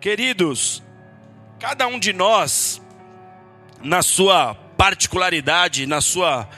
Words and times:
Queridos, 0.00 0.80
cada 1.58 1.88
um 1.88 1.98
de 1.98 2.12
nós, 2.12 2.80
na 3.82 4.00
sua 4.00 4.54
particularidade, 4.54 5.86
na 5.86 6.00
sua 6.00 6.48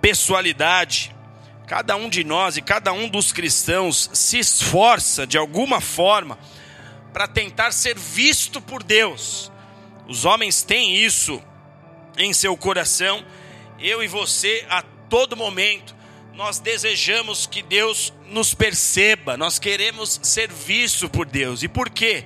pessoalidade, 0.00 1.12
cada 1.66 1.96
um 1.96 2.08
de 2.08 2.22
nós 2.22 2.56
e 2.56 2.62
cada 2.62 2.92
um 2.92 3.08
dos 3.08 3.32
cristãos 3.32 4.08
se 4.12 4.38
esforça 4.38 5.26
de 5.26 5.36
alguma 5.36 5.80
forma 5.80 6.38
para 7.12 7.26
tentar 7.26 7.72
ser 7.72 7.98
visto 7.98 8.60
por 8.60 8.80
Deus. 8.80 9.50
Os 10.06 10.24
homens 10.24 10.62
têm 10.62 10.94
isso 10.94 11.42
em 12.16 12.32
seu 12.32 12.56
coração, 12.56 13.24
eu 13.80 14.04
e 14.04 14.06
você 14.06 14.64
a 14.70 14.82
todo 15.10 15.36
momento. 15.36 15.96
Nós 16.32 16.60
desejamos 16.60 17.44
que 17.44 17.60
Deus 17.60 18.12
nos 18.26 18.54
perceba, 18.54 19.36
nós 19.36 19.58
queremos 19.58 20.20
ser 20.22 20.52
visto 20.52 21.08
por 21.08 21.26
Deus. 21.26 21.64
E 21.64 21.68
por 21.68 21.90
quê? 21.90 22.24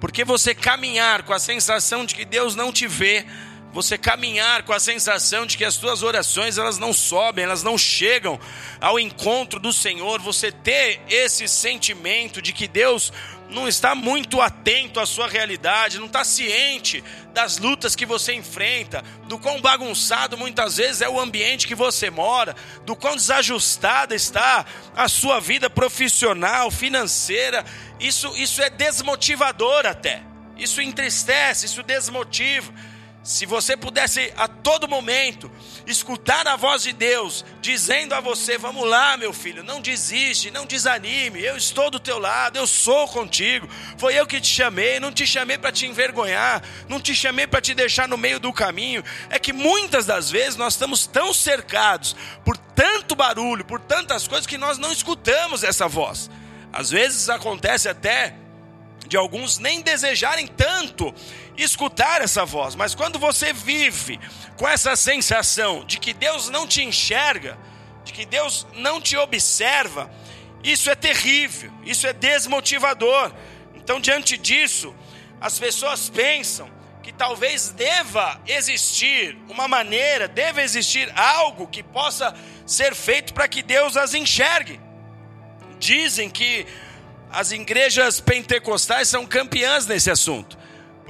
Porque 0.00 0.24
você 0.24 0.54
caminhar 0.54 1.22
com 1.22 1.32
a 1.32 1.38
sensação 1.38 2.04
de 2.04 2.14
que 2.14 2.24
Deus 2.24 2.54
não 2.56 2.72
te 2.72 2.86
vê, 2.88 3.26
você 3.72 3.96
caminhar 3.96 4.62
com 4.64 4.72
a 4.72 4.80
sensação 4.80 5.46
de 5.46 5.56
que 5.56 5.64
as 5.64 5.74
suas 5.74 6.02
orações 6.02 6.58
elas 6.58 6.78
não 6.78 6.92
sobem, 6.92 7.44
elas 7.44 7.62
não 7.62 7.78
chegam 7.78 8.40
ao 8.80 8.98
encontro 8.98 9.60
do 9.60 9.72
Senhor, 9.72 10.20
você 10.20 10.50
ter 10.50 11.00
esse 11.08 11.46
sentimento 11.46 12.42
de 12.42 12.52
que 12.52 12.66
Deus 12.66 13.12
não 13.50 13.68
está 13.68 13.94
muito 13.94 14.40
atento 14.40 15.00
à 15.00 15.06
sua 15.06 15.28
realidade, 15.28 15.98
não 15.98 16.06
está 16.06 16.24
ciente 16.24 17.02
das 17.32 17.58
lutas 17.58 17.94
que 17.94 18.06
você 18.06 18.32
enfrenta, 18.34 19.04
do 19.26 19.38
quão 19.38 19.60
bagunçado 19.60 20.36
muitas 20.36 20.76
vezes 20.76 21.02
é 21.02 21.08
o 21.08 21.20
ambiente 21.20 21.66
que 21.66 21.74
você 21.74 22.10
mora, 22.10 22.54
do 22.84 22.96
quão 22.96 23.16
desajustada 23.16 24.14
está 24.14 24.64
a 24.96 25.08
sua 25.08 25.40
vida 25.40 25.68
profissional, 25.68 26.70
financeira, 26.70 27.64
isso, 27.98 28.34
isso 28.36 28.62
é 28.62 28.70
desmotivador 28.70 29.86
até. 29.86 30.22
Isso 30.56 30.82
entristece, 30.82 31.66
isso 31.66 31.82
desmotiva. 31.82 32.72
Se 33.22 33.44
você 33.44 33.76
pudesse 33.76 34.32
a 34.34 34.48
todo 34.48 34.88
momento 34.88 35.50
escutar 35.86 36.48
a 36.48 36.56
voz 36.56 36.82
de 36.82 36.92
Deus 36.92 37.44
dizendo 37.60 38.14
a 38.14 38.20
você: 38.20 38.56
Vamos 38.56 38.88
lá, 38.88 39.14
meu 39.18 39.30
filho, 39.30 39.62
não 39.62 39.78
desiste, 39.78 40.50
não 40.50 40.64
desanime, 40.64 41.42
eu 41.42 41.54
estou 41.54 41.90
do 41.90 42.00
teu 42.00 42.18
lado, 42.18 42.56
eu 42.56 42.66
sou 42.66 43.06
contigo. 43.08 43.68
Foi 43.98 44.14
eu 44.14 44.26
que 44.26 44.40
te 44.40 44.48
chamei, 44.48 44.98
não 44.98 45.12
te 45.12 45.26
chamei 45.26 45.58
para 45.58 45.70
te 45.70 45.86
envergonhar, 45.86 46.62
não 46.88 46.98
te 46.98 47.14
chamei 47.14 47.46
para 47.46 47.60
te 47.60 47.74
deixar 47.74 48.08
no 48.08 48.16
meio 48.16 48.40
do 48.40 48.54
caminho. 48.54 49.04
É 49.28 49.38
que 49.38 49.52
muitas 49.52 50.06
das 50.06 50.30
vezes 50.30 50.56
nós 50.56 50.72
estamos 50.72 51.06
tão 51.06 51.34
cercados 51.34 52.16
por 52.42 52.56
tanto 52.56 53.14
barulho, 53.14 53.66
por 53.66 53.80
tantas 53.80 54.26
coisas 54.26 54.46
que 54.46 54.56
nós 54.56 54.78
não 54.78 54.90
escutamos 54.90 55.62
essa 55.62 55.86
voz. 55.86 56.30
Às 56.72 56.88
vezes 56.90 57.28
acontece 57.28 57.86
até 57.86 58.34
de 59.06 59.16
alguns 59.16 59.58
nem 59.58 59.82
desejarem 59.82 60.46
tanto 60.46 61.12
escutar 61.62 62.20
essa 62.22 62.44
voz, 62.44 62.74
mas 62.74 62.94
quando 62.94 63.18
você 63.18 63.52
vive 63.52 64.18
com 64.56 64.68
essa 64.68 64.94
sensação 64.96 65.84
de 65.84 65.98
que 65.98 66.12
Deus 66.12 66.48
não 66.48 66.66
te 66.66 66.82
enxerga, 66.82 67.58
de 68.04 68.12
que 68.12 68.24
Deus 68.24 68.66
não 68.74 69.00
te 69.00 69.16
observa, 69.16 70.10
isso 70.62 70.90
é 70.90 70.94
terrível, 70.94 71.72
isso 71.84 72.06
é 72.06 72.12
desmotivador. 72.12 73.32
Então, 73.74 74.00
diante 74.00 74.36
disso, 74.36 74.94
as 75.40 75.58
pessoas 75.58 76.08
pensam 76.08 76.70
que 77.02 77.12
talvez 77.12 77.70
deva 77.70 78.40
existir 78.46 79.36
uma 79.48 79.66
maneira, 79.66 80.28
deva 80.28 80.62
existir 80.62 81.10
algo 81.18 81.66
que 81.66 81.82
possa 81.82 82.34
ser 82.66 82.94
feito 82.94 83.32
para 83.32 83.48
que 83.48 83.62
Deus 83.62 83.96
as 83.96 84.12
enxergue. 84.12 84.78
Dizem 85.78 86.28
que 86.28 86.66
as 87.30 87.52
igrejas 87.52 88.20
pentecostais 88.20 89.08
são 89.08 89.24
campeãs 89.24 89.86
nesse 89.86 90.10
assunto. 90.10 90.59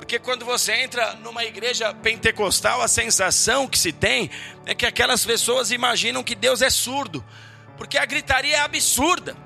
Porque 0.00 0.18
quando 0.18 0.46
você 0.46 0.72
entra 0.72 1.12
numa 1.16 1.44
igreja 1.44 1.92
pentecostal, 1.92 2.80
a 2.80 2.88
sensação 2.88 3.68
que 3.68 3.78
se 3.78 3.92
tem 3.92 4.30
é 4.64 4.74
que 4.74 4.86
aquelas 4.86 5.26
pessoas 5.26 5.70
imaginam 5.70 6.24
que 6.24 6.34
Deus 6.34 6.62
é 6.62 6.70
surdo, 6.70 7.22
porque 7.76 7.98
a 7.98 8.06
gritaria 8.06 8.56
é 8.56 8.60
absurda. 8.60 9.36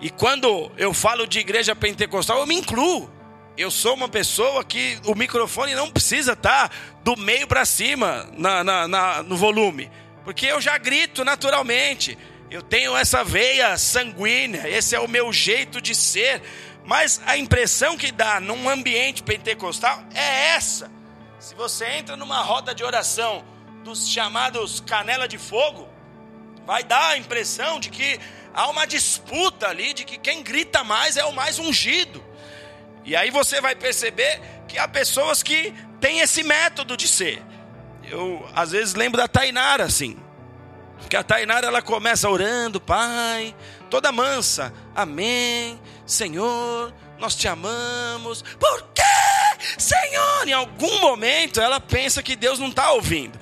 E 0.00 0.08
quando 0.08 0.70
eu 0.78 0.94
falo 0.94 1.26
de 1.26 1.40
igreja 1.40 1.74
pentecostal, 1.74 2.38
eu 2.38 2.46
me 2.46 2.54
incluo. 2.54 3.12
Eu 3.56 3.72
sou 3.72 3.94
uma 3.94 4.08
pessoa 4.08 4.64
que 4.64 5.00
o 5.04 5.16
microfone 5.16 5.74
não 5.74 5.90
precisa 5.90 6.34
estar 6.34 6.70
do 7.02 7.16
meio 7.16 7.48
para 7.48 7.64
cima 7.64 8.30
na, 8.38 8.62
na, 8.62 8.86
na, 8.86 9.22
no 9.24 9.36
volume, 9.36 9.90
porque 10.24 10.46
eu 10.46 10.60
já 10.60 10.78
grito 10.78 11.24
naturalmente. 11.24 12.16
Eu 12.48 12.62
tenho 12.62 12.96
essa 12.96 13.24
veia 13.24 13.76
sanguínea, 13.76 14.68
esse 14.68 14.94
é 14.94 15.00
o 15.00 15.08
meu 15.08 15.32
jeito 15.32 15.80
de 15.80 15.92
ser. 15.92 16.40
Mas 16.84 17.20
a 17.26 17.36
impressão 17.36 17.96
que 17.96 18.10
dá 18.10 18.40
num 18.40 18.68
ambiente 18.68 19.22
pentecostal 19.22 20.02
é 20.14 20.54
essa. 20.54 20.90
Se 21.38 21.54
você 21.54 21.86
entra 21.86 22.16
numa 22.16 22.40
roda 22.42 22.74
de 22.74 22.84
oração 22.84 23.44
dos 23.84 24.08
chamados 24.08 24.80
canela 24.80 25.26
de 25.26 25.38
fogo, 25.38 25.88
vai 26.66 26.82
dar 26.84 27.10
a 27.10 27.18
impressão 27.18 27.80
de 27.80 27.90
que 27.90 28.18
há 28.54 28.68
uma 28.68 28.86
disputa 28.86 29.68
ali, 29.68 29.92
de 29.92 30.04
que 30.04 30.18
quem 30.18 30.42
grita 30.42 30.84
mais 30.84 31.16
é 31.16 31.24
o 31.24 31.32
mais 31.32 31.58
ungido. 31.58 32.24
E 33.04 33.16
aí 33.16 33.30
você 33.30 33.60
vai 33.60 33.74
perceber 33.74 34.40
que 34.68 34.78
há 34.78 34.86
pessoas 34.86 35.42
que 35.42 35.74
têm 36.00 36.20
esse 36.20 36.42
método 36.42 36.96
de 36.96 37.08
ser. 37.08 37.42
Eu 38.08 38.48
às 38.54 38.70
vezes 38.70 38.94
lembro 38.94 39.20
da 39.20 39.28
Tainara 39.28 39.84
assim. 39.84 40.16
Que 41.08 41.16
a 41.16 41.22
Tainara 41.22 41.66
ela 41.66 41.82
começa 41.82 42.30
orando, 42.30 42.80
Pai, 42.80 43.54
toda 43.90 44.12
mansa. 44.12 44.72
Amém. 44.94 45.80
Senhor, 46.12 46.92
nós 47.18 47.34
te 47.34 47.48
amamos. 47.48 48.42
Por 48.42 48.82
quê? 48.94 49.02
Senhor, 49.78 50.46
em 50.46 50.52
algum 50.52 51.00
momento 51.00 51.60
ela 51.60 51.80
pensa 51.80 52.22
que 52.22 52.36
Deus 52.36 52.58
não 52.58 52.68
está 52.68 52.92
ouvindo. 52.92 53.38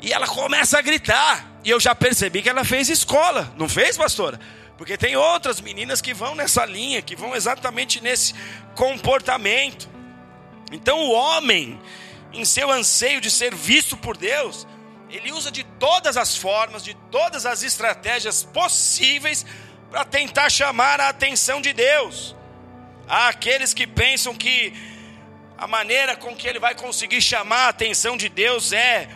E 0.00 0.12
ela 0.12 0.26
começa 0.26 0.78
a 0.78 0.82
gritar. 0.82 1.52
E 1.64 1.70
eu 1.70 1.80
já 1.80 1.94
percebi 1.94 2.42
que 2.42 2.48
ela 2.48 2.64
fez 2.64 2.90
escola, 2.90 3.52
não 3.56 3.68
fez, 3.68 3.96
pastora? 3.96 4.38
Porque 4.76 4.98
tem 4.98 5.16
outras 5.16 5.60
meninas 5.60 6.02
que 6.02 6.12
vão 6.12 6.34
nessa 6.34 6.66
linha, 6.66 7.00
que 7.00 7.16
vão 7.16 7.34
exatamente 7.34 8.02
nesse 8.02 8.34
comportamento. 8.74 9.88
Então 10.70 10.98
o 10.98 11.12
homem, 11.12 11.80
em 12.32 12.44
seu 12.44 12.70
anseio 12.70 13.20
de 13.20 13.30
ser 13.30 13.54
visto 13.54 13.96
por 13.96 14.16
Deus, 14.16 14.66
ele 15.08 15.32
usa 15.32 15.50
de 15.50 15.64
todas 15.78 16.16
as 16.16 16.36
formas, 16.36 16.82
de 16.82 16.92
todas 17.10 17.46
as 17.46 17.62
estratégias 17.62 18.42
possíveis 18.42 19.46
para 19.94 20.04
tentar 20.04 20.50
chamar 20.50 21.00
a 21.00 21.08
atenção 21.08 21.60
de 21.60 21.72
Deus. 21.72 22.34
Há 23.06 23.28
aqueles 23.28 23.72
que 23.72 23.86
pensam 23.86 24.34
que 24.34 24.72
a 25.56 25.68
maneira 25.68 26.16
com 26.16 26.34
que 26.34 26.48
ele 26.48 26.58
vai 26.58 26.74
conseguir 26.74 27.22
chamar 27.22 27.66
a 27.66 27.68
atenção 27.68 28.16
de 28.16 28.28
Deus 28.28 28.72
é 28.72 29.08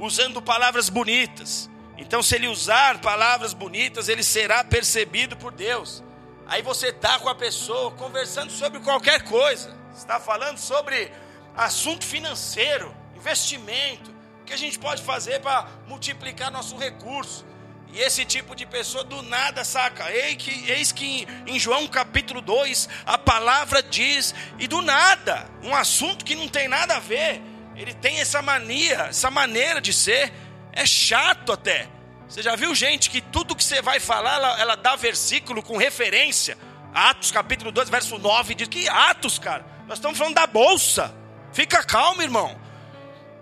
usando 0.00 0.42
palavras 0.42 0.88
bonitas. 0.88 1.70
Então, 1.96 2.24
se 2.24 2.34
ele 2.34 2.48
usar 2.48 3.00
palavras 3.00 3.54
bonitas, 3.54 4.08
ele 4.08 4.24
será 4.24 4.64
percebido 4.64 5.36
por 5.36 5.52
Deus. 5.52 6.02
Aí 6.48 6.60
você 6.60 6.88
está 6.88 7.20
com 7.20 7.28
a 7.28 7.34
pessoa 7.36 7.92
conversando 7.92 8.50
sobre 8.50 8.80
qualquer 8.80 9.22
coisa, 9.22 9.76
está 9.96 10.18
falando 10.18 10.58
sobre 10.58 11.08
assunto 11.56 12.04
financeiro, 12.04 12.92
investimento, 13.14 14.10
o 14.40 14.44
que 14.44 14.52
a 14.52 14.58
gente 14.58 14.76
pode 14.76 15.04
fazer 15.04 15.40
para 15.40 15.68
multiplicar 15.86 16.50
nosso 16.50 16.76
recurso. 16.76 17.46
E 17.96 18.00
esse 18.00 18.26
tipo 18.26 18.54
de 18.54 18.66
pessoa 18.66 19.02
do 19.02 19.22
nada 19.22 19.64
saca. 19.64 20.12
Eis 20.12 20.36
que, 20.36 20.70
eis 20.70 20.92
que 20.92 21.26
em 21.46 21.58
João 21.58 21.88
capítulo 21.88 22.42
2 22.42 22.90
a 23.06 23.16
palavra 23.16 23.82
diz, 23.82 24.34
e 24.58 24.68
do 24.68 24.82
nada, 24.82 25.48
um 25.62 25.74
assunto 25.74 26.22
que 26.22 26.34
não 26.34 26.46
tem 26.46 26.68
nada 26.68 26.96
a 26.96 27.00
ver, 27.00 27.40
ele 27.74 27.94
tem 27.94 28.20
essa 28.20 28.42
mania, 28.42 29.06
essa 29.08 29.30
maneira 29.30 29.80
de 29.80 29.94
ser, 29.94 30.30
é 30.74 30.84
chato 30.84 31.52
até. 31.52 31.88
Você 32.28 32.42
já 32.42 32.54
viu 32.54 32.74
gente 32.74 33.08
que 33.08 33.22
tudo 33.22 33.56
que 33.56 33.64
você 33.64 33.80
vai 33.80 33.98
falar, 33.98 34.34
ela, 34.34 34.60
ela 34.60 34.76
dá 34.76 34.94
versículo 34.94 35.62
com 35.62 35.78
referência? 35.78 36.58
Atos 36.92 37.30
capítulo 37.30 37.72
2, 37.72 37.88
verso 37.88 38.18
9, 38.18 38.54
diz 38.56 38.68
que 38.68 38.86
Atos, 38.90 39.38
cara, 39.38 39.64
nós 39.88 39.96
estamos 39.96 40.18
falando 40.18 40.34
da 40.34 40.46
bolsa. 40.46 41.14
Fica 41.50 41.82
calmo, 41.82 42.20
irmão. 42.20 42.60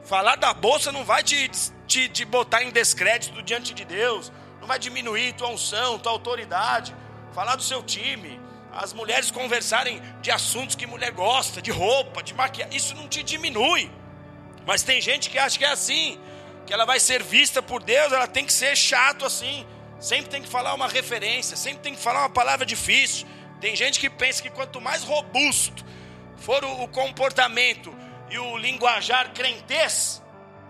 Falar 0.05 0.37
da 0.37 0.55
bolsa 0.55 0.93
não 0.93 1.05
vai 1.05 1.25
te, 1.25 1.51
te, 1.89 2.09
te 2.09 2.25
botar 2.25 2.63
em 2.63 2.71
descrédito 2.71 3.43
diante 3.43 3.75
de 3.75 3.85
Deus 3.85 4.31
não 4.65 4.69
vai 4.69 4.79
diminuir 4.79 5.35
tua 5.35 5.51
unção, 5.51 5.99
tua 5.99 6.11
autoridade. 6.11 6.97
Falar 7.35 7.55
do 7.55 7.63
seu 7.63 7.83
time, 7.83 8.41
as 8.73 8.95
mulheres 8.95 9.31
conversarem 9.31 10.01
de 10.23 10.31
assuntos 10.31 10.75
que 10.75 10.87
mulher 10.87 11.11
gosta, 11.13 11.61
de 11.61 11.71
roupa, 11.71 12.23
de 12.23 12.33
maquiagem, 12.33 12.75
isso 12.75 12.95
não 12.95 13.07
te 13.07 13.23
diminui. 13.23 13.91
Mas 14.67 14.83
tem 14.83 15.03
gente 15.03 15.29
que 15.29 15.39
acha 15.39 15.59
que 15.59 15.67
é 15.67 15.71
assim, 15.71 16.19
que 16.67 16.73
ela 16.73 16.87
vai 16.87 16.99
ser 16.99 17.23
vista 17.23 17.63
por 17.63 17.83
Deus, 17.83 18.11
ela 18.11 18.27
tem 18.27 18.47
que 18.47 18.53
ser 18.55 18.75
chato 18.75 19.27
assim. 19.27 19.67
Sempre 20.01 20.31
tem 20.31 20.41
que 20.41 20.49
falar 20.49 20.73
uma 20.73 20.89
referência, 20.89 21.59
sempre 21.59 21.81
tem 21.81 21.95
que 21.95 22.01
falar 22.01 22.21
uma 22.21 22.31
palavra 22.31 22.65
difícil. 22.65 23.27
Tem 23.61 23.77
gente 23.77 24.01
que 24.01 24.09
pensa 24.09 24.43
que 24.43 24.49
quanto 24.49 24.81
mais 24.81 25.05
robusto 25.05 25.85
for 26.39 26.65
o, 26.65 26.89
comportamento 26.89 27.95
e 28.31 28.39
o 28.39 28.57
linguajar 28.57 29.31
crentez, 29.35 30.23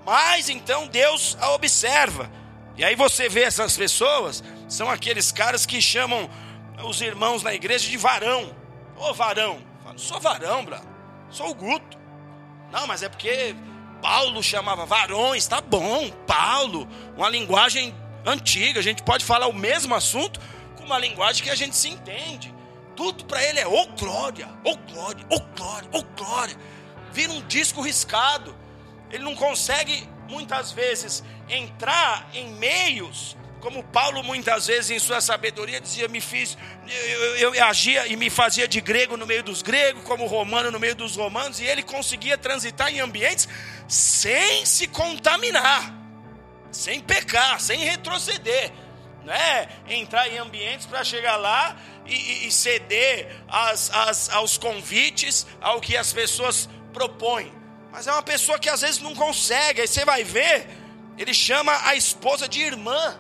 mais 0.04 0.48
então 0.48 0.88
Deus 0.88 1.38
a 1.40 1.52
observa. 1.52 2.28
E 2.76 2.84
aí 2.84 2.96
você 2.96 3.28
vê 3.28 3.42
essas 3.42 3.76
pessoas, 3.76 4.42
são 4.68 4.90
aqueles 4.90 5.30
caras 5.30 5.64
que 5.64 5.80
chamam 5.80 6.28
os 6.84 7.00
irmãos 7.00 7.42
na 7.42 7.54
igreja 7.54 7.88
de 7.88 7.96
varão. 7.96 8.54
Ô 8.96 9.12
varão, 9.12 9.60
Falo, 9.84 9.98
sou 9.98 10.20
varão, 10.20 10.64
bra. 10.64 10.80
Sou 11.30 11.50
o 11.50 11.54
Guto. 11.54 11.98
Não, 12.72 12.86
mas 12.86 13.02
é 13.02 13.08
porque 13.08 13.54
Paulo 14.00 14.42
chamava 14.42 14.86
varões, 14.86 15.46
tá 15.46 15.60
bom, 15.60 16.10
Paulo, 16.26 16.88
uma 17.16 17.28
linguagem 17.28 17.94
antiga, 18.24 18.80
a 18.80 18.82
gente 18.82 19.02
pode 19.02 19.24
falar 19.24 19.46
o 19.46 19.52
mesmo 19.52 19.94
assunto 19.94 20.40
com 20.76 20.84
uma 20.84 20.98
linguagem 20.98 21.42
que 21.42 21.50
a 21.50 21.54
gente 21.54 21.76
se 21.76 21.88
entende. 21.88 22.52
Tudo 22.96 23.24
para 23.24 23.42
ele 23.44 23.60
é 23.60 23.66
ô 23.66 23.86
glória, 23.88 24.48
ô 24.64 24.76
glória, 24.76 25.24
ô 25.28 25.40
glória, 25.56 25.88
ô 25.92 26.02
glória. 26.16 26.56
Vira 27.12 27.32
um 27.32 27.42
disco 27.46 27.80
riscado. 27.80 28.54
Ele 29.10 29.24
não 29.24 29.34
consegue 29.34 30.08
muitas 30.28 30.72
vezes 30.72 31.22
entrar 31.48 32.28
em 32.32 32.52
meios 32.54 33.36
como 33.64 33.82
Paulo 33.82 34.22
muitas 34.22 34.66
vezes 34.66 34.90
em 34.90 34.98
sua 34.98 35.22
sabedoria 35.22 35.80
dizia, 35.80 36.06
me 36.06 36.20
fiz, 36.20 36.58
eu, 36.86 37.24
eu, 37.36 37.54
eu, 37.54 37.64
agia 37.64 38.06
e 38.06 38.14
me 38.14 38.28
fazia 38.28 38.68
de 38.68 38.78
grego 38.78 39.16
no 39.16 39.26
meio 39.26 39.42
dos 39.42 39.62
gregos, 39.62 40.04
como 40.04 40.26
romano 40.26 40.70
no 40.70 40.78
meio 40.78 40.94
dos 40.94 41.16
romanos, 41.16 41.60
e 41.60 41.64
ele 41.64 41.82
conseguia 41.82 42.36
transitar 42.36 42.92
em 42.92 43.00
ambientes 43.00 43.48
sem 43.88 44.66
se 44.66 44.86
contaminar, 44.86 45.94
sem 46.70 47.00
pecar, 47.00 47.58
sem 47.58 47.78
retroceder, 47.78 48.70
né? 49.24 49.66
Entrar 49.88 50.28
em 50.28 50.36
ambientes 50.36 50.84
para 50.84 51.02
chegar 51.02 51.36
lá 51.36 51.74
e, 52.04 52.46
e 52.46 52.52
ceder 52.52 53.34
as, 53.48 53.90
as, 53.94 54.28
aos 54.28 54.58
convites, 54.58 55.46
ao 55.58 55.80
que 55.80 55.96
as 55.96 56.12
pessoas 56.12 56.68
propõem. 56.92 57.50
Mas 57.94 58.08
é 58.08 58.12
uma 58.12 58.24
pessoa 58.24 58.58
que 58.58 58.68
às 58.68 58.80
vezes 58.80 59.00
não 59.00 59.14
consegue, 59.14 59.80
aí 59.80 59.86
você 59.86 60.04
vai 60.04 60.24
ver, 60.24 60.66
ele 61.16 61.32
chama 61.32 61.72
a 61.86 61.94
esposa 61.94 62.48
de 62.48 62.60
irmã. 62.60 63.16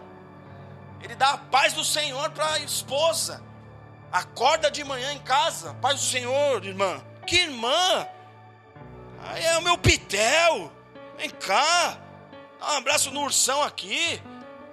Ele 1.00 1.14
dá 1.14 1.30
a 1.30 1.38
paz 1.38 1.72
do 1.72 1.84
Senhor 1.84 2.28
para 2.30 2.54
a 2.54 2.58
esposa. 2.58 3.40
Acorda 4.10 4.72
de 4.72 4.82
manhã 4.82 5.12
em 5.12 5.20
casa, 5.20 5.74
paz 5.74 6.00
do 6.00 6.06
Senhor, 6.06 6.64
irmã. 6.66 7.00
Que 7.24 7.36
irmã? 7.36 8.08
Aí 9.22 9.44
é 9.44 9.56
o 9.58 9.62
meu 9.62 9.78
pitel. 9.78 10.72
Vem 11.16 11.30
cá. 11.30 11.96
Dá 12.58 12.72
um 12.72 12.78
abraço 12.78 13.12
no 13.12 13.20
ursão 13.22 13.62
aqui. 13.62 14.20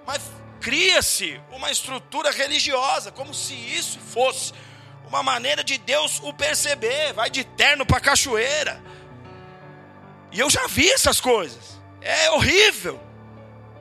Mas 0.04 0.20
cria-se 0.60 1.40
uma 1.52 1.70
estrutura 1.70 2.32
religiosa, 2.32 3.12
como 3.12 3.32
se 3.32 3.54
isso 3.54 4.00
fosse 4.00 4.52
uma 5.06 5.22
maneira 5.22 5.62
de 5.62 5.78
Deus 5.78 6.18
o 6.24 6.34
perceber. 6.34 7.12
Vai 7.12 7.30
de 7.30 7.44
terno 7.44 7.86
para 7.86 8.00
cachoeira. 8.00 8.82
E 10.32 10.40
eu 10.40 10.48
já 10.48 10.66
vi 10.66 10.90
essas 10.90 11.20
coisas. 11.20 11.80
É 12.00 12.30
horrível. 12.30 13.00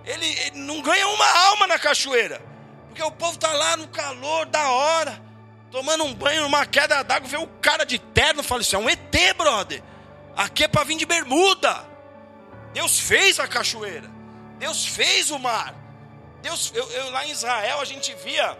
Ele, 0.06 0.26
ele 0.26 0.60
não 0.60 0.82
ganha 0.82 1.08
uma 1.08 1.48
alma 1.48 1.68
na 1.68 1.80
cachoeira. 1.80 2.42
Porque 2.88 3.02
o 3.02 3.12
povo 3.12 3.34
está 3.34 3.52
lá 3.54 3.78
no 3.78 3.88
calor 3.88 4.46
da 4.48 4.70
hora, 4.70 5.22
tomando 5.72 6.04
um 6.04 6.14
banho 6.14 6.42
numa 6.42 6.66
queda 6.66 7.02
d'água, 7.04 7.30
vê 7.30 7.38
o 7.38 7.48
cara 7.48 7.86
de 7.86 7.98
terno 7.98 8.42
e 8.42 8.44
fala: 8.44 8.62
é 8.70 8.78
um 8.78 8.90
ET, 8.90 9.38
brother. 9.38 9.82
Aqui 10.36 10.66
é 10.66 10.68
para 10.68 10.84
vir 10.84 10.98
de 10.98 11.06
bermuda. 11.06 11.90
Deus 12.74 13.00
fez 13.00 13.40
a 13.40 13.48
cachoeira. 13.48 14.10
Deus 14.60 14.86
fez 14.86 15.32
o 15.32 15.40
mar. 15.40 15.74
Deus, 16.42 16.72
eu, 16.76 16.90
eu, 16.92 17.12
lá 17.12 17.26
em 17.26 17.32
Israel 17.32 17.80
a 17.80 17.86
gente 17.86 18.14
via 18.16 18.58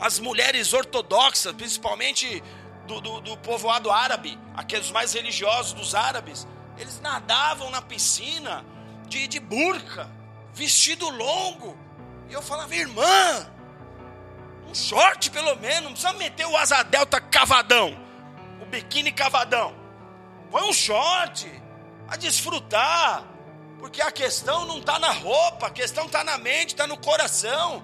as 0.00 0.18
mulheres 0.18 0.72
ortodoxas, 0.72 1.52
principalmente 1.54 2.42
do, 2.86 3.00
do, 3.00 3.20
do 3.20 3.36
povoado 3.38 3.90
árabe, 3.90 4.38
aqueles 4.56 4.90
mais 4.90 5.12
religiosos 5.12 5.72
dos 5.72 5.94
árabes, 5.94 6.46
eles 6.78 7.00
nadavam 7.00 7.70
na 7.70 7.82
piscina 7.82 8.64
de, 9.06 9.26
de 9.26 9.40
burca 9.40 10.10
vestido 10.52 11.08
longo. 11.08 11.76
E 12.28 12.32
eu 12.32 12.42
falava, 12.42 12.74
irmã, 12.74 13.46
um 14.68 14.74
short 14.74 15.30
pelo 15.30 15.56
menos, 15.56 15.82
não 15.84 15.92
precisa 15.92 16.12
meter 16.14 16.46
o 16.46 16.56
asa 16.56 16.82
delta 16.82 17.20
cavadão, 17.20 17.96
o 18.60 18.66
biquíni 18.66 19.12
cavadão. 19.12 19.74
Põe 20.50 20.62
um 20.62 20.72
short, 20.72 21.50
a 22.08 22.16
desfrutar, 22.16 23.22
porque 23.78 24.00
a 24.02 24.10
questão 24.10 24.64
não 24.64 24.78
está 24.78 24.98
na 24.98 25.10
roupa, 25.10 25.66
a 25.66 25.70
questão 25.70 26.06
está 26.06 26.24
na 26.24 26.38
mente, 26.38 26.68
está 26.68 26.86
no 26.86 26.96
coração. 26.96 27.82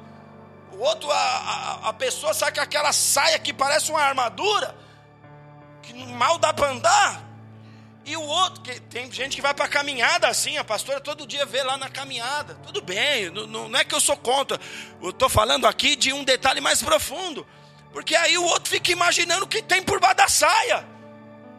O 0.73 0.79
outro, 0.79 1.11
a, 1.11 1.17
a, 1.17 1.89
a 1.91 1.93
pessoa 1.93 2.35
sai 2.35 2.53
com 2.53 2.61
aquela 2.61 2.93
saia 2.93 3.39
que 3.39 3.53
parece 3.53 3.91
uma 3.91 4.01
armadura, 4.01 4.75
que 5.83 5.93
mal 6.07 6.39
dá 6.39 6.53
para 6.53 6.71
andar, 6.71 7.24
e 8.07 8.17
o 8.17 8.23
outro, 8.23 8.61
que 8.61 8.79
tem 8.83 9.11
gente 9.11 9.37
que 9.37 9.43
vai 9.43 9.55
para 9.55 9.67
caminhada 9.67 10.29
assim, 10.29 10.59
a 10.59 10.65
pastora 10.65 11.01
todo 11.01 11.27
dia 11.27 11.47
vê 11.47 11.63
lá 11.63 11.79
na 11.79 11.89
caminhada. 11.89 12.55
Tudo 12.67 12.83
bem, 12.83 13.31
não, 13.31 13.69
não 13.69 13.79
é 13.79 13.85
que 13.85 13.95
eu 13.95 14.01
sou 14.01 14.17
contra. 14.17 14.61
Eu 15.03 15.11
estou 15.11 15.29
falando 15.29 15.67
aqui 15.67 15.97
de 15.97 16.13
um 16.13 16.23
detalhe 16.23 16.61
mais 16.61 16.83
profundo. 16.83 17.47
Porque 17.93 18.15
aí 18.15 18.37
o 18.37 18.45
outro 18.45 18.69
fica 18.69 18.93
imaginando 18.93 19.45
o 19.45 19.49
que 19.49 19.63
tem 19.63 19.83
por 19.83 20.01
baixo 20.01 20.17
da 20.17 20.29
saia. 20.29 20.87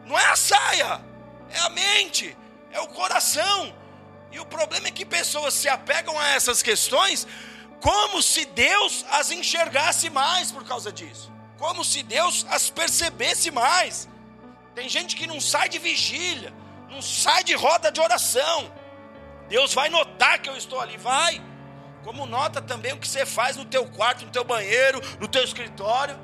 Não 0.04 0.16
é 0.16 0.26
a 0.26 0.36
saia, 0.36 1.04
é 1.50 1.58
a 1.60 1.70
mente, 1.70 2.36
é 2.70 2.80
o 2.80 2.86
coração. 2.88 3.74
E 4.30 4.38
o 4.38 4.46
problema 4.46 4.86
é 4.86 4.90
que 4.90 5.04
pessoas 5.04 5.52
se 5.54 5.68
apegam 5.68 6.16
a 6.16 6.28
essas 6.28 6.62
questões 6.62 7.26
como 7.80 8.22
se 8.22 8.44
Deus 8.44 9.04
as 9.10 9.30
enxergasse 9.30 10.10
mais 10.10 10.52
por 10.52 10.64
causa 10.64 10.92
disso. 10.92 11.32
Como 11.58 11.84
se 11.84 12.02
Deus 12.02 12.46
as 12.50 12.70
percebesse 12.70 13.50
mais. 13.50 14.08
Tem 14.76 14.90
gente 14.90 15.16
que 15.16 15.26
não 15.26 15.40
sai 15.40 15.70
de 15.70 15.78
vigília, 15.78 16.52
não 16.90 17.00
sai 17.00 17.42
de 17.42 17.54
roda 17.54 17.90
de 17.90 17.98
oração. 17.98 18.70
Deus 19.48 19.72
vai 19.72 19.88
notar 19.88 20.38
que 20.38 20.50
eu 20.50 20.56
estou 20.56 20.78
ali, 20.78 20.98
vai. 20.98 21.42
Como 22.04 22.26
nota 22.26 22.60
também 22.60 22.92
o 22.92 22.98
que 22.98 23.08
você 23.08 23.24
faz 23.24 23.56
no 23.56 23.64
teu 23.64 23.86
quarto, 23.86 24.26
no 24.26 24.30
teu 24.30 24.44
banheiro, 24.44 25.00
no 25.18 25.26
teu 25.26 25.42
escritório. 25.42 26.20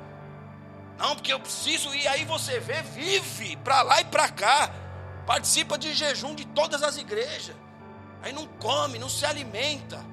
Não, 0.99 1.15
porque 1.15 1.33
eu 1.33 1.39
preciso 1.39 1.95
ir 1.95 2.07
aí 2.07 2.25
você 2.25 2.59
vê, 2.59 2.83
vive 2.83 3.55
para 3.57 3.81
lá 3.81 4.01
e 4.01 4.05
para 4.05 4.29
cá. 4.29 4.71
Participa 5.25 5.75
de 5.75 5.91
jejum 5.91 6.35
de 6.35 6.45
todas 6.45 6.83
as 6.83 6.95
igrejas. 6.97 7.55
Aí 8.21 8.31
não 8.31 8.45
come, 8.45 8.99
não 8.99 9.09
se 9.09 9.25
alimenta. 9.25 10.05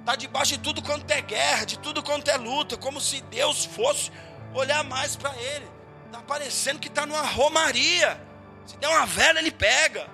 Está 0.00 0.16
debaixo 0.16 0.52
de 0.52 0.60
tudo 0.60 0.80
quanto 0.80 1.10
é 1.10 1.20
guerra, 1.20 1.66
de 1.66 1.78
tudo 1.78 2.02
quanto 2.02 2.30
é 2.30 2.38
luta, 2.38 2.78
como 2.78 2.98
se 2.98 3.20
Deus 3.20 3.66
fosse 3.66 4.10
olhar 4.54 4.82
mais 4.84 5.16
para 5.16 5.36
ele. 5.36 5.73
Está 6.14 6.22
parecendo 6.22 6.78
que 6.78 6.86
está 6.86 7.04
numa 7.04 7.22
romaria. 7.22 8.20
Se 8.64 8.76
der 8.76 8.86
uma 8.86 9.04
vela, 9.04 9.40
ele 9.40 9.50
pega. 9.50 10.08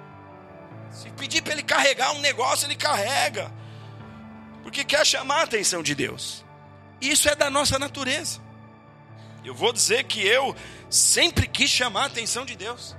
Se 0.91 1.11
pedir 1.11 1.43
para 1.43 1.53
ele 1.53 1.63
carregar 1.63 2.13
um 2.13 2.21
negócio, 2.21 2.67
ele 2.67 2.75
carrega. 2.75 3.53
Porque 4.63 4.83
quer 4.83 5.07
chamar 5.07 5.41
a 5.41 5.43
atenção 5.43 5.83
de 5.83 5.95
Deus. 5.95 6.43
Isso 7.03 7.29
é 7.29 7.37
da 7.37 7.51
nossa 7.51 7.79
natureza. 7.79 8.41
Eu 9.45 9.55
vou 9.55 9.75
dizer 9.75 10.05
que 10.05 10.27
eu 10.27 10.57
sempre 10.89 11.47
quis 11.47 11.69
chamar 11.69 12.05
a 12.05 12.07
atenção 12.07 12.47
de 12.47 12.57
Deus. 12.57 12.97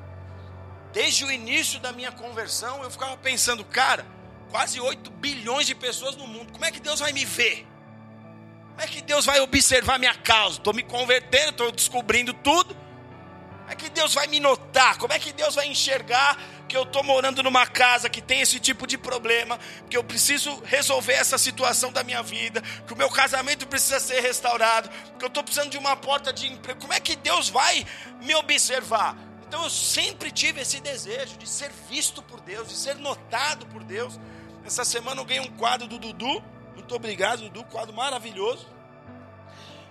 Desde 0.93 1.25
o 1.25 1.31
início 1.31 1.79
da 1.79 1.91
minha 1.91 2.11
conversão, 2.11 2.83
eu 2.83 2.91
ficava 2.91 3.17
pensando, 3.17 3.65
cara, 3.65 4.05
quase 4.51 4.79
8 4.79 5.09
bilhões 5.09 5.65
de 5.65 5.73
pessoas 5.73 6.15
no 6.15 6.27
mundo, 6.27 6.53
como 6.53 6.65
é 6.65 6.71
que 6.71 6.79
Deus 6.79 6.99
vai 6.99 7.11
me 7.11 7.25
ver? 7.25 7.65
Como 8.69 8.81
é 8.81 8.85
que 8.85 9.01
Deus 9.01 9.25
vai 9.25 9.39
observar 9.39 9.97
minha 9.97 10.13
causa? 10.13 10.59
Estou 10.59 10.71
me 10.71 10.83
convertendo, 10.83 11.49
estou 11.49 11.71
descobrindo 11.71 12.31
tudo. 12.31 12.80
É 13.71 13.75
que 13.75 13.89
Deus 13.89 14.13
vai 14.13 14.27
me 14.27 14.37
notar? 14.37 14.97
Como 14.97 15.13
é 15.13 15.17
que 15.17 15.31
Deus 15.31 15.55
vai 15.55 15.65
enxergar 15.65 16.37
que 16.67 16.75
eu 16.75 16.83
estou 16.83 17.01
morando 17.03 17.41
numa 17.41 17.65
casa 17.65 18.09
que 18.09 18.21
tem 18.21 18.41
esse 18.41 18.59
tipo 18.59 18.85
de 18.85 18.97
problema, 18.97 19.57
que 19.89 19.95
eu 19.95 20.03
preciso 20.03 20.61
resolver 20.65 21.13
essa 21.13 21.37
situação 21.37 21.89
da 21.89 22.03
minha 22.03 22.21
vida, 22.21 22.61
que 22.85 22.91
o 22.91 22.97
meu 22.97 23.09
casamento 23.09 23.65
precisa 23.65 23.97
ser 24.01 24.19
restaurado, 24.19 24.89
que 25.17 25.23
eu 25.23 25.29
estou 25.29 25.41
precisando 25.41 25.69
de 25.69 25.77
uma 25.77 25.95
porta 25.95 26.33
de 26.33 26.51
emprego? 26.51 26.81
Como 26.81 26.91
é 26.91 26.99
que 26.99 27.15
Deus 27.15 27.47
vai 27.47 27.87
me 28.21 28.35
observar? 28.35 29.15
Então 29.47 29.63
eu 29.63 29.69
sempre 29.69 30.31
tive 30.31 30.59
esse 30.59 30.81
desejo 30.81 31.37
de 31.37 31.47
ser 31.47 31.71
visto 31.89 32.21
por 32.21 32.41
Deus, 32.41 32.67
de 32.67 32.75
ser 32.75 32.95
notado 32.95 33.65
por 33.67 33.85
Deus. 33.85 34.19
Essa 34.65 34.83
semana 34.83 35.21
eu 35.21 35.25
ganhei 35.25 35.41
um 35.41 35.51
quadro 35.55 35.87
do 35.87 35.97
Dudu. 35.97 36.43
Muito 36.75 36.93
obrigado, 36.93 37.43
Dudu, 37.43 37.63
quadro 37.63 37.95
maravilhoso. 37.95 38.67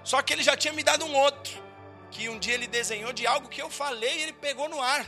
Só 0.04 0.20
que 0.20 0.34
ele 0.34 0.42
já 0.42 0.54
tinha 0.54 0.74
me 0.74 0.82
dado 0.82 1.06
um 1.06 1.16
outro 1.16 1.69
que 2.10 2.28
um 2.28 2.38
dia 2.38 2.54
ele 2.54 2.66
desenhou 2.66 3.12
de 3.12 3.26
algo 3.26 3.48
que 3.48 3.62
eu 3.62 3.70
falei 3.70 4.18
e 4.18 4.22
ele 4.22 4.32
pegou 4.32 4.68
no 4.68 4.80
ar. 4.80 5.06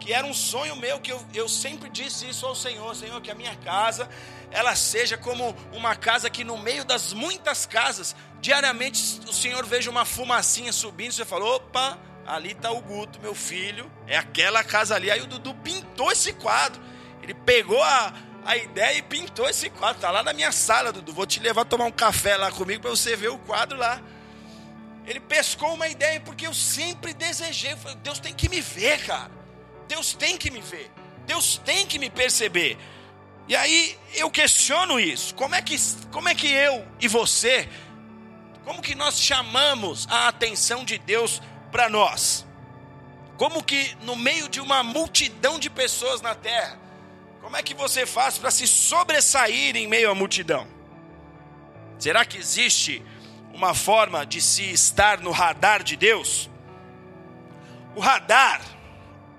Que 0.00 0.12
era 0.12 0.26
um 0.26 0.34
sonho 0.34 0.76
meu, 0.76 1.00
que 1.00 1.12
eu, 1.12 1.24
eu 1.32 1.48
sempre 1.48 1.88
disse 1.88 2.28
isso 2.28 2.44
ao 2.44 2.54
Senhor, 2.54 2.94
Senhor, 2.94 3.20
que 3.20 3.30
a 3.30 3.34
minha 3.34 3.54
casa, 3.56 4.08
ela 4.50 4.74
seja 4.74 5.16
como 5.16 5.54
uma 5.72 5.94
casa 5.94 6.28
que 6.28 6.44
no 6.44 6.58
meio 6.58 6.84
das 6.84 7.12
muitas 7.12 7.64
casas, 7.64 8.14
diariamente 8.40 9.20
o 9.26 9.32
Senhor 9.32 9.64
veja 9.64 9.90
uma 9.90 10.04
fumacinha 10.04 10.72
subindo, 10.72 11.12
você 11.12 11.24
falou, 11.24 11.56
opa, 11.56 11.98
ali 12.26 12.52
está 12.52 12.70
o 12.70 12.80
Guto, 12.80 13.20
meu 13.20 13.34
filho, 13.34 13.90
é 14.06 14.16
aquela 14.16 14.62
casa 14.64 14.94
ali. 14.94 15.10
Aí 15.10 15.20
o 15.20 15.26
Dudu 15.26 15.54
pintou 15.54 16.10
esse 16.10 16.32
quadro, 16.32 16.82
ele 17.22 17.34
pegou 17.34 17.82
a, 17.82 18.12
a 18.44 18.56
ideia 18.56 18.98
e 18.98 19.02
pintou 19.02 19.48
esse 19.48 19.70
quadro, 19.70 19.96
está 19.96 20.10
lá 20.10 20.22
na 20.22 20.32
minha 20.32 20.52
sala, 20.52 20.92
Dudu, 20.92 21.12
vou 21.12 21.26
te 21.26 21.40
levar 21.40 21.62
a 21.62 21.64
tomar 21.64 21.84
um 21.84 21.92
café 21.92 22.36
lá 22.36 22.50
comigo 22.50 22.82
para 22.82 22.90
você 22.90 23.16
ver 23.16 23.28
o 23.28 23.38
quadro 23.38 23.78
lá. 23.78 24.02
Ele 25.06 25.20
pescou 25.20 25.74
uma 25.74 25.88
ideia, 25.88 26.20
porque 26.20 26.46
eu 26.46 26.54
sempre 26.54 27.12
desejei. 27.12 27.74
Deus 28.02 28.18
tem 28.18 28.32
que 28.32 28.48
me 28.48 28.60
ver, 28.60 29.04
cara. 29.04 29.30
Deus 29.86 30.14
tem 30.14 30.36
que 30.36 30.50
me 30.50 30.60
ver. 30.60 30.90
Deus 31.26 31.58
tem 31.58 31.86
que 31.86 31.98
me 31.98 32.08
perceber. 32.08 32.78
E 33.46 33.54
aí 33.54 33.98
eu 34.14 34.30
questiono 34.30 34.98
isso. 34.98 35.34
Como 35.34 35.54
é 35.54 35.60
que, 35.60 35.76
como 36.10 36.28
é 36.28 36.34
que 36.34 36.48
eu 36.48 36.86
e 37.00 37.06
você, 37.06 37.68
como 38.64 38.80
que 38.80 38.94
nós 38.94 39.20
chamamos 39.20 40.06
a 40.10 40.28
atenção 40.28 40.84
de 40.84 40.96
Deus 40.98 41.42
para 41.70 41.88
nós? 41.88 42.46
Como 43.36 43.62
que 43.62 43.94
no 44.02 44.16
meio 44.16 44.48
de 44.48 44.60
uma 44.60 44.82
multidão 44.82 45.58
de 45.58 45.68
pessoas 45.68 46.22
na 46.22 46.34
terra, 46.34 46.78
como 47.42 47.56
é 47.56 47.62
que 47.62 47.74
você 47.74 48.06
faz 48.06 48.38
para 48.38 48.50
se 48.50 48.66
sobressair 48.66 49.76
em 49.76 49.86
meio 49.86 50.10
à 50.10 50.14
multidão? 50.14 50.66
Será 51.98 52.24
que 52.24 52.38
existe 52.38 53.02
uma 53.54 53.72
forma 53.72 54.26
de 54.26 54.42
se 54.42 54.70
estar 54.70 55.20
no 55.20 55.30
radar 55.30 55.82
de 55.82 55.96
Deus? 55.96 56.50
O 57.94 58.00
radar, 58.00 58.60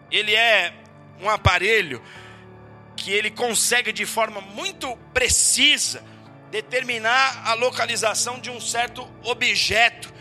ele 0.09 0.33
é 0.33 0.73
um 1.21 1.29
aparelho 1.29 2.01
que 2.95 3.11
ele 3.11 3.29
consegue 3.29 3.91
de 3.91 4.05
forma 4.05 4.39
muito 4.39 4.95
precisa 5.13 6.01
determinar 6.49 7.45
a 7.45 7.53
localização 7.53 8.39
de 8.39 8.49
um 8.49 8.61
certo 8.61 9.05
objeto 9.23 10.13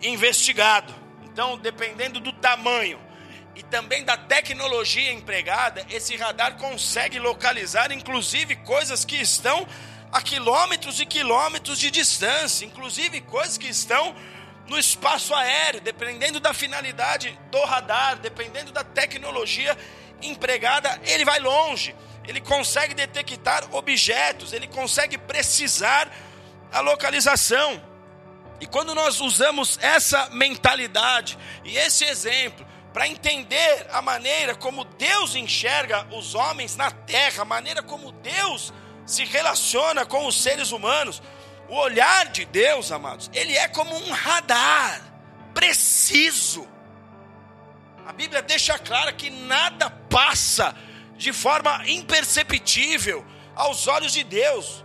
investigado. 0.00 0.94
Então, 1.24 1.58
dependendo 1.58 2.18
do 2.18 2.32
tamanho 2.32 2.98
e 3.54 3.62
também 3.62 4.02
da 4.02 4.16
tecnologia 4.16 5.12
empregada, 5.12 5.84
esse 5.90 6.16
radar 6.16 6.56
consegue 6.56 7.18
localizar 7.18 7.92
inclusive 7.92 8.56
coisas 8.56 9.04
que 9.04 9.16
estão 9.16 9.68
a 10.16 10.22
quilômetros 10.22 11.00
e 11.00 11.06
quilômetros 11.06 11.78
de 11.78 11.90
distância, 11.90 12.64
inclusive 12.64 13.20
coisas 13.22 13.56
que 13.58 13.68
estão 13.68 14.14
no 14.66 14.78
espaço 14.78 15.34
aéreo, 15.34 15.80
dependendo 15.80 16.40
da 16.40 16.52
finalidade 16.52 17.38
do 17.50 17.62
radar, 17.64 18.16
dependendo 18.16 18.72
da 18.72 18.82
tecnologia 18.82 19.76
empregada, 20.22 21.00
ele 21.04 21.24
vai 21.24 21.38
longe 21.38 21.94
ele 22.26 22.40
consegue 22.40 22.94
detectar 22.94 23.64
objetos, 23.74 24.52
ele 24.52 24.66
consegue 24.66 25.16
precisar 25.16 26.10
a 26.72 26.80
localização. 26.80 27.82
E 28.60 28.66
quando 28.66 28.94
nós 28.94 29.20
usamos 29.20 29.78
essa 29.80 30.28
mentalidade 30.30 31.38
e 31.64 31.76
esse 31.76 32.04
exemplo 32.04 32.66
para 32.92 33.06
entender 33.06 33.86
a 33.92 34.00
maneira 34.00 34.54
como 34.54 34.84
Deus 34.84 35.34
enxerga 35.34 36.06
os 36.10 36.34
homens 36.34 36.74
na 36.74 36.90
terra, 36.90 37.42
a 37.42 37.44
maneira 37.44 37.82
como 37.82 38.10
Deus 38.10 38.72
se 39.06 39.24
relaciona 39.24 40.04
com 40.04 40.26
os 40.26 40.42
seres 40.42 40.72
humanos, 40.72 41.22
o 41.68 41.76
olhar 41.76 42.26
de 42.26 42.44
Deus, 42.44 42.92
amados, 42.92 43.30
ele 43.32 43.56
é 43.56 43.68
como 43.68 43.94
um 43.96 44.10
radar 44.10 45.00
preciso. 45.54 46.68
A 48.06 48.12
Bíblia 48.12 48.42
deixa 48.42 48.78
clara 48.78 49.12
que 49.12 49.30
nada 49.30 49.90
passa 49.90 50.76
de 51.16 51.32
forma 51.32 51.82
imperceptível 51.88 53.24
aos 53.54 53.88
olhos 53.88 54.12
de 54.12 54.22
Deus. 54.22 54.84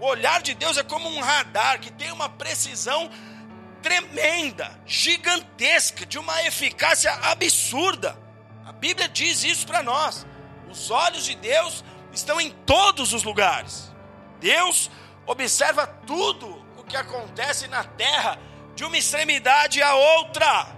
O 0.00 0.06
olhar 0.06 0.42
de 0.42 0.54
Deus 0.54 0.76
é 0.76 0.82
como 0.82 1.08
um 1.08 1.20
radar 1.20 1.78
que 1.80 1.92
tem 1.92 2.10
uma 2.10 2.28
precisão 2.28 3.10
tremenda, 3.82 4.78
gigantesca, 4.84 6.04
de 6.04 6.18
uma 6.18 6.42
eficácia 6.42 7.12
absurda. 7.12 8.18
A 8.64 8.72
Bíblia 8.72 9.08
diz 9.08 9.44
isso 9.44 9.66
para 9.66 9.82
nós. 9.82 10.26
Os 10.68 10.90
olhos 10.90 11.24
de 11.24 11.36
Deus 11.36 11.84
estão 12.16 12.40
em 12.40 12.50
todos 12.50 13.12
os 13.12 13.22
lugares. 13.22 13.92
Deus 14.40 14.90
observa 15.26 15.86
tudo 15.86 16.64
o 16.76 16.82
que 16.82 16.96
acontece 16.96 17.68
na 17.68 17.84
terra 17.84 18.38
de 18.74 18.84
uma 18.84 18.96
extremidade 18.96 19.82
à 19.82 19.94
outra. 19.94 20.74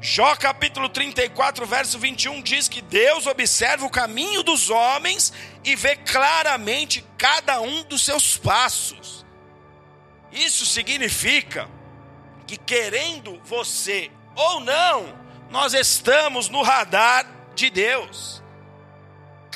Jó 0.00 0.36
capítulo 0.36 0.88
34, 0.88 1.66
verso 1.66 1.98
21 1.98 2.40
diz 2.42 2.68
que 2.68 2.80
Deus 2.80 3.26
observa 3.26 3.84
o 3.84 3.90
caminho 3.90 4.44
dos 4.44 4.70
homens 4.70 5.32
e 5.64 5.74
vê 5.74 5.96
claramente 5.96 7.04
cada 7.16 7.60
um 7.60 7.82
dos 7.82 8.04
seus 8.04 8.36
passos. 8.36 9.26
Isso 10.30 10.64
significa 10.64 11.68
que, 12.46 12.56
querendo 12.56 13.40
você 13.44 14.10
ou 14.36 14.60
não, 14.60 15.18
nós 15.50 15.74
estamos 15.74 16.48
no 16.48 16.62
radar 16.62 17.26
de 17.56 17.70
Deus. 17.70 18.42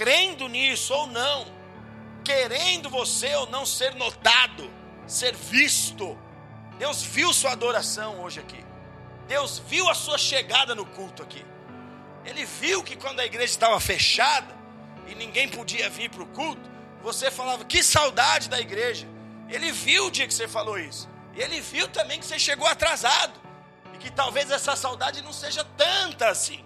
Crendo 0.03 0.49
nisso 0.49 0.93
ou 0.93 1.07
não, 1.07 1.47
querendo 2.25 2.91
você 2.91 3.33
ou 3.37 3.47
não 3.47 3.65
ser 3.65 3.95
notado, 3.95 4.69
ser 5.07 5.33
visto, 5.37 6.19
Deus 6.77 7.05
viu 7.05 7.33
sua 7.33 7.53
adoração 7.53 8.21
hoje 8.21 8.41
aqui. 8.41 8.67
Deus 9.29 9.61
viu 9.61 9.89
a 9.89 9.95
sua 9.95 10.19
chegada 10.19 10.75
no 10.75 10.85
culto 10.85 11.23
aqui. 11.23 11.47
Ele 12.25 12.45
viu 12.45 12.83
que 12.83 12.97
quando 12.97 13.21
a 13.21 13.25
igreja 13.25 13.53
estava 13.53 13.79
fechada 13.79 14.53
e 15.07 15.15
ninguém 15.15 15.49
podia 15.49 15.89
vir 15.89 16.11
para 16.11 16.25
o 16.25 16.27
culto, 16.27 16.69
você 17.01 17.31
falava, 17.31 17.65
que 17.65 17.81
saudade 17.81 18.49
da 18.49 18.61
igreja. 18.61 19.07
Ele 19.49 19.71
viu 19.71 20.09
o 20.09 20.11
dia 20.11 20.27
que 20.27 20.35
você 20.35 20.49
falou 20.49 20.81
isso. 20.81 21.09
E 21.33 21.41
ele 21.41 21.61
viu 21.61 21.87
também 21.87 22.19
que 22.19 22.27
você 22.27 22.41
chegou 22.41 22.67
atrasado. 22.67 23.41
E 23.95 23.99
que 23.99 24.11
talvez 24.11 24.51
essa 24.51 24.75
saudade 24.75 25.23
não 25.23 25.33
seja 25.33 25.63
tanta 25.77 26.29
assim. 26.29 26.65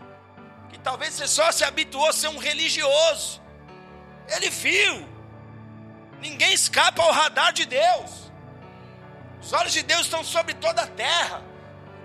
Talvez 0.86 1.14
você 1.14 1.26
só 1.26 1.50
se 1.50 1.64
habituou 1.64 2.08
a 2.08 2.12
ser 2.12 2.28
um 2.28 2.38
religioso. 2.38 3.42
Ele 4.28 4.48
viu. 4.48 4.94
Ninguém 6.20 6.52
escapa 6.52 7.02
ao 7.02 7.10
radar 7.10 7.52
de 7.52 7.64
Deus. 7.66 8.30
Os 9.42 9.52
olhos 9.52 9.72
de 9.72 9.82
Deus 9.82 10.02
estão 10.02 10.22
sobre 10.22 10.54
toda 10.54 10.82
a 10.82 10.86
terra. 10.86 11.42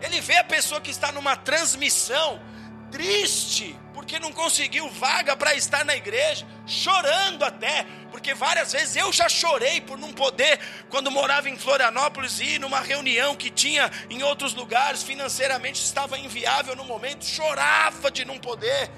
Ele 0.02 0.20
vê 0.20 0.36
a 0.38 0.44
pessoa 0.44 0.82
que 0.82 0.90
está 0.90 1.12
numa 1.12 1.36
transmissão, 1.36 2.42
triste, 2.90 3.80
porque 4.01 4.17
não 4.17 4.34
conseguiu 4.34 4.89
vaga 4.89 5.38
para 5.38 5.53
estar 5.53 5.86
na 5.86 5.96
igreja, 5.96 6.43
chorando 6.65 7.46
até, 7.46 7.86
porque 8.10 8.34
várias 8.34 8.72
vezes 8.72 8.96
eu 8.96 9.13
já 9.13 9.29
chorei 9.29 9.79
por 9.79 9.96
não 9.96 10.12
poder, 10.12 10.60
quando 10.89 11.12
morava 11.12 11.48
em 11.48 11.55
Florianópolis, 11.55 12.39
ir 12.39 12.60
numa 12.60 12.79
reunião 12.79 13.36
que 13.36 13.51
tinha 13.51 13.91
em 14.10 14.24
outros 14.24 14.55
lugares, 14.55 15.03
financeiramente 15.03 15.84
estava 15.84 16.17
inviável 16.17 16.75
no 16.75 16.84
momento, 16.84 17.24
chorava 17.24 18.10
de 18.10 18.25
não 18.25 18.39
poder. 18.39 18.89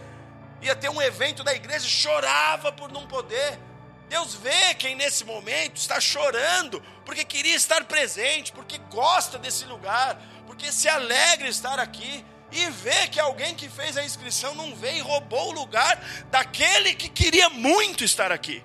Ia 0.62 0.74
ter 0.74 0.89
um 0.89 1.01
evento 1.01 1.43
da 1.43 1.53
igreja, 1.53 1.86
chorava 1.86 2.72
por 2.72 2.89
não 2.89 3.05
poder. 3.05 3.60
Deus 4.07 4.36
vê 4.36 4.74
quem 4.75 4.95
nesse 4.95 5.25
momento 5.25 5.75
está 5.75 6.00
chorando, 6.00 6.81
porque 7.03 7.25
queria 7.25 7.57
estar 7.57 7.83
presente, 7.83 8.53
porque 8.53 8.77
gosta 8.89 9.38
desse 9.38 9.65
lugar, 9.65 10.17
porque 10.48 10.72
se 10.72 10.88
alegra 10.88 11.50
estar 11.50 11.77
aqui 11.77 12.24
e 12.53 12.69
vê 12.69 13.07
que 13.07 13.19
alguém 13.19 13.55
que 13.55 13.67
fez 13.67 13.98
a 13.98 14.05
inscrição 14.05 14.53
não 14.53 14.75
veio 14.75 14.98
e 14.98 15.01
roubou 15.01 15.50
o 15.50 15.51
lugar 15.53 16.00
daquele 16.29 16.93
que 16.93 17.10
queria 17.10 17.50
muito 17.50 18.03
estar 18.03 18.31
aqui. 18.31 18.63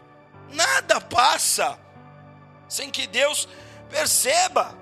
Nada 0.53 1.01
passa 1.01 1.79
sem 2.69 2.91
que 2.91 3.07
Deus 3.07 3.49
perceba, 3.89 4.77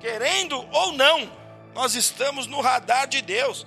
querendo 0.00 0.66
ou 0.72 0.92
não, 0.92 1.30
nós 1.72 1.94
estamos 1.94 2.46
no 2.48 2.60
radar 2.60 3.06
de 3.06 3.22
Deus. 3.22 3.64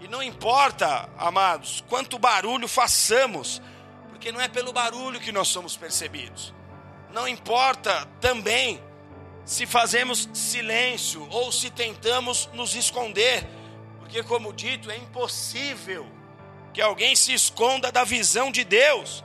E 0.00 0.08
não 0.08 0.22
importa, 0.22 1.08
amados, 1.18 1.82
quanto 1.88 2.18
barulho 2.18 2.68
façamos, 2.68 3.60
porque 4.08 4.30
não 4.30 4.40
é 4.40 4.48
pelo 4.48 4.72
barulho 4.72 5.18
que 5.18 5.32
nós 5.32 5.48
somos 5.48 5.76
percebidos. 5.76 6.54
Não 7.10 7.26
importa 7.26 8.06
também 8.20 8.82
se 9.44 9.66
fazemos 9.66 10.28
silêncio 10.32 11.26
ou 11.30 11.50
se 11.50 11.70
tentamos 11.70 12.48
nos 12.52 12.74
esconder, 12.74 13.46
porque, 14.10 14.24
como 14.24 14.52
dito, 14.52 14.90
é 14.90 14.96
impossível 14.96 16.04
que 16.74 16.82
alguém 16.82 17.14
se 17.14 17.32
esconda 17.32 17.92
da 17.92 18.02
visão 18.02 18.50
de 18.50 18.64
Deus. 18.64 19.22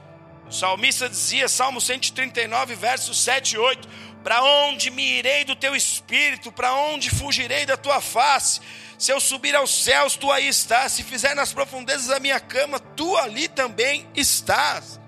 O 0.48 0.51
salmista 0.51 1.10
dizia, 1.10 1.50
Salmo 1.50 1.82
139, 1.82 2.75
versos 2.75 3.20
7 3.20 3.56
e 3.56 3.58
8: 3.58 3.89
Para 4.24 4.44
onde 4.44 4.92
me 4.92 5.01
irei 5.01 5.44
do 5.44 5.56
teu 5.56 5.75
espírito? 5.75 6.51
Para 6.51 6.72
onde 6.75 7.10
fugirei 7.10 7.65
da 7.65 7.75
tua 7.75 8.00
face? 8.00 8.62
Se 8.96 9.12
eu 9.12 9.20
subir 9.20 9.56
aos 9.56 9.74
céus, 9.84 10.15
tu 10.15 10.32
aí 10.32 10.48
estás. 10.48 10.92
Se 10.92 11.01
fizer 11.01 11.34
nas 11.34 11.51
profundezas 11.51 12.12
a 12.12 12.20
minha 12.20 12.39
cama, 12.39 12.80
tu 12.80 13.18
ali 13.18 13.48
também 13.48 14.08
estás. 14.13 15.00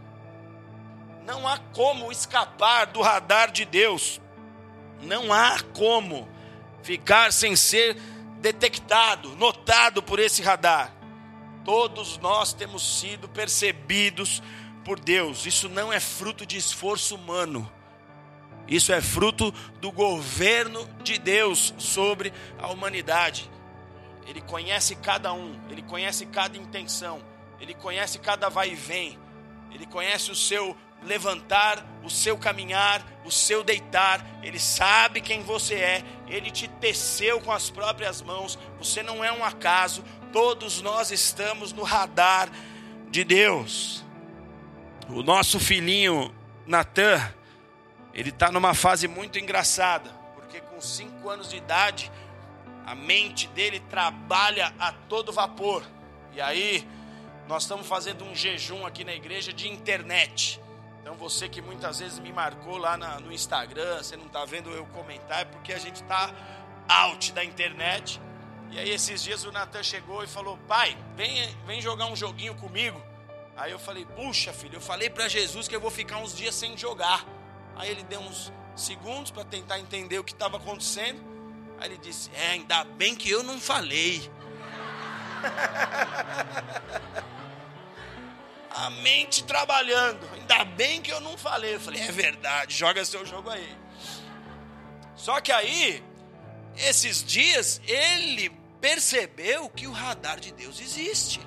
Não 1.24 1.48
há 1.48 1.60
como 1.60 2.12
escapar 2.12 2.88
do 2.88 3.02
radar 3.04 3.52
de 3.52 3.64
Deus. 3.64 4.20
Não 5.04 5.32
há 5.32 5.60
como 5.76 6.28
ficar 6.82 7.32
sem 7.32 7.56
ser 7.56 7.96
detectado, 8.48 9.36
notado 9.36 10.02
por 10.02 10.20
esse 10.20 10.42
radar. 10.42 10.94
Todos 11.66 12.18
nós 12.20 12.54
temos 12.54 13.00
sido 13.00 13.28
percebidos 13.28 14.42
por 14.86 15.00
Deus. 15.00 15.46
Isso 15.46 15.68
não 15.68 15.92
é 15.92 16.00
fruto 16.00 16.46
de 16.46 16.56
esforço 16.56 17.16
humano. 17.16 17.70
Isso 18.68 18.94
é 18.94 19.02
fruto 19.02 19.52
do 19.82 19.92
governo 19.92 20.88
de 21.04 21.18
Deus 21.18 21.74
sobre 21.78 22.32
a 22.58 22.68
humanidade. 22.68 23.50
Ele 24.26 24.42
conhece 24.42 24.96
cada 24.96 25.34
um, 25.34 25.60
ele 25.70 25.82
conhece 25.82 26.26
cada 26.26 26.58
intenção, 26.58 27.22
ele 27.60 27.74
conhece 27.74 28.20
cada 28.20 28.50
vai 28.50 28.72
e 28.72 28.76
vem, 28.76 29.18
ele 29.72 29.86
conhece 29.86 30.32
o 30.32 30.36
seu 30.36 30.76
levantar, 31.04 31.86
o 32.04 32.10
seu 32.10 32.38
caminhar, 32.38 33.06
o 33.26 33.32
seu 33.32 33.64
deitar. 33.64 34.26
Ele 34.42 34.60
sabe 34.60 35.22
quem 35.22 35.44
você 35.44 35.76
é, 35.76 36.04
ele 36.28 36.52
te 36.52 36.68
teceu 36.68 37.42
com 37.42 37.52
as 37.52 37.70
próprias 37.70 38.22
mãos. 38.22 38.58
Você 38.78 39.04
não 39.04 39.24
é 39.24 39.32
um 39.32 39.44
acaso, 39.44 40.04
todos 40.32 40.82
nós 40.82 41.12
estamos 41.12 41.74
no 41.74 41.84
radar 41.84 42.50
de 43.10 43.24
Deus. 43.24 44.04
O 45.10 45.24
nosso 45.24 45.60
filhinho 45.60 46.34
Natan, 46.66 47.22
ele 48.14 48.30
está 48.30 48.52
numa 48.52 48.74
fase 48.74 49.08
muito 49.08 49.40
engraçada, 49.40 50.10
porque 50.36 50.60
com 50.60 50.82
cinco 50.82 51.30
anos 51.30 51.50
de 51.50 51.58
idade, 51.58 52.12
a 52.86 52.96
mente 52.96 53.48
dele 53.50 53.82
trabalha 53.90 54.74
a 54.80 54.94
todo 54.94 55.34
vapor 55.34 55.84
E 56.34 56.40
aí, 56.40 56.88
nós 57.48 57.64
estamos 57.64 57.88
fazendo 57.88 58.24
um 58.24 58.36
jejum 58.36 58.86
aqui 58.86 59.04
na 59.04 59.14
igreja 59.14 59.52
de 59.52 59.68
internet. 59.68 60.60
Então, 61.08 61.16
você 61.16 61.48
que 61.48 61.62
muitas 61.62 62.00
vezes 62.00 62.20
me 62.20 62.34
marcou 62.34 62.76
lá 62.76 62.98
na, 62.98 63.18
no 63.22 63.32
Instagram, 63.32 64.04
você 64.04 64.18
não 64.18 64.26
está 64.26 64.44
vendo 64.44 64.70
eu 64.72 64.86
comentar, 64.88 65.44
é 65.44 65.46
porque 65.46 65.72
a 65.72 65.80
gente 65.80 66.04
está 66.04 66.30
out 66.86 67.32
da 67.32 67.46
internet. 67.46 68.20
E 68.72 68.78
aí, 68.78 68.90
esses 68.90 69.24
dias 69.24 69.46
o 69.46 69.52
Natan 69.54 69.82
chegou 69.82 70.22
e 70.22 70.28
falou: 70.28 70.58
Pai, 70.68 70.98
vem, 71.16 71.48
vem 71.66 71.82
jogar 71.82 72.08
um 72.08 72.16
joguinho 72.16 72.54
comigo. 72.56 73.02
Aí 73.56 73.72
eu 73.72 73.80
falei: 73.80 74.06
Puxa, 74.18 74.52
filho, 74.52 74.76
eu 74.76 74.82
falei 74.82 75.10
para 75.10 75.30
Jesus 75.30 75.66
que 75.66 75.74
eu 75.74 75.80
vou 75.80 75.90
ficar 75.90 76.18
uns 76.18 76.36
dias 76.36 76.54
sem 76.54 76.78
jogar. 76.78 77.24
Aí 77.78 77.90
ele 77.90 78.04
deu 78.04 78.20
uns 78.20 78.52
segundos 78.76 79.32
para 79.32 79.46
tentar 79.46 79.80
entender 79.80 80.20
o 80.20 80.26
que 80.26 80.34
estava 80.34 80.58
acontecendo. 80.58 81.24
Aí 81.80 81.88
ele 81.88 81.98
disse: 82.00 82.30
É, 82.34 82.50
ainda 82.50 82.84
bem 82.84 83.16
que 83.16 83.30
eu 83.30 83.44
não 83.44 83.62
falei. 83.62 84.30
A 88.72 88.90
mente 88.90 89.44
trabalhando. 89.44 90.28
Ainda 90.34 90.66
bem 90.66 91.02
que 91.02 91.12
eu 91.12 91.20
não 91.20 91.38
falei. 91.38 91.76
Eu 91.76 91.80
falei: 91.80 92.02
É 92.02 92.12
verdade, 92.12 92.76
joga 92.76 93.04
seu 93.06 93.26
jogo 93.26 93.50
aí. 93.50 93.78
Só 95.16 95.42
que 95.42 95.52
aí, 95.52 96.04
esses 96.76 97.24
dias, 97.24 97.82
ele 97.86 98.50
percebeu 98.80 99.70
que 99.70 99.88
o 99.88 99.92
radar 99.92 100.40
de 100.40 100.52
Deus 100.52 100.80
existe. 100.80 101.40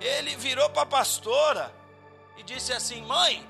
Ele 0.00 0.36
virou 0.36 0.70
para 0.70 0.82
a 0.82 0.86
pastora 0.86 1.74
e 2.36 2.42
disse 2.42 2.72
assim: 2.72 3.02
Mãe, 3.02 3.46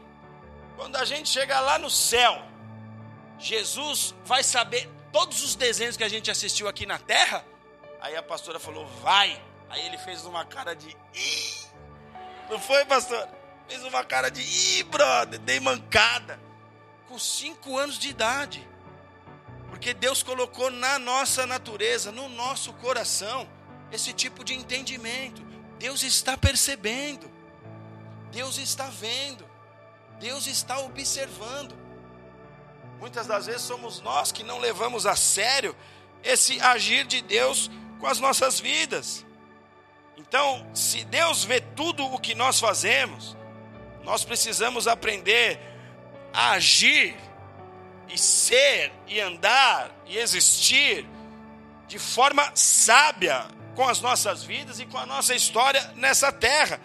quando 0.76 0.96
a 0.96 1.04
gente 1.04 1.28
chegar 1.28 1.60
lá 1.60 1.78
no 1.78 1.90
céu, 1.90 2.42
Jesus 3.38 4.14
vai 4.24 4.42
saber 4.42 4.88
todos 5.12 5.42
os 5.42 5.54
desenhos 5.54 5.96
que 5.96 6.04
a 6.04 6.08
gente 6.08 6.30
assistiu 6.30 6.68
aqui 6.68 6.86
na 6.86 6.98
terra? 6.98 7.44
Aí 8.00 8.16
a 8.16 8.22
pastora 8.22 8.58
falou, 8.58 8.86
vai. 9.02 9.40
Aí 9.70 9.86
ele 9.86 9.96
fez 9.98 10.24
uma 10.24 10.44
cara 10.44 10.74
de. 10.74 10.88
Ih! 11.14 11.66
Não 12.50 12.58
foi, 12.58 12.84
pastor? 12.84 13.28
Fez 13.68 13.82
uma 13.84 14.04
cara 14.04 14.28
de. 14.28 14.42
Ih, 14.42 14.82
brother, 14.82 15.38
dei 15.38 15.60
mancada. 15.60 16.38
Com 17.08 17.18
cinco 17.18 17.78
anos 17.78 17.98
de 17.98 18.08
idade. 18.08 18.68
Porque 19.68 19.94
Deus 19.94 20.22
colocou 20.22 20.70
na 20.70 20.98
nossa 20.98 21.46
natureza, 21.46 22.10
no 22.10 22.28
nosso 22.28 22.72
coração, 22.74 23.48
esse 23.90 24.12
tipo 24.12 24.44
de 24.44 24.54
entendimento. 24.54 25.40
Deus 25.78 26.02
está 26.02 26.36
percebendo. 26.36 27.30
Deus 28.32 28.58
está 28.58 28.86
vendo. 28.86 29.48
Deus 30.18 30.46
está 30.46 30.80
observando. 30.80 31.74
Muitas 32.98 33.26
das 33.26 33.46
vezes 33.46 33.62
somos 33.62 34.00
nós 34.00 34.30
que 34.30 34.42
não 34.42 34.58
levamos 34.58 35.06
a 35.06 35.16
sério 35.16 35.74
esse 36.22 36.60
agir 36.60 37.06
de 37.06 37.22
Deus 37.22 37.70
com 37.98 38.06
as 38.06 38.20
nossas 38.20 38.60
vidas. 38.60 39.24
Então, 40.20 40.66
se 40.74 41.02
Deus 41.04 41.44
vê 41.44 41.60
tudo 41.60 42.04
o 42.04 42.18
que 42.18 42.34
nós 42.34 42.60
fazemos, 42.60 43.36
nós 44.04 44.22
precisamos 44.22 44.86
aprender 44.86 45.58
a 46.32 46.52
agir 46.52 47.16
e 48.06 48.18
ser 48.18 48.92
e 49.08 49.18
andar 49.18 49.90
e 50.06 50.18
existir 50.18 51.06
de 51.88 51.98
forma 51.98 52.52
sábia 52.54 53.46
com 53.74 53.88
as 53.88 54.00
nossas 54.00 54.44
vidas 54.44 54.78
e 54.78 54.84
com 54.84 54.98
a 54.98 55.06
nossa 55.06 55.34
história 55.34 55.82
nessa 55.96 56.30
terra. 56.30 56.78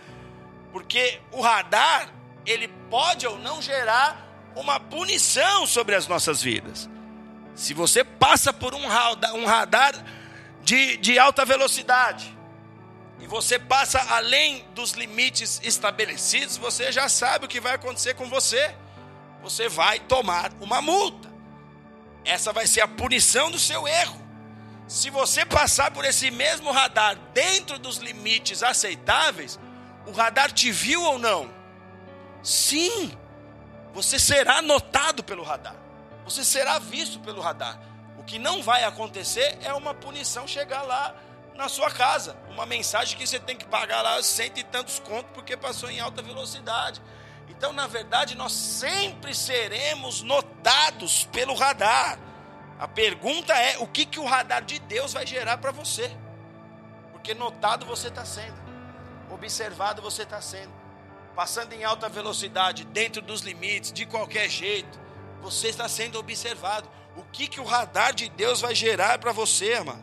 Porque 0.72 1.20
o 1.32 1.42
radar 1.42 2.10
ele 2.46 2.70
pode 2.90 3.28
ou 3.28 3.38
não 3.38 3.62
gerar 3.62 4.54
uma 4.56 4.80
punição 4.80 5.68
sobre 5.68 5.94
as 5.94 6.08
nossas 6.08 6.42
vidas. 6.42 6.90
Se 7.54 7.74
você 7.74 8.04
passa 8.04 8.54
por 8.54 8.74
um 8.74 8.88
radar, 8.88 9.94
de, 10.64 10.98
de 10.98 11.20
alta 11.20 11.46
velocidade 11.46 12.35
e 13.26 13.28
você 13.28 13.58
passa 13.58 14.00
além 14.14 14.64
dos 14.76 14.92
limites 14.92 15.60
estabelecidos, 15.64 16.58
você 16.58 16.92
já 16.92 17.10
sabe 17.10 17.46
o 17.46 17.48
que 17.48 17.60
vai 17.60 17.74
acontecer 17.74 18.14
com 18.14 18.30
você. 18.30 18.76
Você 19.42 19.68
vai 19.68 20.00
tomar 20.00 20.52
uma 20.62 20.80
multa. 20.80 21.28
Essa 22.24 22.54
vai 22.54 22.68
ser 22.68 22.82
a 22.82 22.88
punição 22.88 23.50
do 23.50 23.58
seu 23.58 23.88
erro. 23.88 24.22
Se 24.88 25.10
você 25.10 25.44
passar 25.44 25.90
por 25.90 26.06
esse 26.06 26.30
mesmo 26.30 26.72
radar 26.72 27.16
dentro 27.34 27.80
dos 27.80 27.98
limites 27.98 28.62
aceitáveis, 28.62 29.60
o 30.06 30.12
radar 30.12 30.52
te 30.52 30.72
viu 30.72 31.02
ou 31.02 31.18
não? 31.18 31.52
Sim, 32.44 33.12
você 33.92 34.20
será 34.20 34.62
notado 34.62 35.24
pelo 35.24 35.42
radar, 35.42 35.76
você 36.24 36.46
será 36.46 36.78
visto 36.78 37.20
pelo 37.22 37.42
radar. 37.42 37.80
O 38.20 38.24
que 38.24 38.38
não 38.38 38.62
vai 38.62 38.84
acontecer 38.84 39.58
é 39.64 39.74
uma 39.74 39.96
punição 39.96 40.48
chegar 40.48 40.84
lá 40.84 41.16
na 41.56 41.70
sua 41.70 41.90
casa, 41.90 42.36
uma 42.50 42.66
mensagem 42.66 43.18
que 43.18 43.26
você 43.26 43.40
tem 43.40 43.56
que 43.56 43.66
pagar 43.66 44.02
lá 44.02 44.22
cento 44.22 44.60
e 44.60 44.64
tantos 44.64 45.00
contos 45.00 45.32
porque 45.34 45.56
passou 45.56 45.90
em 45.90 46.00
alta 46.00 46.22
velocidade. 46.22 47.02
Então, 47.48 47.72
na 47.72 47.88
verdade, 47.88 48.36
nós 48.36 48.52
sempre 48.52 49.34
seremos 49.34 50.22
notados 50.22 51.26
pelo 51.32 51.54
radar. 51.54 52.20
A 52.78 52.88
pergunta 52.88 53.54
é: 53.54 53.78
o 53.78 53.88
que, 53.88 54.06
que 54.06 54.20
o 54.20 54.26
radar 54.26 54.64
de 54.64 54.80
Deus 54.80 55.14
vai 55.14 55.26
gerar 55.26 55.58
para 55.58 55.72
você? 55.72 56.12
Porque 57.12 57.34
notado 57.34 57.86
você 57.86 58.10
está 58.10 58.26
sendo, 58.26 58.62
observado 59.32 60.02
você 60.02 60.24
está 60.24 60.42
sendo 60.42 60.86
passando 61.36 61.74
em 61.74 61.84
alta 61.84 62.08
velocidade, 62.08 62.86
dentro 62.86 63.22
dos 63.22 63.42
limites, 63.42 63.92
de 63.92 64.06
qualquer 64.06 64.50
jeito, 64.50 64.98
você 65.42 65.68
está 65.68 65.88
sendo 65.90 66.18
observado. 66.18 66.90
O 67.16 67.24
que, 67.24 67.48
que 67.48 67.60
o 67.60 67.66
radar 67.66 68.14
de 68.14 68.30
Deus 68.30 68.62
vai 68.62 68.74
gerar 68.74 69.20
para 69.20 69.32
você, 69.32 69.74
irmão? 69.74 70.02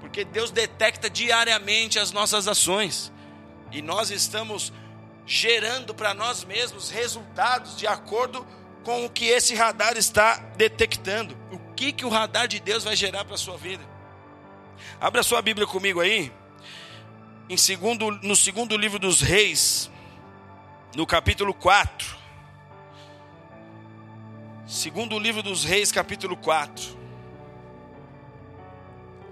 Porque 0.00 0.24
Deus 0.24 0.50
detecta 0.50 1.08
diariamente 1.10 1.98
as 1.98 2.12
nossas 2.12 2.46
ações. 2.48 3.12
E 3.70 3.82
nós 3.82 4.10
estamos 4.10 4.72
gerando 5.26 5.94
para 5.94 6.14
nós 6.14 6.44
mesmos 6.44 6.90
resultados 6.90 7.76
de 7.76 7.86
acordo 7.86 8.46
com 8.84 9.04
o 9.04 9.10
que 9.10 9.26
esse 9.26 9.54
radar 9.54 9.96
está 9.96 10.36
detectando. 10.56 11.36
O 11.52 11.58
que, 11.74 11.92
que 11.92 12.06
o 12.06 12.08
radar 12.08 12.48
de 12.48 12.60
Deus 12.60 12.84
vai 12.84 12.96
gerar 12.96 13.24
para 13.24 13.34
a 13.34 13.38
sua 13.38 13.56
vida? 13.56 13.84
Abra 15.00 15.22
sua 15.22 15.42
Bíblia 15.42 15.66
comigo 15.66 16.00
aí 16.00 16.32
em 17.48 17.56
segundo, 17.56 18.10
no 18.10 18.36
segundo 18.36 18.76
livro 18.76 18.98
dos 18.98 19.22
Reis, 19.22 19.90
no 20.94 21.06
capítulo 21.06 21.54
4. 21.54 22.18
Segundo 24.66 25.18
livro 25.18 25.42
dos 25.42 25.64
Reis, 25.64 25.90
capítulo 25.90 26.36
4. 26.36 26.97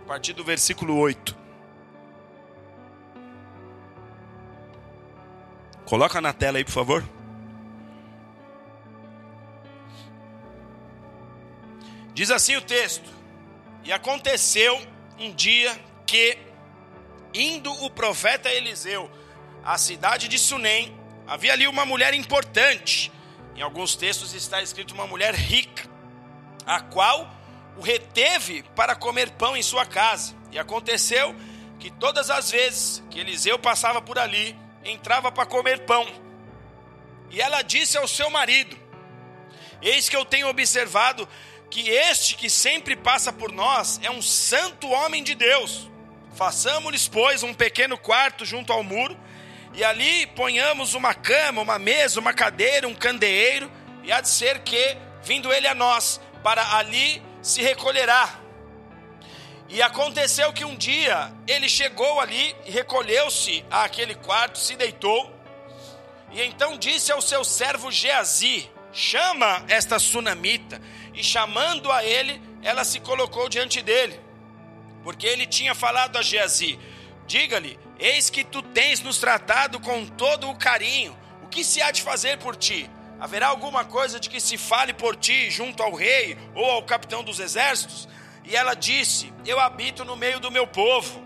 A 0.06 0.08
partir 0.08 0.32
do 0.32 0.44
versículo 0.44 0.96
8. 0.96 1.36
Coloca 5.84 6.20
na 6.20 6.32
tela 6.32 6.56
aí, 6.56 6.64
por 6.64 6.72
favor. 6.72 7.04
Diz 12.14 12.30
assim 12.30 12.56
o 12.56 12.62
texto: 12.62 13.10
E 13.84 13.92
aconteceu 13.92 14.80
um 15.18 15.34
dia 15.34 15.78
que 16.06 16.46
Indo 17.38 17.70
o 17.84 17.90
profeta 17.90 18.48
Eliseu 18.48 19.10
à 19.62 19.76
cidade 19.76 20.26
de 20.26 20.38
Sunem, 20.38 20.98
havia 21.26 21.52
ali 21.52 21.68
uma 21.68 21.84
mulher 21.84 22.14
importante. 22.14 23.12
Em 23.54 23.60
alguns 23.60 23.94
textos 23.94 24.32
está 24.32 24.62
escrito 24.62 24.94
uma 24.94 25.06
mulher 25.06 25.34
rica, 25.34 25.86
a 26.64 26.80
qual 26.80 27.30
o 27.76 27.80
reteve 27.80 28.62
para 28.74 28.94
comer 28.94 29.30
pão 29.32 29.56
em 29.56 29.62
sua 29.62 29.84
casa. 29.84 30.34
E 30.50 30.58
aconteceu 30.58 31.34
que 31.78 31.90
todas 31.90 32.30
as 32.30 32.50
vezes 32.50 33.02
que 33.10 33.20
Eliseu 33.20 33.58
passava 33.58 34.00
por 34.00 34.18
ali, 34.18 34.56
entrava 34.84 35.30
para 35.30 35.46
comer 35.46 35.80
pão. 35.80 36.06
E 37.30 37.40
ela 37.40 37.62
disse 37.62 37.98
ao 37.98 38.08
seu 38.08 38.30
marido: 38.30 38.76
Eis 39.82 40.08
que 40.08 40.16
eu 40.16 40.24
tenho 40.24 40.48
observado 40.48 41.28
que 41.70 41.90
este 41.90 42.36
que 42.36 42.48
sempre 42.48 42.96
passa 42.96 43.32
por 43.32 43.52
nós 43.52 44.00
é 44.02 44.10
um 44.10 44.22
santo 44.22 44.88
homem 44.88 45.22
de 45.22 45.34
Deus. 45.34 45.90
Façamos-lhes, 46.34 47.08
pois, 47.08 47.42
um 47.42 47.54
pequeno 47.54 47.96
quarto 47.96 48.44
junto 48.44 48.72
ao 48.72 48.82
muro, 48.82 49.18
e 49.72 49.82
ali 49.82 50.26
ponhamos 50.28 50.94
uma 50.94 51.14
cama, 51.14 51.62
uma 51.62 51.78
mesa, 51.78 52.20
uma 52.20 52.32
cadeira, 52.32 52.86
um 52.86 52.94
candeeiro, 52.94 53.70
e 54.04 54.12
há 54.12 54.20
de 54.20 54.28
ser 54.28 54.60
que, 54.60 54.96
vindo 55.22 55.52
ele 55.52 55.66
a 55.66 55.74
nós, 55.74 56.20
para 56.42 56.76
ali 56.76 57.22
se 57.46 57.62
recolherá. 57.62 58.40
E 59.68 59.82
aconteceu 59.82 60.52
que 60.52 60.64
um 60.64 60.76
dia 60.76 61.32
ele 61.46 61.68
chegou 61.68 62.20
ali 62.20 62.54
recolheu-se 62.64 63.64
àquele 63.70 64.14
quarto, 64.14 64.58
se 64.58 64.76
deitou, 64.76 65.34
e 66.32 66.42
então 66.42 66.76
disse 66.76 67.10
ao 67.12 67.20
seu 67.20 67.44
servo 67.44 67.90
Geazi: 67.90 68.70
Chama 68.92 69.64
esta 69.68 69.98
sunamita. 69.98 70.80
E 71.14 71.22
chamando 71.22 71.90
a 71.90 72.04
ele, 72.04 72.40
ela 72.62 72.84
se 72.84 73.00
colocou 73.00 73.48
diante 73.48 73.80
dele 73.80 74.26
porque 75.06 75.24
ele 75.24 75.46
tinha 75.46 75.72
falado 75.72 76.16
a 76.16 76.22
Geazi: 76.22 76.80
Diga-lhe, 77.28 77.78
eis 77.96 78.28
que 78.28 78.42
tu 78.42 78.60
tens 78.60 79.00
nos 79.00 79.18
tratado 79.18 79.78
com 79.78 80.04
todo 80.04 80.50
o 80.50 80.56
carinho, 80.56 81.16
o 81.44 81.46
que 81.46 81.62
se 81.62 81.80
há 81.80 81.92
de 81.92 82.02
fazer 82.02 82.38
por 82.38 82.56
ti? 82.56 82.90
Haverá 83.18 83.48
alguma 83.48 83.84
coisa 83.84 84.20
de 84.20 84.28
que 84.28 84.40
se 84.40 84.58
fale 84.58 84.92
por 84.92 85.16
ti 85.16 85.50
junto 85.50 85.82
ao 85.82 85.94
rei 85.94 86.36
ou 86.54 86.64
ao 86.64 86.82
capitão 86.82 87.24
dos 87.24 87.40
exércitos? 87.40 88.08
E 88.44 88.54
ela 88.54 88.74
disse: 88.74 89.32
Eu 89.44 89.58
habito 89.58 90.04
no 90.04 90.16
meio 90.16 90.38
do 90.38 90.50
meu 90.50 90.66
povo, 90.66 91.22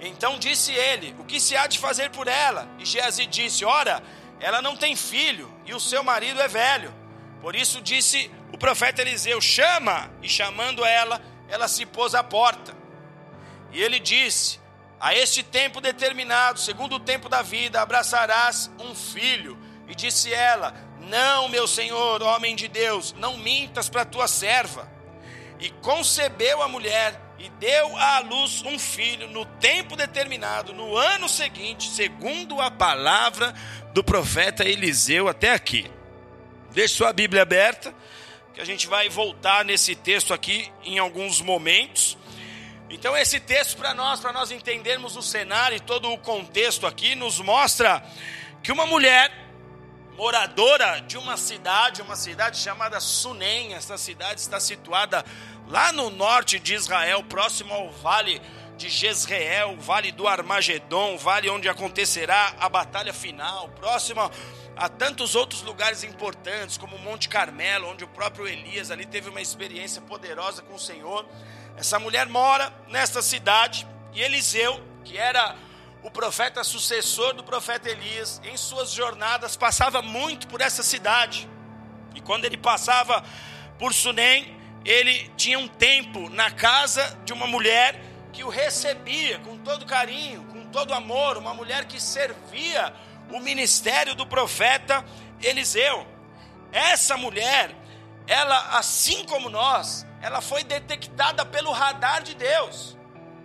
Então 0.00 0.38
disse 0.38 0.72
ele: 0.72 1.14
O 1.18 1.24
que 1.24 1.38
se 1.38 1.56
há 1.56 1.66
de 1.66 1.78
fazer 1.78 2.10
por 2.10 2.26
ela? 2.26 2.68
E 2.78 2.84
Geazi 2.84 3.26
disse: 3.26 3.64
Ora, 3.64 4.02
ela 4.40 4.60
não 4.60 4.76
tem 4.76 4.96
filho 4.96 5.52
e 5.64 5.72
o 5.72 5.78
seu 5.80 6.02
marido 6.02 6.40
é 6.40 6.48
velho. 6.48 6.92
Por 7.40 7.54
isso 7.54 7.80
disse 7.80 8.30
o 8.52 8.58
profeta 8.58 9.00
Eliseu: 9.00 9.40
Chama! 9.40 10.10
E 10.20 10.28
chamando 10.28 10.84
ela, 10.84 11.22
ela 11.48 11.68
se 11.68 11.86
pôs 11.86 12.14
à 12.14 12.24
porta. 12.24 12.74
E 13.70 13.80
ele 13.80 14.00
disse: 14.00 14.58
A 14.98 15.14
este 15.14 15.42
tempo 15.42 15.80
determinado, 15.80 16.58
segundo 16.58 16.96
o 16.96 17.00
tempo 17.00 17.28
da 17.28 17.42
vida, 17.42 17.80
abraçarás 17.80 18.70
um 18.80 18.94
filho. 18.94 19.56
E 19.92 19.94
disse 19.94 20.32
ela: 20.32 20.74
Não, 21.00 21.50
meu 21.50 21.68
senhor, 21.68 22.22
homem 22.22 22.56
de 22.56 22.66
Deus, 22.66 23.14
não 23.18 23.36
mintas 23.36 23.90
para 23.90 24.06
tua 24.06 24.26
serva. 24.26 24.90
E 25.60 25.68
concebeu 25.68 26.62
a 26.62 26.66
mulher 26.66 27.20
e 27.38 27.50
deu 27.50 27.94
à 27.98 28.20
luz 28.20 28.62
um 28.62 28.78
filho 28.78 29.28
no 29.28 29.44
tempo 29.44 29.94
determinado, 29.94 30.72
no 30.72 30.96
ano 30.96 31.28
seguinte, 31.28 31.90
segundo 31.90 32.58
a 32.58 32.70
palavra 32.70 33.54
do 33.92 34.02
profeta 34.02 34.64
Eliseu 34.64 35.28
até 35.28 35.52
aqui. 35.52 35.90
Deixe 36.70 36.94
sua 36.94 37.12
Bíblia 37.12 37.42
aberta, 37.42 37.94
que 38.54 38.62
a 38.62 38.64
gente 38.64 38.86
vai 38.86 39.10
voltar 39.10 39.62
nesse 39.62 39.94
texto 39.94 40.32
aqui 40.32 40.72
em 40.84 40.98
alguns 40.98 41.42
momentos. 41.42 42.16
Então 42.88 43.14
esse 43.14 43.38
texto 43.38 43.76
para 43.76 43.92
nós, 43.92 44.20
para 44.20 44.32
nós 44.32 44.50
entendermos 44.50 45.16
o 45.16 45.22
cenário 45.22 45.76
e 45.76 45.80
todo 45.80 46.10
o 46.10 46.16
contexto 46.16 46.86
aqui, 46.86 47.14
nos 47.14 47.40
mostra 47.40 48.02
que 48.62 48.72
uma 48.72 48.86
mulher 48.86 49.42
moradora 50.16 51.00
de 51.00 51.16
uma 51.16 51.36
cidade, 51.36 52.02
uma 52.02 52.16
cidade 52.16 52.58
chamada 52.58 53.00
Sunem, 53.00 53.74
essa 53.74 53.96
cidade 53.96 54.40
está 54.40 54.60
situada 54.60 55.24
lá 55.68 55.92
no 55.92 56.10
norte 56.10 56.58
de 56.58 56.74
Israel, 56.74 57.24
próximo 57.24 57.72
ao 57.72 57.90
vale 57.90 58.40
de 58.76 58.88
Jezreel, 58.88 59.76
vale 59.78 60.12
do 60.12 60.26
Armagedon, 60.26 61.16
vale 61.16 61.48
onde 61.48 61.68
acontecerá 61.68 62.54
a 62.58 62.68
batalha 62.68 63.12
final, 63.12 63.68
próximo 63.70 64.30
a 64.76 64.88
tantos 64.88 65.34
outros 65.34 65.62
lugares 65.62 66.02
importantes, 66.02 66.76
como 66.76 66.98
Monte 66.98 67.28
Carmelo, 67.28 67.88
onde 67.88 68.04
o 68.04 68.08
próprio 68.08 68.48
Elias 68.48 68.90
ali 68.90 69.04
teve 69.04 69.28
uma 69.28 69.40
experiência 69.40 70.00
poderosa 70.02 70.62
com 70.62 70.74
o 70.74 70.80
Senhor. 70.80 71.26
Essa 71.76 71.98
mulher 71.98 72.26
mora 72.26 72.72
nesta 72.88 73.22
cidade 73.22 73.86
e 74.14 74.22
Eliseu, 74.22 74.82
que 75.04 75.18
era 75.18 75.56
o 76.02 76.10
profeta 76.10 76.64
sucessor 76.64 77.32
do 77.32 77.44
profeta 77.44 77.88
Elias, 77.88 78.40
em 78.44 78.56
suas 78.56 78.90
jornadas 78.90 79.56
passava 79.56 80.02
muito 80.02 80.48
por 80.48 80.60
essa 80.60 80.82
cidade. 80.82 81.48
E 82.14 82.20
quando 82.20 82.44
ele 82.44 82.56
passava 82.56 83.24
por 83.78 83.94
Sunem, 83.94 84.56
ele 84.84 85.30
tinha 85.36 85.58
um 85.58 85.68
tempo 85.68 86.28
na 86.28 86.50
casa 86.50 87.18
de 87.24 87.32
uma 87.32 87.46
mulher 87.46 88.00
que 88.32 88.42
o 88.42 88.48
recebia 88.48 89.38
com 89.40 89.58
todo 89.58 89.86
carinho, 89.86 90.44
com 90.44 90.66
todo 90.66 90.92
amor, 90.92 91.36
uma 91.36 91.54
mulher 91.54 91.84
que 91.84 92.00
servia 92.00 92.92
o 93.30 93.38
ministério 93.38 94.14
do 94.14 94.26
profeta 94.26 95.04
Eliseu. 95.40 96.06
Essa 96.72 97.16
mulher, 97.16 97.74
ela, 98.26 98.76
assim 98.78 99.24
como 99.24 99.48
nós, 99.48 100.04
ela 100.20 100.40
foi 100.40 100.64
detectada 100.64 101.44
pelo 101.44 101.70
radar 101.70 102.22
de 102.22 102.34
Deus. 102.34 102.96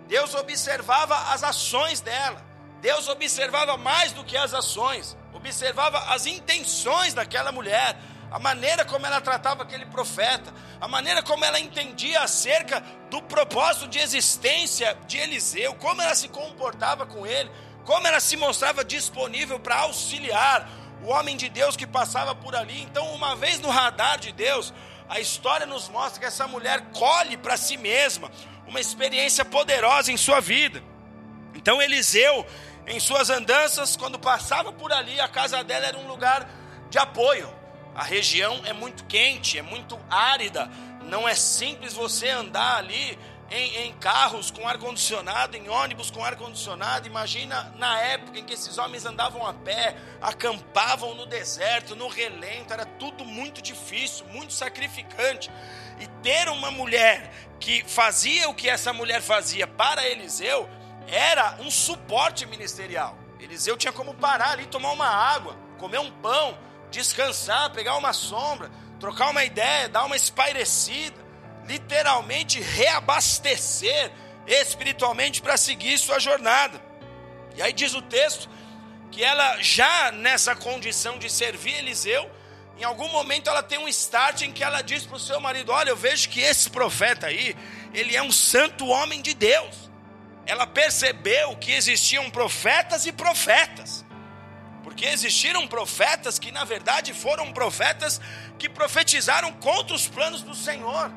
Deus 0.08 0.34
observava 0.34 1.32
as 1.32 1.44
ações 1.44 2.00
dela. 2.00 2.47
Deus 2.80 3.08
observava 3.08 3.76
mais 3.76 4.12
do 4.12 4.24
que 4.24 4.36
as 4.36 4.54
ações, 4.54 5.16
observava 5.32 5.98
as 6.14 6.26
intenções 6.26 7.14
daquela 7.14 7.52
mulher 7.52 7.96
a 8.30 8.38
maneira 8.38 8.84
como 8.84 9.06
ela 9.06 9.20
tratava 9.20 9.62
aquele 9.62 9.86
profeta, 9.86 10.52
a 10.80 10.86
maneira 10.86 11.22
como 11.22 11.44
ela 11.44 11.58
entendia 11.58 12.20
acerca 12.20 12.80
do 13.10 13.22
propósito 13.22 13.88
de 13.88 13.98
existência 13.98 14.96
de 15.06 15.16
Eliseu, 15.16 15.74
como 15.74 16.02
ela 16.02 16.14
se 16.14 16.28
comportava 16.28 17.06
com 17.06 17.26
ele, 17.26 17.50
como 17.84 18.06
ela 18.06 18.20
se 18.20 18.36
mostrava 18.36 18.84
disponível 18.84 19.58
para 19.58 19.80
auxiliar 19.80 20.68
o 21.02 21.08
homem 21.08 21.36
de 21.36 21.48
Deus 21.48 21.74
que 21.74 21.86
passava 21.86 22.34
por 22.34 22.54
ali. 22.54 22.82
Então, 22.82 23.14
uma 23.14 23.34
vez 23.34 23.60
no 23.60 23.70
radar 23.70 24.18
de 24.18 24.30
Deus, 24.30 24.74
a 25.08 25.18
história 25.20 25.64
nos 25.64 25.88
mostra 25.88 26.20
que 26.20 26.26
essa 26.26 26.46
mulher 26.46 26.82
colhe 26.92 27.36
para 27.38 27.56
si 27.56 27.78
mesma 27.78 28.30
uma 28.66 28.78
experiência 28.78 29.42
poderosa 29.42 30.12
em 30.12 30.18
sua 30.18 30.38
vida. 30.38 30.82
Então, 31.54 31.80
Eliseu, 31.80 32.46
em 32.88 33.00
suas 33.00 33.30
andanças, 33.30 33.96
quando 33.96 34.18
passava 34.18 34.72
por 34.72 34.92
ali, 34.92 35.20
a 35.20 35.28
casa 35.28 35.62
dela 35.62 35.86
era 35.86 35.98
um 35.98 36.08
lugar 36.08 36.48
de 36.90 36.98
apoio 36.98 37.58
a 37.98 38.04
região 38.04 38.62
é 38.64 38.72
muito 38.72 39.02
quente, 39.06 39.58
é 39.58 39.62
muito 39.62 39.98
árida, 40.08 40.70
não 41.02 41.28
é 41.28 41.34
simples 41.34 41.94
você 41.94 42.28
andar 42.28 42.76
ali 42.76 43.18
em, 43.50 43.76
em 43.78 43.92
carros 43.94 44.52
com 44.52 44.68
ar-condicionado, 44.68 45.56
em 45.56 45.68
ônibus 45.68 46.08
com 46.08 46.24
ar-condicionado. 46.24 47.08
Imagina 47.08 47.74
na 47.76 48.00
época 48.00 48.38
em 48.38 48.44
que 48.44 48.54
esses 48.54 48.78
homens 48.78 49.04
andavam 49.04 49.44
a 49.44 49.52
pé, 49.52 49.96
acampavam 50.22 51.16
no 51.16 51.26
deserto, 51.26 51.96
no 51.96 52.06
relento, 52.06 52.72
era 52.72 52.86
tudo 52.86 53.24
muito 53.24 53.60
difícil, 53.60 54.24
muito 54.26 54.52
sacrificante. 54.52 55.50
E 55.98 56.06
ter 56.22 56.48
uma 56.48 56.70
mulher 56.70 57.32
que 57.58 57.82
fazia 57.82 58.48
o 58.48 58.54
que 58.54 58.68
essa 58.68 58.92
mulher 58.92 59.20
fazia 59.20 59.66
para 59.66 60.08
Eliseu 60.08 60.70
era 61.08 61.56
um 61.60 61.70
suporte 61.70 62.46
ministerial. 62.46 63.16
Eliseu 63.40 63.76
tinha 63.76 63.92
como 63.92 64.14
parar 64.14 64.50
ali, 64.50 64.66
tomar 64.66 64.92
uma 64.92 65.08
água, 65.08 65.56
comer 65.78 65.98
um 65.98 66.10
pão 66.10 66.56
descansar, 66.90 67.70
pegar 67.70 67.96
uma 67.96 68.12
sombra, 68.12 68.70
trocar 68.98 69.30
uma 69.30 69.44
ideia, 69.44 69.88
dar 69.88 70.04
uma 70.04 70.16
espairecida, 70.16 71.16
literalmente 71.66 72.60
reabastecer 72.60 74.10
espiritualmente 74.46 75.42
para 75.42 75.56
seguir 75.56 75.98
sua 75.98 76.18
jornada. 76.18 76.80
E 77.54 77.62
aí 77.62 77.72
diz 77.72 77.94
o 77.94 78.02
texto 78.02 78.48
que 79.10 79.22
ela 79.22 79.60
já 79.60 80.10
nessa 80.12 80.54
condição 80.54 81.18
de 81.18 81.30
servir 81.30 81.74
Eliseu, 81.74 82.30
em 82.78 82.84
algum 82.84 83.08
momento 83.08 83.50
ela 83.50 83.62
tem 83.62 83.78
um 83.78 83.88
start 83.88 84.42
em 84.42 84.52
que 84.52 84.62
ela 84.62 84.82
diz 84.82 85.04
para 85.04 85.16
o 85.16 85.20
seu 85.20 85.40
marido: 85.40 85.72
Olha, 85.72 85.90
eu 85.90 85.96
vejo 85.96 86.28
que 86.28 86.40
esse 86.40 86.70
profeta 86.70 87.26
aí, 87.26 87.56
ele 87.92 88.16
é 88.16 88.22
um 88.22 88.30
santo 88.30 88.86
homem 88.86 89.20
de 89.20 89.34
Deus. 89.34 89.87
Ela 90.48 90.66
percebeu 90.66 91.54
que 91.56 91.72
existiam 91.72 92.30
profetas 92.30 93.06
e 93.06 93.12
profetas. 93.12 94.04
Porque 94.82 95.04
existiram 95.04 95.68
profetas 95.68 96.38
que, 96.38 96.50
na 96.50 96.64
verdade, 96.64 97.12
foram 97.12 97.52
profetas 97.52 98.18
que 98.58 98.68
profetizaram 98.68 99.52
contra 99.52 99.94
os 99.94 100.08
planos 100.08 100.42
do 100.42 100.54
Senhor. 100.54 101.12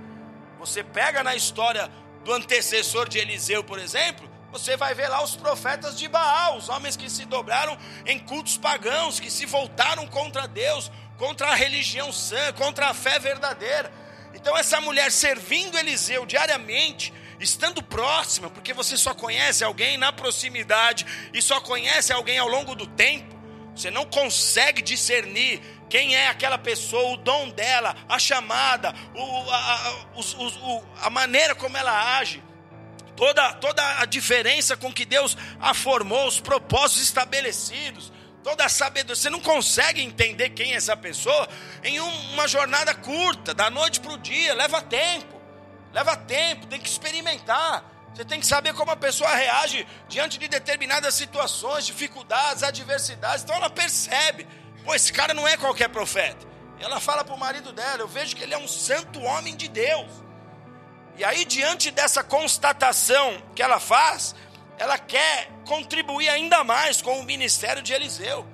Você 0.60 0.84
pega 0.84 1.24
na 1.24 1.34
história 1.34 1.90
do 2.26 2.34
antecessor 2.34 3.08
de 3.08 3.18
Eliseu, 3.20 3.64
por 3.64 3.80
exemplo, 3.80 4.30
você 4.52 4.76
vai 4.76 4.94
ver 4.94 5.08
lá 5.08 5.24
os 5.24 5.38
profetas 5.38 5.98
de 5.98 6.10
Baal, 6.10 6.58
os 6.58 6.68
homens 6.68 6.98
que 6.98 7.10
se 7.10 7.24
dobraram 7.24 7.78
em 8.06 8.20
cultos 8.20 8.58
pagãos, 8.58 9.18
que 9.18 9.32
se 9.32 9.46
voltaram 9.46 10.06
contra 10.08 10.46
Deus, 10.46 10.92
contra 11.18 11.48
a 11.48 11.56
religião 11.56 12.12
sã, 12.12 12.52
contra 12.54 12.90
a 12.90 12.94
fé 12.94 13.18
verdadeira. 13.18 13.90
Então, 14.34 14.58
essa 14.58 14.82
mulher 14.82 15.10
servindo 15.10 15.78
Eliseu 15.78 16.26
diariamente, 16.26 17.14
estando 17.44 17.82
próxima, 17.82 18.50
porque 18.50 18.74
você 18.74 18.98
só 18.98 19.14
conhece 19.14 19.64
alguém 19.64 19.98
na 19.98 20.12
proximidade 20.12 21.06
e 21.34 21.42
só 21.42 21.60
conhece 21.60 22.14
alguém 22.14 22.38
ao 22.38 22.48
longo 22.48 22.76
do 22.76 22.88
tempo, 22.88 23.40
você 23.76 23.90
não 23.90 24.06
consegue 24.06 24.82
discernir 24.82 25.62
quem 25.90 26.16
é 26.16 26.28
aquela 26.28 26.58
pessoa, 26.58 27.14
o 27.14 27.18
dom 27.18 27.50
dela, 27.50 27.96
a 28.08 28.18
chamada, 28.20 28.94
o, 29.16 29.50
a, 29.50 29.76
a, 29.76 29.94
o, 30.16 30.84
a 31.02 31.10
maneira 31.10 31.56
como 31.56 31.76
ela 31.76 32.18
age, 32.18 32.42
toda, 33.16 33.54
toda 33.56 34.00
a 34.00 34.06
diferença 34.06 34.78
com 34.78 34.92
que 34.92 35.06
Deus 35.06 35.38
a 35.60 35.74
formou, 35.74 36.28
os 36.28 36.40
propósitos 36.40 37.04
estabelecidos, 37.04 38.12
toda 38.44 38.66
a 38.66 38.70
sabedoria. 38.70 39.16
Você 39.16 39.30
não 39.30 39.42
consegue 39.42 40.02
entender 40.02 40.52
quem 40.52 40.74
é 40.74 40.76
essa 40.76 40.96
pessoa 40.96 41.48
em 41.84 42.00
um, 42.00 42.32
uma 42.34 42.48
jornada 42.48 42.94
curta, 42.94 43.54
da 43.54 43.70
noite 43.70 44.00
para 44.00 44.14
o 44.14 44.18
dia, 44.18 44.54
leva 44.54 44.82
tempo, 44.82 45.41
leva 45.94 46.16
tempo, 46.16 46.68
tem 46.68 46.80
que 46.80 46.90
experimentar. 46.90 47.84
Você 48.14 48.26
tem 48.26 48.40
que 48.40 48.46
saber 48.46 48.74
como 48.74 48.92
a 48.92 48.96
pessoa 48.96 49.34
reage 49.34 49.88
diante 50.10 50.38
de 50.38 50.48
determinadas 50.48 51.16
situações, 51.16 51.86
dificuldades, 51.86 52.62
adversidades. 52.62 53.44
Então 53.44 53.56
ela 53.56 53.70
percebe, 53.70 54.48
pô, 54.84 54.94
esse 54.94 55.14
cara 55.14 55.34
não 55.34 55.48
é 55.48 55.56
qualquer 55.56 55.90
profeta. 55.90 56.46
E 56.80 56.84
ela 56.84 57.00
fala 57.00 57.24
para 57.24 57.36
o 57.36 57.40
marido 57.40 57.72
dela: 57.72 58.02
Eu 58.02 58.08
vejo 58.08 58.36
que 58.36 58.44
ele 58.44 58.54
é 58.54 58.58
um 58.58 58.68
santo 58.68 59.22
homem 59.22 59.56
de 59.56 59.68
Deus. 59.68 60.10
E 61.16 61.24
aí, 61.24 61.46
diante 61.46 61.92
dessa 61.92 62.24
constatação 62.24 63.42
que 63.54 63.62
ela 63.62 63.80
faz, 63.80 64.34
ela 64.80 64.98
quer 64.98 65.50
contribuir 65.66 66.28
ainda 66.30 66.64
mais 66.64 67.02
com 67.02 67.20
o 67.20 67.24
ministério 67.24 67.84
de 67.84 67.94
Eliseu. 67.94 68.48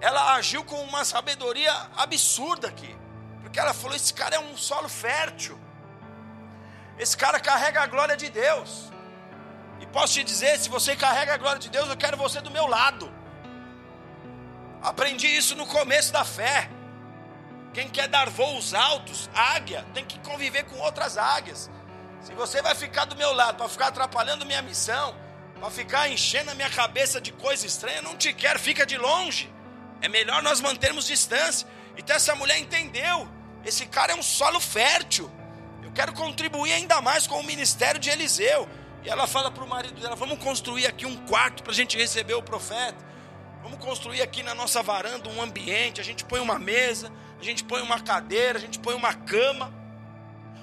Ela 0.00 0.34
agiu 0.34 0.64
com 0.64 0.80
uma 0.82 1.04
sabedoria 1.04 1.72
absurda 1.96 2.68
aqui, 2.68 2.96
porque 3.40 3.58
ela 3.58 3.74
falou: 3.74 3.96
Esse 3.96 4.14
cara 4.14 4.36
é 4.36 4.38
um 4.38 4.56
solo 4.56 4.88
fértil. 4.88 5.58
Esse 6.98 7.16
cara 7.16 7.40
carrega 7.40 7.82
a 7.82 7.86
glória 7.86 8.16
de 8.16 8.28
Deus. 8.28 8.90
E 9.80 9.86
posso 9.86 10.14
te 10.14 10.24
dizer, 10.24 10.58
se 10.58 10.68
você 10.68 10.94
carrega 10.94 11.34
a 11.34 11.36
glória 11.36 11.58
de 11.58 11.68
Deus, 11.68 11.88
eu 11.88 11.96
quero 11.96 12.16
você 12.16 12.40
do 12.40 12.50
meu 12.50 12.66
lado. 12.66 13.12
Aprendi 14.82 15.26
isso 15.26 15.56
no 15.56 15.66
começo 15.66 16.12
da 16.12 16.24
fé. 16.24 16.68
Quem 17.74 17.88
quer 17.88 18.08
dar 18.08 18.28
voos 18.28 18.74
altos, 18.74 19.30
águia, 19.34 19.84
tem 19.94 20.04
que 20.04 20.18
conviver 20.20 20.64
com 20.64 20.78
outras 20.78 21.16
águias. 21.16 21.70
Se 22.20 22.34
você 22.34 22.62
vai 22.62 22.74
ficar 22.74 23.06
do 23.06 23.16
meu 23.16 23.32
lado 23.32 23.56
para 23.56 23.68
ficar 23.68 23.88
atrapalhando 23.88 24.44
minha 24.44 24.62
missão, 24.62 25.14
para 25.62 25.70
ficar 25.70 26.08
enchendo 26.08 26.50
a 26.50 26.54
minha 26.54 26.68
cabeça 26.70 27.20
de 27.20 27.30
coisa 27.30 27.64
estranha. 27.64 28.02
Não 28.02 28.16
te 28.16 28.32
quero, 28.32 28.58
fica 28.58 28.84
de 28.84 28.98
longe. 28.98 29.48
É 30.00 30.08
melhor 30.08 30.42
nós 30.42 30.60
mantermos 30.60 31.06
distância. 31.06 31.68
Então 31.96 32.16
essa 32.16 32.34
mulher 32.34 32.58
entendeu. 32.58 33.28
Esse 33.64 33.86
cara 33.86 34.12
é 34.12 34.16
um 34.16 34.22
solo 34.24 34.58
fértil. 34.58 35.30
Quero 35.94 36.12
contribuir 36.14 36.72
ainda 36.72 37.00
mais 37.00 37.26
com 37.26 37.38
o 37.38 37.44
ministério 37.44 38.00
de 38.00 38.08
Eliseu. 38.08 38.68
E 39.04 39.10
ela 39.10 39.26
fala 39.26 39.50
para 39.50 39.64
o 39.64 39.68
marido 39.68 40.00
dela: 40.00 40.16
Vamos 40.16 40.38
construir 40.38 40.86
aqui 40.86 41.04
um 41.04 41.16
quarto 41.26 41.62
para 41.62 41.72
a 41.72 41.74
gente 41.74 41.96
receber 41.96 42.34
o 42.34 42.42
profeta. 42.42 43.12
Vamos 43.62 43.78
construir 43.78 44.22
aqui 44.22 44.42
na 44.42 44.54
nossa 44.54 44.82
varanda 44.82 45.28
um 45.28 45.40
ambiente. 45.40 46.00
A 46.00 46.04
gente 46.04 46.24
põe 46.24 46.40
uma 46.40 46.58
mesa, 46.58 47.12
a 47.40 47.44
gente 47.44 47.62
põe 47.62 47.82
uma 47.82 48.00
cadeira, 48.00 48.58
a 48.58 48.60
gente 48.60 48.78
põe 48.78 48.94
uma 48.94 49.14
cama, 49.14 49.72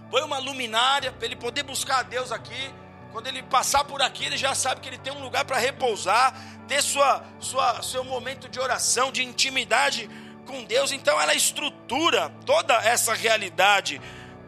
põe 0.09 0.21
uma 0.23 0.37
luminária 0.39 1.11
para 1.11 1.25
ele 1.25 1.35
poder 1.35 1.63
buscar 1.63 1.99
a 1.99 2.03
Deus 2.03 2.31
aqui. 2.31 2.73
Quando 3.11 3.27
ele 3.27 3.41
passar 3.41 3.83
por 3.83 4.01
aqui, 4.01 4.25
ele 4.25 4.37
já 4.37 4.53
sabe 4.53 4.81
que 4.81 4.89
ele 4.89 4.97
tem 4.97 5.11
um 5.11 5.21
lugar 5.21 5.43
para 5.43 5.57
repousar, 5.57 6.33
ter 6.67 6.81
sua, 6.83 7.23
sua, 7.39 7.81
seu 7.81 8.03
momento 8.03 8.47
de 8.47 8.59
oração, 8.59 9.11
de 9.11 9.23
intimidade 9.23 10.09
com 10.45 10.63
Deus. 10.63 10.91
Então 10.91 11.19
ela 11.19 11.33
estrutura 11.33 12.29
toda 12.45 12.75
essa 12.75 13.13
realidade 13.13 13.99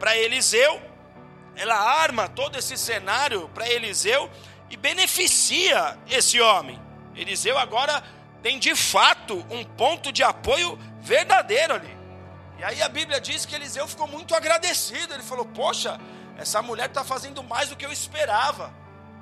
para 0.02 0.16
Eliseu, 0.16 0.82
ela 1.54 1.76
arma 1.76 2.28
todo 2.28 2.58
esse 2.58 2.76
cenário 2.76 3.48
para 3.50 3.70
Eliseu 3.70 4.28
e 4.68 4.76
beneficia 4.76 5.96
esse 6.10 6.40
homem. 6.40 6.82
Eliseu 7.14 7.56
agora 7.56 8.02
tem 8.42 8.58
de 8.58 8.74
fato 8.74 9.46
um 9.48 9.62
ponto 9.62 10.10
de 10.10 10.24
apoio 10.24 10.76
verdadeiro 11.00 11.74
ali. 11.74 11.96
E 12.58 12.64
aí 12.64 12.82
a 12.82 12.88
Bíblia 12.88 13.20
diz 13.20 13.46
que 13.46 13.54
Eliseu 13.54 13.86
ficou 13.86 14.08
muito 14.08 14.34
agradecido. 14.34 15.14
Ele 15.14 15.22
falou: 15.22 15.44
Poxa, 15.44 16.00
essa 16.36 16.60
mulher 16.60 16.88
está 16.88 17.04
fazendo 17.04 17.40
mais 17.44 17.68
do 17.68 17.76
que 17.76 17.86
eu 17.86 17.92
esperava. 17.92 18.74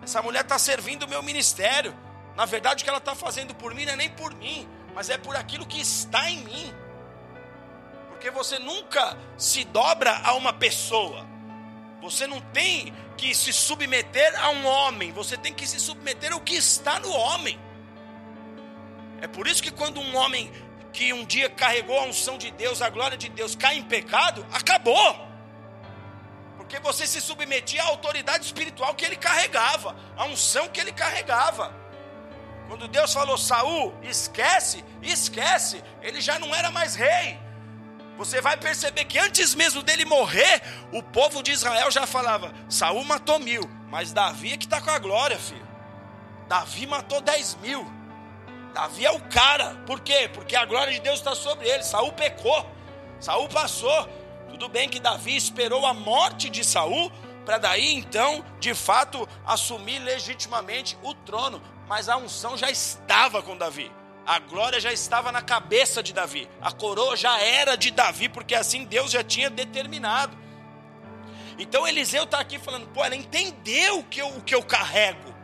Essa 0.02 0.22
mulher 0.22 0.44
está 0.44 0.58
servindo 0.58 1.02
o 1.02 1.08
meu 1.08 1.22
ministério. 1.22 1.94
Na 2.34 2.46
verdade, 2.46 2.80
o 2.80 2.84
que 2.84 2.88
ela 2.88 2.96
está 2.96 3.14
fazendo 3.14 3.54
por 3.54 3.74
mim 3.74 3.84
não 3.84 3.92
é 3.92 3.96
nem 3.96 4.08
por 4.08 4.34
mim, 4.34 4.66
mas 4.94 5.10
é 5.10 5.18
por 5.18 5.36
aquilo 5.36 5.66
que 5.66 5.78
está 5.78 6.30
em 6.30 6.38
mim. 6.38 6.74
Porque 8.20 8.30
você 8.30 8.58
nunca 8.58 9.16
se 9.38 9.64
dobra 9.64 10.14
a 10.22 10.34
uma 10.34 10.52
pessoa. 10.52 11.26
Você 12.02 12.26
não 12.26 12.38
tem 12.38 12.92
que 13.16 13.34
se 13.34 13.50
submeter 13.50 14.38
a 14.44 14.50
um 14.50 14.66
homem, 14.66 15.10
você 15.10 15.38
tem 15.38 15.54
que 15.54 15.66
se 15.66 15.80
submeter 15.80 16.30
ao 16.30 16.38
que 16.38 16.54
está 16.54 17.00
no 17.00 17.10
homem. 17.10 17.58
É 19.22 19.26
por 19.26 19.46
isso 19.46 19.62
que 19.62 19.70
quando 19.70 20.02
um 20.02 20.14
homem 20.18 20.52
que 20.92 21.14
um 21.14 21.24
dia 21.24 21.48
carregou 21.48 21.98
a 21.98 22.02
unção 22.02 22.36
de 22.36 22.50
Deus, 22.50 22.82
a 22.82 22.90
glória 22.90 23.16
de 23.16 23.30
Deus, 23.30 23.56
cai 23.56 23.78
em 23.78 23.84
pecado, 23.84 24.46
acabou. 24.52 25.16
Porque 26.58 26.78
você 26.78 27.06
se 27.06 27.22
submetia 27.22 27.82
à 27.82 27.86
autoridade 27.86 28.44
espiritual 28.44 28.94
que 28.94 29.06
ele 29.06 29.16
carregava, 29.16 29.96
à 30.14 30.26
unção 30.26 30.68
que 30.68 30.78
ele 30.78 30.92
carregava. 30.92 31.74
Quando 32.68 32.86
Deus 32.86 33.14
falou, 33.14 33.38
Saul, 33.38 33.94
esquece, 34.02 34.84
esquece, 35.00 35.82
ele 36.02 36.20
já 36.20 36.38
não 36.38 36.54
era 36.54 36.70
mais 36.70 36.94
rei. 36.94 37.48
Você 38.20 38.38
vai 38.42 38.54
perceber 38.54 39.06
que 39.06 39.18
antes 39.18 39.54
mesmo 39.54 39.82
dele 39.82 40.04
morrer, 40.04 40.60
o 40.92 41.02
povo 41.02 41.42
de 41.42 41.52
Israel 41.52 41.90
já 41.90 42.06
falava: 42.06 42.52
Saul 42.68 43.02
matou 43.02 43.38
mil, 43.38 43.62
mas 43.88 44.12
Davi 44.12 44.52
é 44.52 44.56
que 44.58 44.66
está 44.66 44.78
com 44.78 44.90
a 44.90 44.98
glória, 44.98 45.38
filho. 45.38 45.66
Davi 46.46 46.86
matou 46.86 47.22
dez 47.22 47.56
mil. 47.62 47.90
Davi 48.74 49.06
é 49.06 49.10
o 49.10 49.20
cara. 49.20 49.74
Por 49.86 50.00
quê? 50.00 50.28
Porque 50.34 50.54
a 50.54 50.66
glória 50.66 50.92
de 50.92 51.00
Deus 51.00 51.18
está 51.18 51.34
sobre 51.34 51.66
ele. 51.66 51.82
Saul 51.82 52.12
pecou. 52.12 52.70
Saul 53.18 53.48
passou. 53.48 54.06
Tudo 54.50 54.68
bem 54.68 54.86
que 54.86 55.00
Davi 55.00 55.34
esperou 55.34 55.86
a 55.86 55.94
morte 55.94 56.50
de 56.50 56.62
Saul 56.62 57.10
para 57.46 57.56
daí 57.56 57.94
então, 57.94 58.44
de 58.60 58.74
fato, 58.74 59.26
assumir 59.46 59.98
legitimamente 59.98 60.94
o 61.02 61.14
trono, 61.14 61.62
mas 61.88 62.06
a 62.06 62.18
unção 62.18 62.54
já 62.54 62.70
estava 62.70 63.42
com 63.42 63.56
Davi. 63.56 63.90
A 64.30 64.38
glória 64.38 64.78
já 64.78 64.92
estava 64.92 65.32
na 65.32 65.42
cabeça 65.42 66.04
de 66.04 66.12
Davi. 66.12 66.48
A 66.62 66.70
coroa 66.70 67.16
já 67.16 67.40
era 67.40 67.74
de 67.74 67.90
Davi, 67.90 68.28
porque 68.28 68.54
assim 68.54 68.84
Deus 68.84 69.10
já 69.10 69.24
tinha 69.24 69.50
determinado. 69.50 70.38
Então 71.58 71.84
Eliseu 71.84 72.22
está 72.22 72.38
aqui 72.38 72.56
falando, 72.56 72.86
pô, 72.90 73.04
ela 73.04 73.16
entendeu 73.16 73.98
o 73.98 74.04
que, 74.04 74.20
eu, 74.20 74.28
o 74.28 74.40
que 74.40 74.54
eu 74.54 74.62
carrego. 74.62 75.34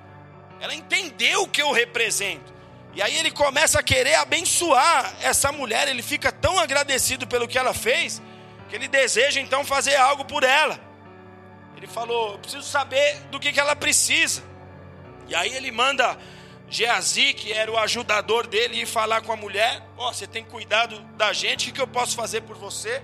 Ela 0.61 0.73
entendeu 0.73 1.43
o 1.43 1.49
que 1.49 1.61
eu 1.61 1.73
represento. 1.73 2.55
E 2.95 3.03
aí 3.03 3.17
ele 3.17 3.33
começa 3.33 3.81
a 3.81 3.83
querer 3.83 4.15
abençoar 4.15 5.17
essa 5.21 5.51
mulher, 5.51 5.89
ele 5.89 6.01
fica 6.01 6.31
tão 6.31 6.57
agradecido 6.57 7.27
pelo 7.27 7.49
que 7.49 7.59
ela 7.59 7.75
fez, 7.75 8.23
que 8.69 8.77
ele 8.77 8.87
deseja 8.87 9.41
então 9.41 9.65
fazer 9.65 9.97
algo 9.97 10.25
por 10.25 10.45
ela. 10.45 10.79
Ele 11.77 11.89
falou: 11.89 12.35
Eu 12.35 12.39
preciso 12.39 12.63
saber 12.63 13.17
do 13.33 13.41
que, 13.41 13.53
que 13.53 13.59
ela 13.59 13.75
precisa. 13.75 14.45
E 15.27 15.35
aí 15.35 15.53
ele 15.57 15.73
manda 15.73 16.17
Geazi, 16.69 17.33
que 17.33 17.53
era 17.53 17.71
o 17.71 17.79
ajudador 17.79 18.47
dele, 18.47 18.81
ir 18.81 18.87
falar 18.87 19.23
com 19.23 19.33
a 19.33 19.37
mulher: 19.37 19.83
Ó, 19.97 20.09
oh, 20.09 20.13
você 20.13 20.27
tem 20.27 20.45
cuidado 20.45 21.01
da 21.17 21.33
gente, 21.33 21.71
o 21.71 21.73
que, 21.73 21.81
eu 21.81 21.87
posso 21.87 22.17
fazer 22.17 22.43
por 22.43 22.57
você? 22.57 23.03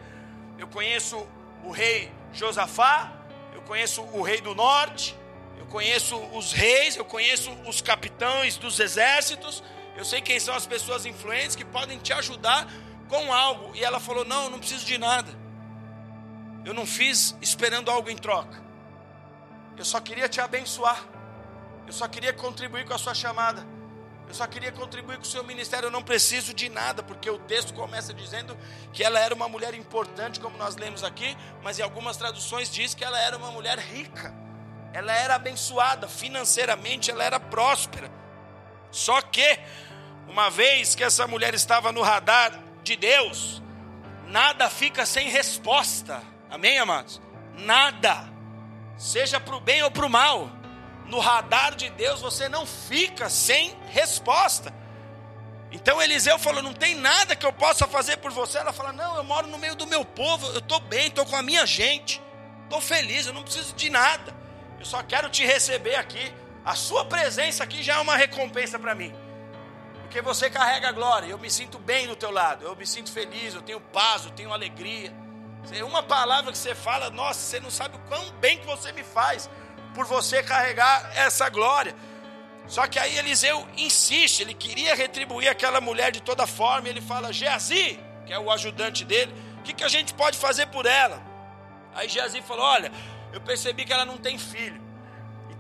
Eu 0.58 0.66
conheço 0.66 1.26
o 1.64 1.70
rei 1.70 2.10
Josafá, 2.32 3.12
eu 3.54 3.62
conheço 3.62 4.02
o 4.02 4.22
rei 4.22 4.40
do 4.40 4.54
norte, 4.54 5.16
eu 5.58 5.66
conheço 5.66 6.16
os 6.34 6.52
reis, 6.52 6.96
eu 6.96 7.04
conheço 7.04 7.50
os 7.66 7.80
capitães 7.80 8.56
dos 8.56 8.80
exércitos, 8.80 9.62
eu 9.96 10.04
sei 10.04 10.20
quem 10.20 10.40
são 10.40 10.54
as 10.54 10.66
pessoas 10.66 11.06
influentes 11.06 11.54
que 11.54 11.64
podem 11.64 11.98
te 11.98 12.12
ajudar 12.12 12.66
com 13.08 13.32
algo. 13.32 13.76
E 13.76 13.84
ela 13.84 14.00
falou: 14.00 14.24
Não, 14.24 14.50
não 14.50 14.58
preciso 14.58 14.84
de 14.84 14.98
nada. 14.98 15.30
Eu 16.64 16.74
não 16.74 16.86
fiz 16.86 17.36
esperando 17.40 17.90
algo 17.90 18.10
em 18.10 18.16
troca. 18.16 18.62
Eu 19.76 19.84
só 19.84 20.00
queria 20.00 20.28
te 20.28 20.40
abençoar. 20.40 21.11
Eu 21.86 21.92
só 21.92 22.06
queria 22.08 22.32
contribuir 22.32 22.86
com 22.86 22.94
a 22.94 22.98
sua 22.98 23.14
chamada. 23.14 23.66
Eu 24.28 24.34
só 24.34 24.46
queria 24.46 24.72
contribuir 24.72 25.16
com 25.16 25.24
o 25.24 25.26
seu 25.26 25.44
ministério. 25.44 25.88
Eu 25.88 25.90
não 25.90 26.02
preciso 26.02 26.54
de 26.54 26.68
nada, 26.68 27.02
porque 27.02 27.28
o 27.28 27.38
texto 27.38 27.74
começa 27.74 28.14
dizendo 28.14 28.56
que 28.92 29.04
ela 29.04 29.20
era 29.20 29.34
uma 29.34 29.48
mulher 29.48 29.74
importante, 29.74 30.40
como 30.40 30.56
nós 30.56 30.76
lemos 30.76 31.04
aqui, 31.04 31.36
mas 31.62 31.78
em 31.78 31.82
algumas 31.82 32.16
traduções 32.16 32.70
diz 32.70 32.94
que 32.94 33.04
ela 33.04 33.20
era 33.20 33.36
uma 33.36 33.50
mulher 33.50 33.78
rica. 33.78 34.34
Ela 34.92 35.12
era 35.12 35.34
abençoada 35.34 36.08
financeiramente, 36.08 37.10
ela 37.10 37.24
era 37.24 37.40
próspera. 37.40 38.10
Só 38.90 39.20
que, 39.22 39.58
uma 40.28 40.50
vez 40.50 40.94
que 40.94 41.02
essa 41.02 41.26
mulher 41.26 41.54
estava 41.54 41.92
no 41.92 42.02
radar 42.02 42.58
de 42.82 42.96
Deus, 42.96 43.62
nada 44.26 44.68
fica 44.70 45.04
sem 45.06 45.28
resposta. 45.28 46.22
Amém, 46.50 46.78
amados? 46.78 47.20
Nada. 47.58 48.30
Seja 48.96 49.40
para 49.40 49.56
o 49.56 49.60
bem 49.60 49.82
ou 49.82 49.90
para 49.90 50.06
o 50.06 50.10
mal. 50.10 50.61
No 51.06 51.18
radar 51.18 51.74
de 51.74 51.90
Deus 51.90 52.20
você 52.20 52.48
não 52.48 52.66
fica 52.66 53.28
sem 53.28 53.76
resposta. 53.88 54.72
Então 55.70 56.00
Eliseu 56.00 56.38
falou: 56.38 56.62
Não 56.62 56.74
tem 56.74 56.94
nada 56.94 57.34
que 57.34 57.46
eu 57.46 57.52
possa 57.52 57.86
fazer 57.86 58.18
por 58.18 58.30
você. 58.30 58.58
Ela 58.58 58.72
fala: 58.72 58.92
Não, 58.92 59.16
eu 59.16 59.24
moro 59.24 59.46
no 59.46 59.58
meio 59.58 59.74
do 59.74 59.86
meu 59.86 60.04
povo, 60.04 60.46
eu 60.48 60.58
estou 60.58 60.80
bem, 60.80 61.08
estou 61.08 61.24
com 61.26 61.36
a 61.36 61.42
minha 61.42 61.66
gente, 61.66 62.22
estou 62.64 62.80
feliz, 62.80 63.26
eu 63.26 63.32
não 63.32 63.42
preciso 63.42 63.74
de 63.74 63.90
nada. 63.90 64.34
Eu 64.78 64.84
só 64.84 65.02
quero 65.02 65.28
te 65.30 65.44
receber 65.44 65.96
aqui. 65.96 66.32
A 66.64 66.76
sua 66.76 67.04
presença 67.04 67.64
aqui 67.64 67.82
já 67.82 67.94
é 67.94 67.98
uma 67.98 68.16
recompensa 68.16 68.78
para 68.78 68.94
mim. 68.94 69.12
Porque 70.02 70.20
você 70.20 70.50
carrega 70.50 70.88
a 70.88 70.92
glória. 70.92 71.26
Eu 71.26 71.38
me 71.38 71.50
sinto 71.50 71.78
bem 71.78 72.06
do 72.06 72.14
teu 72.14 72.30
lado. 72.30 72.64
Eu 72.64 72.76
me 72.76 72.86
sinto 72.86 73.10
feliz, 73.10 73.54
eu 73.54 73.62
tenho 73.62 73.80
paz, 73.80 74.24
eu 74.24 74.30
tenho 74.30 74.52
alegria. 74.52 75.12
Uma 75.84 76.02
palavra 76.02 76.52
que 76.52 76.58
você 76.58 76.74
fala, 76.74 77.10
nossa, 77.10 77.40
você 77.40 77.60
não 77.60 77.70
sabe 77.70 77.96
o 77.96 78.00
quão 78.00 78.30
bem 78.32 78.58
que 78.58 78.66
você 78.66 78.92
me 78.92 79.02
faz 79.02 79.48
por 79.94 80.04
você 80.04 80.42
carregar 80.42 81.10
essa 81.14 81.48
glória. 81.48 81.94
Só 82.66 82.86
que 82.86 82.98
aí 82.98 83.18
Eliseu 83.18 83.66
insiste, 83.76 84.40
ele 84.40 84.54
queria 84.54 84.94
retribuir 84.94 85.48
aquela 85.48 85.80
mulher 85.80 86.12
de 86.12 86.20
toda 86.20 86.46
forma. 86.46 86.88
ele 86.88 87.00
fala: 87.00 87.32
Geazi, 87.32 87.98
que 88.26 88.32
é 88.32 88.38
o 88.38 88.50
ajudante 88.50 89.04
dele, 89.04 89.34
o 89.58 89.62
que, 89.62 89.72
que 89.72 89.84
a 89.84 89.88
gente 89.88 90.14
pode 90.14 90.38
fazer 90.38 90.66
por 90.66 90.86
ela? 90.86 91.22
Aí 91.94 92.08
Geazi 92.08 92.40
falou: 92.42 92.64
Olha, 92.64 92.92
eu 93.32 93.40
percebi 93.40 93.84
que 93.84 93.92
ela 93.92 94.04
não 94.04 94.16
tem 94.16 94.38
filho 94.38 94.82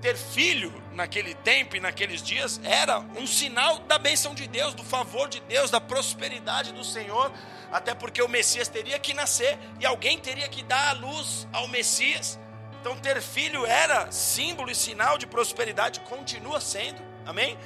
ter 0.02 0.16
filho 0.16 0.82
naquele 0.92 1.32
tempo 1.32 1.76
e 1.76 1.80
naqueles 1.80 2.20
dias 2.20 2.60
era 2.64 2.98
um 3.16 3.26
sinal 3.26 3.78
da 3.78 3.98
bênção 3.98 4.34
de 4.34 4.48
Deus, 4.48 4.74
do 4.74 4.82
favor 4.82 5.28
de 5.28 5.38
Deus, 5.40 5.70
da 5.70 5.80
prosperidade 5.80 6.72
do 6.72 6.82
Senhor, 6.82 7.32
até 7.70 7.94
porque 7.94 8.20
o 8.20 8.28
Messias 8.28 8.66
teria 8.66 8.98
que 8.98 9.14
nascer 9.14 9.56
e 9.78 9.86
alguém 9.86 10.18
teria 10.18 10.48
que 10.48 10.62
dar 10.64 10.88
a 10.88 10.92
luz 10.92 11.46
ao 11.52 11.68
Messias. 11.68 12.38
Então, 12.82 12.96
ter 12.96 13.22
filho 13.22 13.64
era 13.64 14.10
símbolo 14.10 14.68
e 14.68 14.74
sinal 14.74 15.16
de 15.16 15.24
prosperidade, 15.24 16.00
continua 16.00 16.60
sendo, 16.60 17.00
amém? 17.24 17.56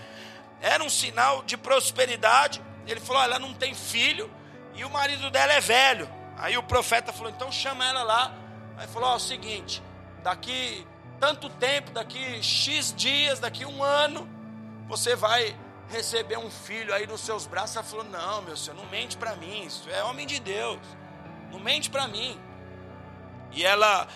Era 0.61 0.85
um 0.85 0.91
sinal 0.91 1.43
de 1.43 1.57
prosperidade. 1.57 2.61
Ele 2.87 3.01
falou: 3.01 3.23
ela 3.23 3.39
não 3.39 3.55
tem 3.55 3.75
filho 3.75 4.31
e 4.75 4.85
o 4.85 4.91
marido 4.91 5.31
dela 5.31 5.55
é 5.55 5.61
velho. 5.61 6.07
Aí 6.37 6.59
o 6.59 6.63
profeta 6.63 7.15
falou: 7.15 7.31
então 7.31 7.51
chama 7.51 7.87
ela 7.87 8.03
lá. 8.03 8.35
Aí 8.77 8.87
falou: 8.89 9.09
ó, 9.09 9.15
é 9.15 9.17
o 9.17 9.19
seguinte, 9.19 9.83
daqui 10.23 10.87
tanto 11.19 11.49
tempo, 11.49 11.93
daqui 11.93 12.43
X 12.43 12.93
dias, 12.95 13.39
daqui 13.39 13.65
um 13.65 13.83
ano, 13.83 14.29
você 14.87 15.17
vai 15.17 15.57
receber 15.89 16.37
um 16.37 16.51
filho 16.51 16.93
aí 16.93 17.07
nos 17.07 17.23
seus 17.23 17.47
braços. 17.47 17.75
Ela 17.75 17.87
falou: 17.87 18.05
Não, 18.05 18.43
meu 18.43 18.55
senhor, 18.55 18.77
não 18.77 18.85
mente 18.91 19.17
para 19.17 19.35
mim, 19.35 19.65
isso 19.65 19.89
é 19.89 20.05
homem 20.05 20.27
de 20.27 20.39
Deus, 20.39 20.79
não 21.51 21.59
mente 21.59 21.89
para 21.89 22.07
mim. 22.07 22.39
E 23.53 23.65
ela 23.65 24.07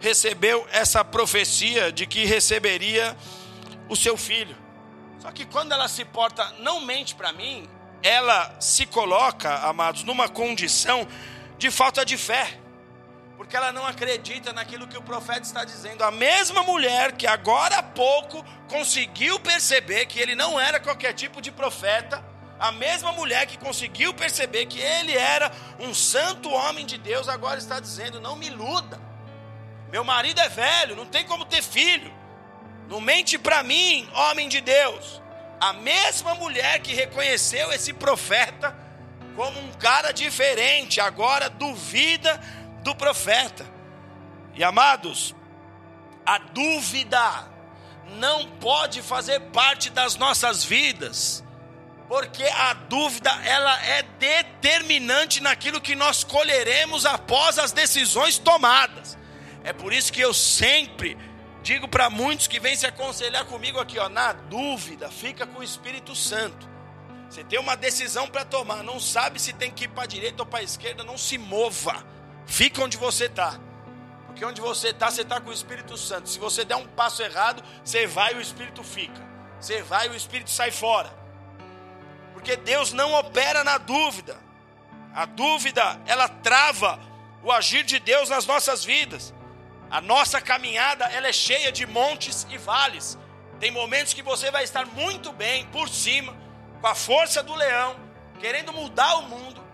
recebeu 0.00 0.66
essa 0.70 1.04
profecia 1.04 1.90
de 1.90 2.06
que 2.06 2.24
receberia 2.24 3.16
o 3.88 3.96
seu 3.96 4.16
filho. 4.16 4.56
Só 5.20 5.30
que 5.30 5.44
quando 5.46 5.72
ela 5.72 5.88
se 5.88 6.04
porta, 6.04 6.54
não 6.58 6.80
mente 6.80 7.14
para 7.14 7.32
mim, 7.32 7.68
ela 8.02 8.54
se 8.60 8.84
coloca, 8.84 9.54
amados, 9.60 10.04
numa 10.04 10.28
condição 10.28 11.08
de 11.56 11.70
falta 11.70 12.04
de 12.04 12.18
fé. 12.18 12.60
Porque 13.36 13.56
ela 13.56 13.72
não 13.72 13.86
acredita 13.86 14.52
naquilo 14.52 14.86
que 14.86 14.96
o 14.96 15.02
profeta 15.02 15.40
está 15.40 15.64
dizendo. 15.64 16.04
A 16.04 16.10
mesma 16.10 16.62
mulher 16.62 17.12
que 17.12 17.26
agora 17.26 17.78
há 17.78 17.82
pouco 17.82 18.44
conseguiu 18.68 19.40
perceber 19.40 20.06
que 20.06 20.20
ele 20.20 20.34
não 20.34 20.60
era 20.60 20.78
qualquer 20.78 21.14
tipo 21.14 21.40
de 21.40 21.50
profeta, 21.50 22.22
a 22.60 22.70
mesma 22.70 23.12
mulher 23.12 23.46
que 23.46 23.58
conseguiu 23.58 24.14
perceber 24.14 24.66
que 24.66 24.78
ele 24.78 25.16
era 25.16 25.50
um 25.80 25.92
santo 25.92 26.50
homem 26.50 26.86
de 26.86 26.96
Deus, 26.98 27.28
agora 27.28 27.58
está 27.58 27.80
dizendo: 27.80 28.20
não 28.20 28.36
me 28.36 28.46
iluda. 28.46 29.00
Meu 29.94 30.02
marido 30.02 30.40
é 30.40 30.48
velho, 30.48 30.96
não 30.96 31.06
tem 31.06 31.24
como 31.24 31.44
ter 31.44 31.62
filho. 31.62 32.12
Não 32.88 33.00
mente 33.00 33.38
para 33.38 33.62
mim, 33.62 34.10
homem 34.12 34.48
de 34.48 34.60
Deus. 34.60 35.22
A 35.60 35.72
mesma 35.72 36.34
mulher 36.34 36.80
que 36.80 36.92
reconheceu 36.92 37.72
esse 37.72 37.92
profeta 37.92 38.76
como 39.36 39.56
um 39.60 39.72
cara 39.74 40.10
diferente, 40.10 41.00
agora 41.00 41.48
duvida 41.48 42.40
do 42.82 42.92
profeta. 42.96 43.64
E 44.56 44.64
amados, 44.64 45.32
a 46.26 46.38
dúvida 46.38 47.48
não 48.16 48.50
pode 48.58 49.00
fazer 49.00 49.38
parte 49.52 49.90
das 49.90 50.16
nossas 50.16 50.64
vidas, 50.64 51.44
porque 52.08 52.42
a 52.42 52.74
dúvida 52.74 53.30
ela 53.44 53.80
é 53.84 54.02
determinante 54.02 55.40
naquilo 55.40 55.80
que 55.80 55.94
nós 55.94 56.24
colheremos 56.24 57.06
após 57.06 57.60
as 57.60 57.70
decisões 57.70 58.38
tomadas. 58.38 59.22
É 59.64 59.72
por 59.72 59.92
isso 59.92 60.12
que 60.12 60.20
eu 60.20 60.32
sempre 60.32 61.18
Digo 61.64 61.88
para 61.88 62.10
muitos 62.10 62.46
que 62.46 62.60
vêm 62.60 62.76
se 62.76 62.84
aconselhar 62.84 63.46
comigo 63.46 63.80
aqui, 63.80 63.98
ó, 63.98 64.06
na 64.06 64.34
dúvida, 64.34 65.10
fica 65.10 65.46
com 65.46 65.60
o 65.60 65.62
Espírito 65.62 66.14
Santo. 66.14 66.68
Você 67.26 67.42
tem 67.42 67.58
uma 67.58 67.74
decisão 67.74 68.28
para 68.28 68.44
tomar, 68.44 68.82
não 68.82 69.00
sabe 69.00 69.40
se 69.40 69.54
tem 69.54 69.70
que 69.70 69.84
ir 69.84 69.88
para 69.88 70.02
a 70.02 70.06
direita 70.06 70.42
ou 70.42 70.46
para 70.46 70.58
a 70.58 70.62
esquerda, 70.62 71.02
não 71.02 71.16
se 71.16 71.38
mova. 71.38 72.04
Fica 72.44 72.84
onde 72.84 72.98
você 72.98 73.24
está. 73.24 73.58
Porque 74.26 74.44
onde 74.44 74.60
você 74.60 74.88
está, 74.88 75.10
você 75.10 75.22
está 75.22 75.40
com 75.40 75.48
o 75.48 75.54
Espírito 75.54 75.96
Santo. 75.96 76.28
Se 76.28 76.38
você 76.38 76.66
der 76.66 76.76
um 76.76 76.86
passo 76.86 77.22
errado, 77.22 77.64
você 77.82 78.06
vai 78.06 78.34
e 78.34 78.36
o 78.36 78.42
Espírito 78.42 78.84
fica. 78.84 79.26
Você 79.58 79.80
vai 79.82 80.08
e 80.08 80.10
o 80.10 80.14
Espírito 80.14 80.50
sai 80.50 80.70
fora. 80.70 81.10
Porque 82.34 82.56
Deus 82.56 82.92
não 82.92 83.14
opera 83.14 83.64
na 83.64 83.78
dúvida. 83.78 84.36
A 85.14 85.24
dúvida, 85.24 85.98
ela 86.04 86.28
trava 86.28 87.00
o 87.42 87.50
agir 87.50 87.84
de 87.84 87.98
Deus 87.98 88.28
nas 88.28 88.44
nossas 88.44 88.84
vidas. 88.84 89.32
A 89.94 90.00
nossa 90.00 90.40
caminhada 90.40 91.04
ela 91.04 91.28
é 91.28 91.32
cheia 91.32 91.70
de 91.70 91.86
montes 91.86 92.44
e 92.50 92.58
vales. 92.58 93.16
Tem 93.60 93.70
momentos 93.70 94.12
que 94.12 94.22
você 94.22 94.50
vai 94.50 94.64
estar 94.64 94.84
muito 94.86 95.32
bem 95.32 95.66
por 95.66 95.88
cima, 95.88 96.36
com 96.80 96.86
a 96.88 96.96
força 96.96 97.44
do 97.44 97.54
leão, 97.54 97.94
querendo 98.40 98.72
mudar 98.72 99.14
o 99.18 99.28
mundo, 99.28 99.64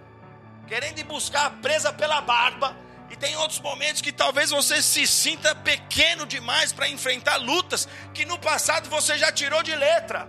querendo 0.68 0.98
ir 0.98 1.04
buscar 1.04 1.46
a 1.46 1.50
presa 1.50 1.90
pela 1.90 2.20
barba. 2.20 2.76
E 3.09 3.16
tem 3.16 3.35
outros 3.37 3.61
momentos 3.61 4.02
que 4.02 4.12
talvez 4.12 4.50
você 4.50 4.83
se 4.83 5.06
sinta 5.06 5.54
pequeno 5.54 6.26
demais 6.26 6.70
para 6.70 6.87
enfrentar 6.87 7.38
lutas 7.38 7.88
que 8.12 8.26
no 8.26 8.38
passado 8.38 8.90
você 8.90 9.16
já 9.16 9.33
tirou 9.33 9.62
de 9.62 9.74
letra. 9.74 10.28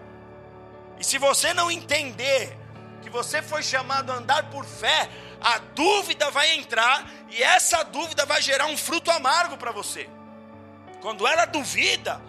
E 1.02 1.04
se 1.04 1.18
você 1.18 1.54
não 1.54 1.70
entender 1.70 2.58
que 3.02 3.10
você 3.10 3.42
foi 3.42 3.62
chamado 3.62 4.10
a 4.14 4.16
andar 4.16 4.50
por 4.50 4.64
fé, 4.64 5.10
a 5.42 5.58
dúvida 5.58 6.30
vai 6.30 6.52
entrar 6.52 7.10
e 7.30 7.42
essa 7.42 7.84
dúvida 7.84 8.26
vai 8.26 8.42
gerar 8.42 8.68
um 8.68 8.78
fruto 8.78 9.10
amargo 9.10 9.58
para 9.58 9.72
você. 9.72 10.08
Quando 11.02 11.26
ela 11.26 11.46
duvida, 11.46 12.22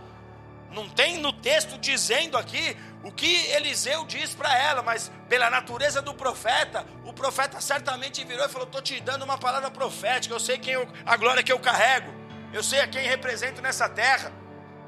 não 0.70 0.88
tem 0.88 1.18
no 1.18 1.32
texto 1.32 1.78
dizendo 1.78 2.38
aqui 2.38 2.76
o 3.04 3.12
que 3.12 3.46
Eliseu 3.50 4.06
diz 4.06 4.34
para 4.34 4.56
ela, 4.56 4.82
mas 4.82 5.10
pela 5.28 5.50
natureza 5.50 6.00
do 6.00 6.14
profeta, 6.14 6.86
o 7.04 7.12
profeta 7.12 7.60
certamente 7.60 8.24
virou 8.24 8.46
e 8.46 8.48
falou: 8.48 8.66
Estou 8.66 8.80
te 8.80 8.98
dando 9.00 9.24
uma 9.24 9.36
palavra 9.36 9.70
profética, 9.70 10.34
eu 10.34 10.40
sei 10.40 10.56
quem 10.56 10.74
eu, 10.74 10.88
a 11.04 11.16
glória 11.16 11.42
que 11.42 11.52
eu 11.52 11.58
carrego, 11.58 12.12
eu 12.52 12.62
sei 12.62 12.80
a 12.80 12.88
quem 12.88 13.06
represento 13.06 13.60
nessa 13.60 13.88
terra. 13.88 14.32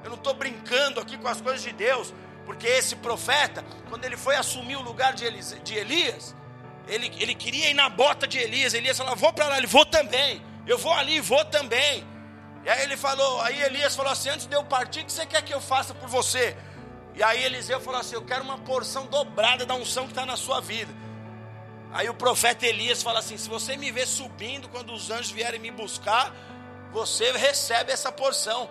Eu 0.03 0.11
não 0.11 0.17
estou 0.17 0.35
brincando 0.35 1.01
aqui 1.01 1.19
com 1.19 1.29
as 1.29 1.41
coisas 1.41 1.63
de 1.63 1.73
Deus, 1.73 2.15
porque 2.47 2.67
esse 2.67 2.97
profeta, 2.97 3.65
quando 3.89 4.05
ele 4.05 4.17
foi 4.17 4.37
assumir 4.37 4.77
o 4.77 4.83
lugar 4.83 5.13
de, 5.15 5.31
de 5.61 5.75
Elias, 5.75 6.35
ele, 6.87 7.13
ele 7.19 7.35
queria 7.35 7.71
ir 7.71 7.75
na 7.75 7.89
bota 7.89 8.27
de 8.27 8.39
Elias. 8.39 8.75
Elias 8.75 8.99
falou: 8.99 9.17
Vou 9.17 9.33
para 9.33 9.49
lá. 9.49 9.59
Ele 9.59 9.67
vou 9.67 9.87
também. 9.87 10.43
Eu 10.67 10.79
vou 10.79 10.93
ali, 10.93 11.21
vou 11.21 11.45
também. 11.45 12.07
E 12.65 12.69
aí 12.69 12.83
ele 12.83 12.97
falou: 12.97 13.41
Aí 13.43 13.63
Elias 13.63 13.95
falou 13.95 14.13
assim: 14.13 14.29
Antes 14.31 14.47
de 14.47 14.55
eu 14.55 14.65
partir, 14.65 15.01
o 15.01 15.05
que 15.05 15.13
você 15.13 15.27
quer 15.27 15.43
que 15.43 15.53
eu 15.53 15.61
faça 15.61 15.95
por 15.95 16.09
você? 16.09 16.57
E 17.15 17.23
aí 17.23 17.45
Eliseu 17.45 17.81
falou 17.81 18.01
assim: 18.01 18.15
Eu 18.15 18.25
quero 18.25 18.43
uma 18.43 18.59
porção 18.59 19.07
dobrada 19.07 19.65
da 19.65 19.75
unção 19.75 20.05
que 20.05 20.13
está 20.13 20.27
na 20.27 20.37
sua 20.37 20.61
vida. 20.61 20.93
Aí 21.93 22.09
o 22.09 22.15
profeta 22.15 22.67
Elias 22.67 23.03
fala 23.03 23.21
assim: 23.21 23.37
Se 23.37 23.49
você 23.49 23.77
me 23.77 23.91
ver 23.91 24.07
subindo 24.07 24.69
quando 24.69 24.93
os 24.93 25.11
anjos 25.11 25.31
vierem 25.31 25.61
me 25.61 25.71
buscar, 25.71 26.35
você 26.93 27.33
recebe 27.33 27.93
essa 27.93 28.11
porção. 28.11 28.69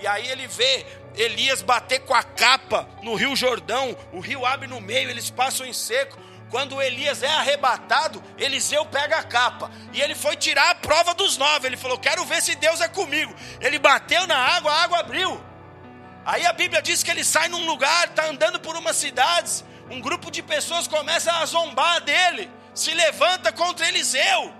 E 0.00 0.06
aí 0.06 0.28
ele 0.28 0.46
vê 0.46 0.86
Elias 1.14 1.60
bater 1.62 2.00
com 2.00 2.14
a 2.14 2.22
capa 2.22 2.88
no 3.02 3.14
Rio 3.14 3.36
Jordão, 3.36 3.94
o 4.12 4.20
rio 4.20 4.46
abre 4.46 4.66
no 4.66 4.80
meio, 4.80 5.10
eles 5.10 5.28
passam 5.28 5.66
em 5.66 5.72
seco. 5.72 6.18
Quando 6.50 6.82
Elias 6.82 7.22
é 7.22 7.28
arrebatado, 7.28 8.22
Eliseu 8.36 8.84
pega 8.84 9.18
a 9.18 9.22
capa 9.22 9.70
e 9.92 10.00
ele 10.00 10.16
foi 10.16 10.34
tirar 10.34 10.70
a 10.70 10.74
prova 10.74 11.14
dos 11.14 11.36
nove. 11.36 11.68
Ele 11.68 11.76
falou: 11.76 11.96
Quero 11.96 12.24
ver 12.24 12.42
se 12.42 12.56
Deus 12.56 12.80
é 12.80 12.88
comigo. 12.88 13.32
Ele 13.60 13.78
bateu 13.78 14.26
na 14.26 14.36
água, 14.36 14.72
a 14.72 14.82
água 14.82 14.98
abriu. 14.98 15.40
Aí 16.24 16.44
a 16.44 16.52
Bíblia 16.52 16.82
diz 16.82 17.02
que 17.02 17.10
ele 17.10 17.22
sai 17.22 17.48
num 17.48 17.64
lugar, 17.66 18.08
está 18.08 18.26
andando 18.26 18.58
por 18.58 18.76
umas 18.76 18.96
cidades. 18.96 19.64
Um 19.88 20.00
grupo 20.00 20.30
de 20.30 20.42
pessoas 20.42 20.88
começa 20.88 21.32
a 21.32 21.46
zombar 21.46 22.00
dele, 22.00 22.50
se 22.74 22.92
levanta 22.94 23.50
contra 23.50 23.88
Eliseu, 23.88 24.54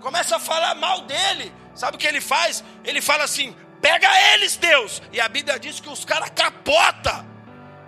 começa 0.00 0.36
a 0.36 0.40
falar 0.40 0.74
mal 0.76 1.02
dele. 1.02 1.52
Sabe 1.74 1.96
o 1.96 1.98
que 1.98 2.06
ele 2.06 2.20
faz? 2.20 2.62
Ele 2.84 3.00
fala 3.00 3.24
assim: 3.24 3.56
Pega 3.80 4.08
eles, 4.34 4.56
Deus. 4.56 5.02
E 5.12 5.20
a 5.20 5.28
Bíblia 5.28 5.58
diz 5.58 5.80
que 5.80 5.88
os 5.88 6.04
caras 6.04 6.30
capota. 6.30 7.26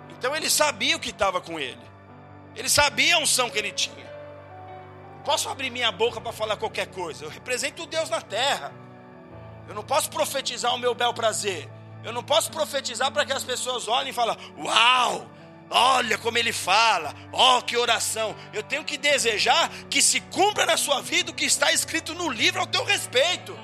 Então 0.09 0.35
ele 0.35 0.49
sabia 0.49 0.97
o 0.97 0.99
que 0.99 1.09
estava 1.09 1.39
com 1.39 1.57
ele. 1.57 1.90
Ele 2.55 2.69
sabia 2.69 3.15
a 3.15 3.19
unção 3.19 3.49
que 3.49 3.57
ele 3.57 3.71
tinha. 3.71 4.11
Posso 5.23 5.49
abrir 5.49 5.69
minha 5.69 5.91
boca 5.91 6.19
para 6.19 6.31
falar 6.31 6.57
qualquer 6.57 6.87
coisa. 6.87 7.25
Eu 7.25 7.29
represento 7.29 7.85
Deus 7.85 8.09
na 8.09 8.21
terra. 8.21 8.73
Eu 9.67 9.75
não 9.75 9.83
posso 9.83 10.09
profetizar 10.09 10.73
o 10.73 10.79
meu 10.79 10.93
bel 10.93 11.13
prazer. 11.13 11.69
Eu 12.03 12.11
não 12.11 12.23
posso 12.23 12.51
profetizar 12.51 13.11
para 13.11 13.25
que 13.25 13.33
as 13.33 13.43
pessoas 13.43 13.87
olhem 13.87 14.09
e 14.09 14.13
falem: 14.13 14.35
Uau! 14.57 15.27
Olha 15.73 16.17
como 16.17 16.37
ele 16.37 16.51
fala, 16.51 17.15
ó 17.31 17.57
oh, 17.57 17.61
que 17.61 17.77
oração. 17.77 18.35
Eu 18.51 18.61
tenho 18.61 18.83
que 18.83 18.97
desejar 18.97 19.69
que 19.89 20.01
se 20.01 20.19
cumpra 20.19 20.65
na 20.65 20.75
sua 20.75 21.01
vida 21.01 21.31
o 21.31 21.33
que 21.33 21.45
está 21.45 21.71
escrito 21.71 22.13
no 22.13 22.29
livro 22.29 22.59
ao 22.59 22.67
teu 22.67 22.83
respeito. 22.83 23.57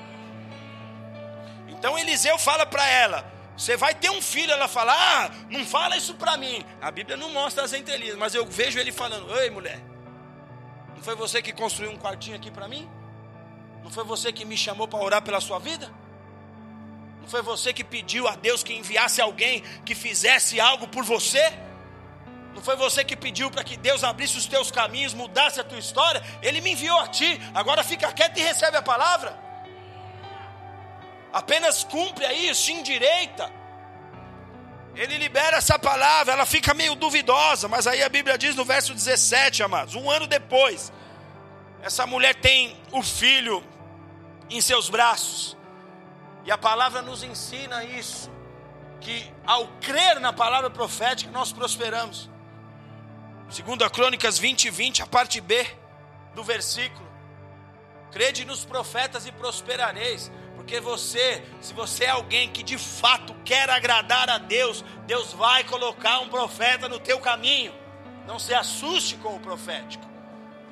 Então 1.68 1.98
Eliseu 1.98 2.38
fala 2.38 2.64
para 2.64 2.88
ela: 2.88 3.30
você 3.58 3.76
vai 3.76 3.92
ter 3.92 4.08
um 4.08 4.22
filho, 4.22 4.52
ela 4.52 4.68
fala: 4.68 4.94
Ah, 4.96 5.30
não 5.50 5.66
fala 5.66 5.96
isso 5.96 6.14
para 6.14 6.36
mim. 6.36 6.64
A 6.80 6.92
Bíblia 6.92 7.16
não 7.16 7.30
mostra 7.30 7.64
as 7.64 7.72
entrelinhas, 7.72 8.16
mas 8.16 8.32
eu 8.32 8.46
vejo 8.46 8.78
ele 8.78 8.92
falando: 8.92 9.36
Ei, 9.40 9.50
mulher, 9.50 9.82
não 10.94 11.02
foi 11.02 11.16
você 11.16 11.42
que 11.42 11.52
construiu 11.52 11.90
um 11.90 11.96
quartinho 11.96 12.36
aqui 12.36 12.52
para 12.52 12.68
mim? 12.68 12.88
Não 13.82 13.90
foi 13.90 14.04
você 14.04 14.32
que 14.32 14.44
me 14.44 14.56
chamou 14.56 14.86
para 14.86 15.00
orar 15.00 15.22
pela 15.22 15.40
sua 15.40 15.58
vida? 15.58 15.92
Não 17.20 17.28
foi 17.28 17.42
você 17.42 17.72
que 17.72 17.82
pediu 17.82 18.28
a 18.28 18.36
Deus 18.36 18.62
que 18.62 18.72
enviasse 18.72 19.20
alguém 19.20 19.60
que 19.84 19.94
fizesse 19.94 20.60
algo 20.60 20.86
por 20.86 21.02
você? 21.02 21.52
Não 22.54 22.62
foi 22.62 22.76
você 22.76 23.04
que 23.04 23.16
pediu 23.16 23.50
para 23.50 23.64
que 23.64 23.76
Deus 23.76 24.04
abrisse 24.04 24.38
os 24.38 24.46
teus 24.46 24.70
caminhos, 24.70 25.14
mudasse 25.14 25.58
a 25.58 25.64
tua 25.64 25.78
história? 25.80 26.22
Ele 26.42 26.60
me 26.60 26.72
enviou 26.72 26.98
a 27.00 27.08
ti. 27.08 27.40
Agora 27.52 27.82
fica 27.82 28.12
quieto 28.12 28.38
e 28.38 28.40
recebe 28.40 28.76
a 28.76 28.82
palavra 28.82 29.47
apenas 31.32 31.84
cumpre 31.84 32.24
aí, 32.24 32.54
se 32.54 32.72
endireita. 32.72 33.50
Ele 34.94 35.16
libera 35.16 35.58
essa 35.58 35.78
palavra, 35.78 36.32
ela 36.32 36.46
fica 36.46 36.74
meio 36.74 36.94
duvidosa, 36.94 37.68
mas 37.68 37.86
aí 37.86 38.02
a 38.02 38.08
Bíblia 38.08 38.36
diz 38.36 38.56
no 38.56 38.64
verso 38.64 38.92
17, 38.92 39.62
amados, 39.62 39.94
um 39.94 40.10
ano 40.10 40.26
depois, 40.26 40.92
essa 41.82 42.04
mulher 42.06 42.34
tem 42.34 42.76
o 42.90 43.00
filho 43.00 43.62
em 44.50 44.60
seus 44.60 44.88
braços, 44.88 45.56
e 46.44 46.50
a 46.50 46.58
palavra 46.58 47.00
nos 47.00 47.22
ensina 47.22 47.84
isso, 47.84 48.28
que 49.00 49.32
ao 49.46 49.68
crer 49.80 50.18
na 50.18 50.32
palavra 50.32 50.68
profética 50.68 51.30
nós 51.30 51.52
prosperamos. 51.52 52.28
Segundo 53.48 53.84
a 53.84 53.90
Crônicas 53.90 54.36
20 54.38 54.68
20, 54.68 55.02
a 55.02 55.06
parte 55.06 55.40
B 55.40 55.64
do 56.34 56.42
versículo, 56.42 57.08
crede 58.10 58.44
nos 58.44 58.64
profetas 58.64 59.26
e 59.26 59.32
prosperareis. 59.32 60.30
Porque 60.68 60.80
você, 60.82 61.42
se 61.62 61.72
você 61.72 62.04
é 62.04 62.10
alguém 62.10 62.50
que 62.50 62.62
de 62.62 62.76
fato 62.76 63.34
quer 63.42 63.70
agradar 63.70 64.28
a 64.28 64.36
Deus, 64.36 64.84
Deus 65.06 65.32
vai 65.32 65.64
colocar 65.64 66.18
um 66.18 66.28
profeta 66.28 66.86
no 66.86 67.00
teu 67.00 67.18
caminho. 67.20 67.72
Não 68.26 68.38
se 68.38 68.52
assuste 68.52 69.16
com 69.16 69.34
o 69.34 69.40
profético. 69.40 70.04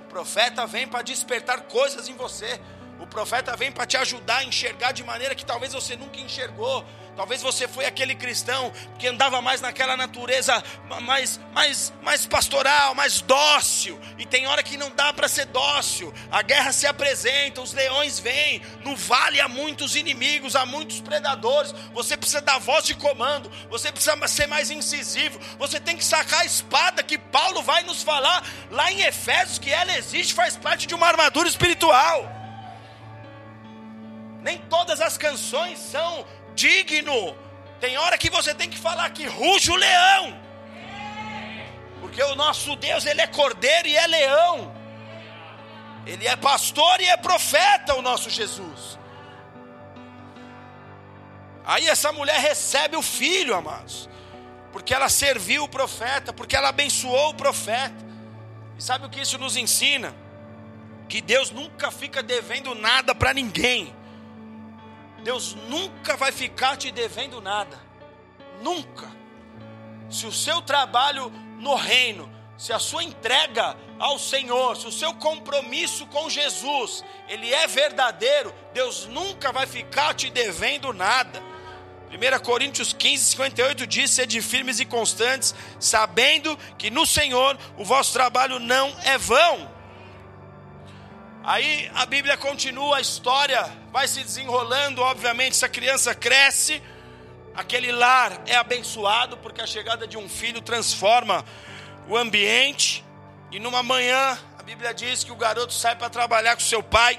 O 0.04 0.08
profeta 0.10 0.66
vem 0.66 0.86
para 0.86 1.00
despertar 1.00 1.62
coisas 1.62 2.10
em 2.10 2.14
você. 2.14 2.60
O 3.00 3.06
profeta 3.06 3.56
vem 3.56 3.72
para 3.72 3.86
te 3.86 3.96
ajudar 3.96 4.40
a 4.40 4.44
enxergar 4.44 4.92
de 4.92 5.02
maneira 5.02 5.34
que 5.34 5.46
talvez 5.46 5.72
você 5.72 5.96
nunca 5.96 6.20
enxergou. 6.20 6.84
Talvez 7.16 7.40
você 7.40 7.66
foi 7.66 7.86
aquele 7.86 8.14
cristão 8.14 8.70
que 8.98 9.08
andava 9.08 9.40
mais 9.40 9.62
naquela 9.62 9.96
natureza 9.96 10.62
mais, 11.00 11.40
mais, 11.54 11.92
mais 12.02 12.26
pastoral, 12.26 12.94
mais 12.94 13.22
dócil. 13.22 13.98
E 14.18 14.26
tem 14.26 14.46
hora 14.46 14.62
que 14.62 14.76
não 14.76 14.90
dá 14.90 15.14
para 15.14 15.26
ser 15.26 15.46
dócil. 15.46 16.12
A 16.30 16.42
guerra 16.42 16.72
se 16.72 16.86
apresenta, 16.86 17.62
os 17.62 17.72
leões 17.72 18.18
vêm. 18.18 18.60
No 18.84 18.94
vale 18.94 19.40
há 19.40 19.48
muitos 19.48 19.96
inimigos, 19.96 20.54
há 20.54 20.66
muitos 20.66 21.00
predadores. 21.00 21.74
Você 21.94 22.18
precisa 22.18 22.42
dar 22.42 22.58
voz 22.58 22.84
de 22.84 22.94
comando. 22.94 23.50
Você 23.70 23.90
precisa 23.90 24.14
ser 24.28 24.46
mais 24.46 24.70
incisivo. 24.70 25.40
Você 25.58 25.80
tem 25.80 25.96
que 25.96 26.04
sacar 26.04 26.42
a 26.42 26.44
espada 26.44 27.02
que 27.02 27.16
Paulo 27.16 27.62
vai 27.62 27.82
nos 27.82 28.02
falar 28.02 28.46
lá 28.70 28.92
em 28.92 29.00
Efésios 29.02 29.58
que 29.58 29.70
ela 29.70 29.96
existe, 29.96 30.34
faz 30.34 30.56
parte 30.56 30.86
de 30.86 30.94
uma 30.94 31.06
armadura 31.06 31.48
espiritual. 31.48 32.36
Nem 34.42 34.58
todas 34.58 35.00
as 35.00 35.18
canções 35.18 35.78
são 35.78 36.24
digno. 36.56 37.36
Tem 37.80 37.96
hora 37.98 38.18
que 38.18 38.30
você 38.30 38.54
tem 38.54 38.68
que 38.68 38.78
falar 38.78 39.10
que 39.10 39.26
ruge 39.26 39.70
o 39.70 39.76
leão. 39.76 40.40
Porque 42.00 42.22
o 42.22 42.34
nosso 42.34 42.74
Deus, 42.76 43.04
ele 43.04 43.20
é 43.20 43.26
cordeiro 43.26 43.86
e 43.86 43.96
é 43.96 44.06
leão. 44.06 44.74
Ele 46.06 46.26
é 46.26 46.36
pastor 46.36 47.00
e 47.00 47.06
é 47.06 47.16
profeta, 47.16 47.94
o 47.94 48.02
nosso 48.02 48.30
Jesus. 48.30 48.98
Aí 51.64 51.88
essa 51.88 52.12
mulher 52.12 52.40
recebe 52.40 52.96
o 52.96 53.02
filho, 53.02 53.54
amados. 53.54 54.08
Porque 54.72 54.94
ela 54.94 55.08
serviu 55.08 55.64
o 55.64 55.68
profeta, 55.68 56.32
porque 56.32 56.56
ela 56.56 56.68
abençoou 56.68 57.30
o 57.30 57.34
profeta. 57.34 58.06
E 58.78 58.82
sabe 58.82 59.06
o 59.06 59.10
que 59.10 59.20
isso 59.20 59.36
nos 59.36 59.56
ensina? 59.56 60.14
Que 61.08 61.20
Deus 61.20 61.50
nunca 61.50 61.90
fica 61.90 62.22
devendo 62.22 62.74
nada 62.74 63.14
para 63.14 63.34
ninguém. 63.34 63.94
Deus 65.26 65.56
nunca 65.68 66.16
vai 66.16 66.30
ficar 66.30 66.76
te 66.76 66.92
devendo 66.92 67.40
nada. 67.40 67.76
Nunca. 68.62 69.10
Se 70.08 70.24
o 70.24 70.30
seu 70.30 70.62
trabalho 70.62 71.30
no 71.58 71.74
reino, 71.74 72.32
se 72.56 72.72
a 72.72 72.78
sua 72.78 73.02
entrega 73.02 73.76
ao 73.98 74.20
Senhor, 74.20 74.76
se 74.76 74.86
o 74.86 74.92
seu 74.92 75.12
compromisso 75.14 76.06
com 76.06 76.30
Jesus, 76.30 77.04
ele 77.28 77.52
é 77.52 77.66
verdadeiro, 77.66 78.54
Deus 78.72 79.06
nunca 79.06 79.50
vai 79.50 79.66
ficar 79.66 80.14
te 80.14 80.30
devendo 80.30 80.92
nada. 80.92 81.42
1 82.08 82.44
Coríntios 82.44 82.92
15, 82.92 83.24
58 83.24 83.84
diz: 83.84 84.12
Sede 84.12 84.40
firmes 84.40 84.78
e 84.78 84.84
constantes, 84.84 85.56
sabendo 85.80 86.56
que 86.78 86.88
no 86.88 87.04
Senhor 87.04 87.58
o 87.76 87.84
vosso 87.84 88.12
trabalho 88.12 88.60
não 88.60 88.96
é 89.02 89.18
vão. 89.18 89.75
Aí 91.46 91.88
a 91.94 92.04
Bíblia 92.04 92.36
continua, 92.36 92.96
a 92.96 93.00
história 93.00 93.72
vai 93.92 94.08
se 94.08 94.20
desenrolando, 94.20 95.00
obviamente, 95.00 95.52
essa 95.52 95.68
criança 95.68 96.12
cresce, 96.12 96.82
aquele 97.54 97.92
lar 97.92 98.42
é 98.46 98.56
abençoado, 98.56 99.36
porque 99.36 99.62
a 99.62 99.66
chegada 99.66 100.08
de 100.08 100.18
um 100.18 100.28
filho 100.28 100.60
transforma 100.60 101.44
o 102.08 102.16
ambiente, 102.16 103.04
e 103.52 103.60
numa 103.60 103.80
manhã, 103.80 104.36
a 104.58 104.62
Bíblia 104.64 104.92
diz 104.92 105.22
que 105.22 105.30
o 105.30 105.36
garoto 105.36 105.72
sai 105.72 105.94
para 105.94 106.10
trabalhar 106.10 106.56
com 106.56 106.62
seu 106.62 106.82
pai, 106.82 107.16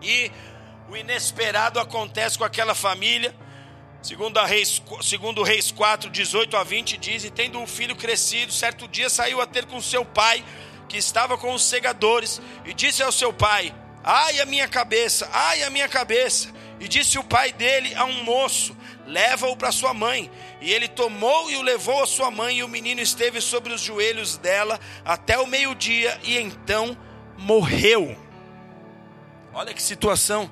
e 0.00 0.32
o 0.88 0.96
inesperado 0.96 1.78
acontece 1.78 2.38
com 2.38 2.44
aquela 2.44 2.74
família. 2.74 3.34
Segundo, 4.00 4.38
a 4.38 4.46
Reis, 4.46 4.80
segundo 5.02 5.42
Reis 5.42 5.70
4, 5.70 6.08
18 6.08 6.56
a 6.56 6.64
20, 6.64 6.96
diz: 6.96 7.24
E 7.24 7.30
tendo 7.30 7.60
o 7.60 7.66
filho 7.66 7.94
crescido, 7.94 8.54
certo 8.54 8.88
dia 8.88 9.10
saiu 9.10 9.42
a 9.42 9.46
ter 9.46 9.66
com 9.66 9.82
seu 9.82 10.02
pai 10.02 10.42
que 10.88 10.96
estava 10.96 11.36
com 11.36 11.52
os 11.52 11.62
segadores, 11.62 12.40
e 12.64 12.72
disse 12.72 13.02
ao 13.02 13.12
seu 13.12 13.32
pai: 13.32 13.74
Ai 14.02 14.40
a 14.40 14.46
minha 14.46 14.66
cabeça, 14.66 15.28
ai 15.32 15.62
a 15.62 15.70
minha 15.70 15.88
cabeça. 15.88 16.56
E 16.80 16.86
disse 16.86 17.18
o 17.18 17.24
pai 17.24 17.52
dele 17.52 17.94
a 17.94 18.04
um 18.04 18.24
moço: 18.24 18.76
Leva-o 19.06 19.56
para 19.56 19.70
sua 19.70 19.92
mãe. 19.92 20.30
E 20.60 20.72
ele 20.72 20.88
tomou 20.88 21.50
e 21.50 21.56
o 21.56 21.62
levou 21.62 22.02
à 22.02 22.06
sua 22.06 22.30
mãe, 22.30 22.58
e 22.58 22.64
o 22.64 22.68
menino 22.68 23.00
esteve 23.00 23.40
sobre 23.40 23.72
os 23.72 23.80
joelhos 23.80 24.38
dela 24.38 24.80
até 25.04 25.38
o 25.38 25.46
meio-dia, 25.46 26.18
e 26.22 26.38
então 26.38 26.96
morreu. 27.36 28.16
Olha 29.52 29.74
que 29.74 29.82
situação. 29.82 30.50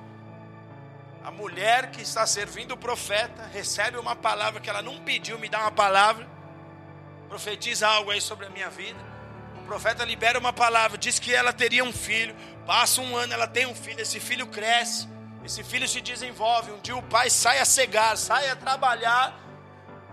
A 1.24 1.30
mulher 1.30 1.91
que 1.91 2.03
está 2.03 2.24
servindo 2.24 2.72
o 2.72 2.76
profeta 2.76 3.51
recebe 3.53 3.99
uma 3.99 4.14
palavra 4.14 4.61
que 4.61 4.70
ela 4.70 4.80
não 4.80 5.01
pediu, 5.01 5.39
me 5.41 5.49
dá 5.49 5.61
uma 5.61 5.72
palavra, 5.72 6.26
profetiza 7.28 7.89
algo 7.89 8.12
aí 8.12 8.20
sobre 8.20 8.47
a 8.47 8.51
minha 8.51 8.70
vida 8.70 9.15
profeta 9.66 10.04
libera 10.04 10.38
uma 10.38 10.52
palavra, 10.52 10.96
diz 10.96 11.18
que 11.18 11.34
ela 11.34 11.52
teria 11.52 11.84
um 11.84 11.92
filho. 11.92 12.34
Passa 12.66 13.00
um 13.00 13.16
ano, 13.16 13.32
ela 13.32 13.46
tem 13.46 13.66
um 13.66 13.74
filho. 13.74 14.00
Esse 14.00 14.20
filho 14.20 14.46
cresce, 14.46 15.08
esse 15.44 15.62
filho 15.62 15.86
se 15.86 16.00
desenvolve. 16.00 16.70
Um 16.70 16.80
dia 16.80 16.96
o 16.96 17.02
pai 17.02 17.28
sai 17.28 17.58
a 17.58 17.64
cegar, 17.64 18.16
sai 18.16 18.48
a 18.48 18.56
trabalhar, 18.56 19.38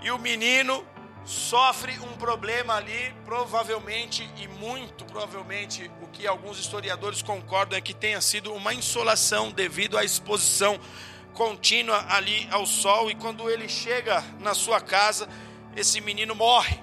e 0.01 0.11
o 0.11 0.17
menino 0.17 0.85
sofre 1.23 1.97
um 1.99 2.17
problema 2.17 2.75
ali, 2.75 3.15
provavelmente 3.23 4.29
e 4.35 4.47
muito 4.47 5.05
provavelmente, 5.05 5.89
o 6.01 6.07
que 6.07 6.27
alguns 6.27 6.59
historiadores 6.59 7.21
concordam 7.21 7.77
é 7.77 7.81
que 7.81 7.93
tenha 7.93 8.19
sido 8.19 8.53
uma 8.53 8.73
insolação 8.73 9.51
devido 9.51 9.97
à 9.97 10.03
exposição 10.03 10.79
contínua 11.33 12.05
ali 12.09 12.47
ao 12.51 12.65
sol. 12.65 13.09
E 13.09 13.15
quando 13.15 13.49
ele 13.49 13.69
chega 13.69 14.23
na 14.39 14.53
sua 14.53 14.81
casa, 14.81 15.29
esse 15.75 16.01
menino 16.01 16.35
morre. 16.35 16.81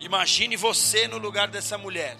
Imagine 0.00 0.56
você 0.56 1.06
no 1.06 1.18
lugar 1.18 1.48
dessa 1.48 1.76
mulher. 1.76 2.16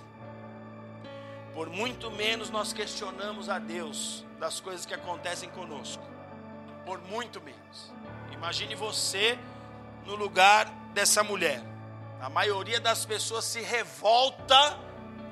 Por 1.54 1.70
muito 1.70 2.10
menos 2.10 2.50
nós 2.50 2.74
questionamos 2.74 3.48
a 3.48 3.58
Deus 3.58 4.24
das 4.38 4.60
coisas 4.60 4.84
que 4.84 4.92
acontecem 4.92 5.48
conosco. 5.48 6.02
Por 6.84 7.00
muito 7.00 7.40
menos. 7.40 7.90
Imagine 8.32 8.74
você 8.74 9.38
no 10.04 10.14
lugar 10.14 10.66
dessa 10.92 11.24
mulher. 11.24 11.62
A 12.20 12.28
maioria 12.28 12.78
das 12.78 13.06
pessoas 13.06 13.46
se 13.46 13.62
revolta 13.62 14.78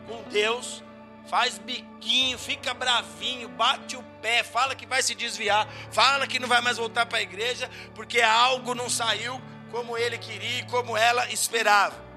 com 0.07 0.23
Deus, 0.31 0.83
faz 1.29 1.59
biquinho, 1.59 2.39
fica 2.39 2.73
bravinho, 2.73 3.47
bate 3.51 3.95
o 3.95 4.03
pé, 4.23 4.43
fala 4.43 4.75
que 4.75 4.87
vai 4.87 5.03
se 5.03 5.15
desviar, 5.15 5.69
fala 5.93 6.27
que 6.27 6.39
não 6.39 6.49
vai 6.49 6.63
mais 6.63 6.79
voltar 6.79 7.05
para 7.05 7.19
a 7.19 7.23
igreja, 7.23 7.69
porque 7.95 8.23
algo 8.23 8.75
não 8.75 8.89
saiu 8.89 9.39
como 9.71 9.99
ele 9.99 10.17
queria 10.17 10.61
e 10.61 10.65
como 10.65 10.97
ela 10.97 11.31
esperava. 11.31 12.08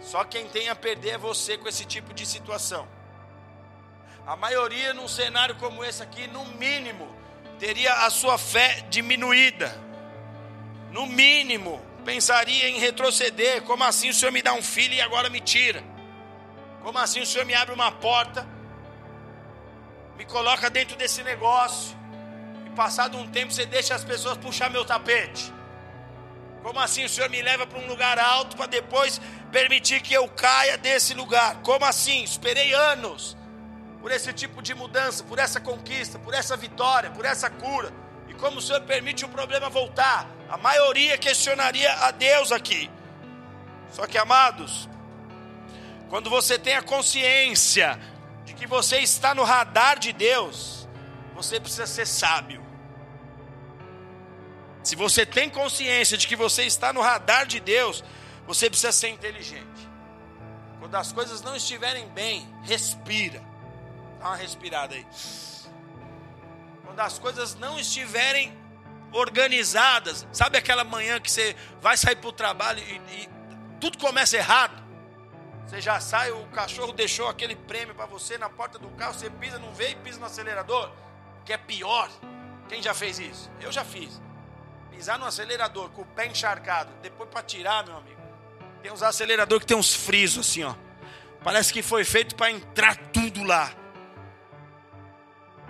Só 0.00 0.24
quem 0.24 0.48
tem 0.48 0.68
a 0.68 0.74
perder 0.74 1.10
é 1.10 1.18
você 1.18 1.56
com 1.56 1.68
esse 1.68 1.84
tipo 1.84 2.14
de 2.14 2.24
situação. 2.24 2.86
A 4.26 4.36
maioria 4.36 4.92
num 4.92 5.08
cenário 5.08 5.54
como 5.56 5.84
esse 5.84 6.02
aqui, 6.02 6.26
no 6.26 6.44
mínimo, 6.44 7.08
teria 7.58 7.92
a 8.06 8.10
sua 8.10 8.38
fé 8.38 8.84
diminuída. 8.90 9.74
No 10.90 11.06
mínimo, 11.06 11.82
pensaria 12.04 12.68
em 12.68 12.78
retroceder. 12.78 13.62
Como 13.62 13.84
assim 13.84 14.10
o 14.10 14.14
Senhor 14.14 14.32
me 14.32 14.42
dá 14.42 14.52
um 14.52 14.62
filho 14.62 14.94
e 14.94 15.00
agora 15.00 15.28
me 15.28 15.40
tira? 15.40 15.82
Como 16.82 16.98
assim 16.98 17.20
o 17.20 17.26
Senhor 17.26 17.44
me 17.44 17.54
abre 17.54 17.74
uma 17.74 17.90
porta, 17.90 18.46
me 20.16 20.24
coloca 20.24 20.70
dentro 20.70 20.96
desse 20.96 21.22
negócio, 21.22 21.96
e 22.66 22.70
passado 22.70 23.18
um 23.18 23.28
tempo 23.28 23.52
você 23.52 23.66
deixa 23.66 23.94
as 23.94 24.04
pessoas 24.04 24.38
puxar 24.38 24.70
meu 24.70 24.84
tapete? 24.84 25.52
Como 26.62 26.78
assim 26.80 27.04
o 27.04 27.08
Senhor 27.08 27.30
me 27.30 27.40
leva 27.40 27.66
para 27.66 27.78
um 27.78 27.86
lugar 27.86 28.18
alto 28.18 28.56
para 28.56 28.66
depois 28.66 29.20
permitir 29.50 30.00
que 30.00 30.12
eu 30.12 30.28
caia 30.28 30.76
desse 30.76 31.14
lugar? 31.14 31.56
Como 31.62 31.84
assim? 31.84 32.22
Esperei 32.22 32.74
anos 32.74 33.36
por 34.00 34.10
esse 34.10 34.32
tipo 34.32 34.62
de 34.62 34.74
mudança, 34.74 35.24
por 35.24 35.38
essa 35.38 35.60
conquista, 35.60 36.18
por 36.18 36.34
essa 36.34 36.56
vitória, 36.56 37.10
por 37.10 37.24
essa 37.24 37.48
cura. 37.48 37.92
E 38.28 38.34
como 38.34 38.58
o 38.58 38.62
Senhor 38.62 38.80
permite 38.82 39.24
o 39.24 39.28
problema 39.28 39.68
voltar? 39.68 40.28
A 40.48 40.56
maioria 40.56 41.16
questionaria 41.16 41.92
a 41.92 42.10
Deus 42.10 42.52
aqui. 42.52 42.90
Só 43.90 44.06
que, 44.06 44.18
amados, 44.18 44.88
quando 46.08 46.28
você 46.28 46.58
tem 46.58 46.74
a 46.74 46.82
consciência 46.82 47.98
de 48.44 48.54
que 48.54 48.66
você 48.66 48.98
está 48.98 49.34
no 49.34 49.44
radar 49.44 49.98
de 49.98 50.12
Deus, 50.12 50.88
você 51.34 51.60
precisa 51.60 51.86
ser 51.86 52.06
sábio. 52.06 52.67
Se 54.88 54.96
você 54.96 55.26
tem 55.26 55.50
consciência 55.50 56.16
de 56.16 56.26
que 56.26 56.34
você 56.34 56.64
está 56.64 56.94
no 56.94 57.02
radar 57.02 57.46
de 57.46 57.60
Deus, 57.60 58.02
você 58.46 58.70
precisa 58.70 58.90
ser 58.90 59.08
inteligente. 59.08 59.86
Quando 60.78 60.94
as 60.94 61.12
coisas 61.12 61.42
não 61.42 61.54
estiverem 61.54 62.08
bem, 62.08 62.48
respira. 62.62 63.44
Dá 64.18 64.28
uma 64.28 64.36
respirada 64.36 64.94
aí. 64.94 65.06
Quando 66.86 67.00
as 67.00 67.18
coisas 67.18 67.54
não 67.56 67.78
estiverem 67.78 68.56
organizadas, 69.12 70.26
sabe 70.32 70.56
aquela 70.56 70.84
manhã 70.84 71.20
que 71.20 71.30
você 71.30 71.54
vai 71.82 71.98
sair 71.98 72.16
para 72.16 72.30
o 72.30 72.32
trabalho 72.32 72.82
e, 72.82 72.94
e 73.14 73.28
tudo 73.78 73.98
começa 73.98 74.38
errado? 74.38 74.82
Você 75.66 75.82
já 75.82 76.00
sai, 76.00 76.30
o 76.30 76.46
cachorro 76.46 76.94
deixou 76.94 77.28
aquele 77.28 77.56
prêmio 77.56 77.94
para 77.94 78.06
você 78.06 78.38
na 78.38 78.48
porta 78.48 78.78
do 78.78 78.88
carro, 78.92 79.12
você 79.12 79.28
pisa, 79.28 79.58
não 79.58 79.74
vê 79.74 79.90
e 79.90 79.96
pisa 79.96 80.18
no 80.18 80.24
acelerador, 80.24 80.90
que 81.44 81.52
é 81.52 81.58
pior. 81.58 82.08
Quem 82.70 82.80
já 82.80 82.94
fez 82.94 83.18
isso? 83.18 83.50
Eu 83.60 83.70
já 83.70 83.84
fiz 83.84 84.18
pisar 84.98 85.16
no 85.16 85.26
acelerador 85.26 85.90
com 85.90 86.02
o 86.02 86.04
pé 86.04 86.26
encharcado, 86.26 86.90
depois 87.00 87.30
para 87.30 87.40
tirar, 87.40 87.86
meu 87.86 87.96
amigo. 87.96 88.20
Tem 88.82 88.90
uns 88.90 89.00
acelerador 89.00 89.60
que 89.60 89.66
tem 89.66 89.76
uns 89.76 89.94
frisos 89.94 90.48
assim, 90.48 90.64
ó. 90.64 90.74
Parece 91.44 91.72
que 91.72 91.82
foi 91.82 92.04
feito 92.04 92.34
para 92.34 92.50
entrar 92.50 92.96
tudo 93.12 93.44
lá. 93.44 93.72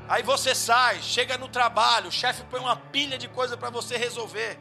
Aí 0.09 0.23
você 0.23 0.55
sai, 0.55 1.03
chega 1.03 1.37
no 1.37 1.47
trabalho, 1.47 2.09
o 2.09 2.11
chefe 2.11 2.43
põe 2.45 2.59
uma 2.59 2.75
pilha 2.75 3.19
de 3.19 3.29
coisa 3.29 3.55
para 3.55 3.69
você 3.69 3.99
resolver. 3.99 4.59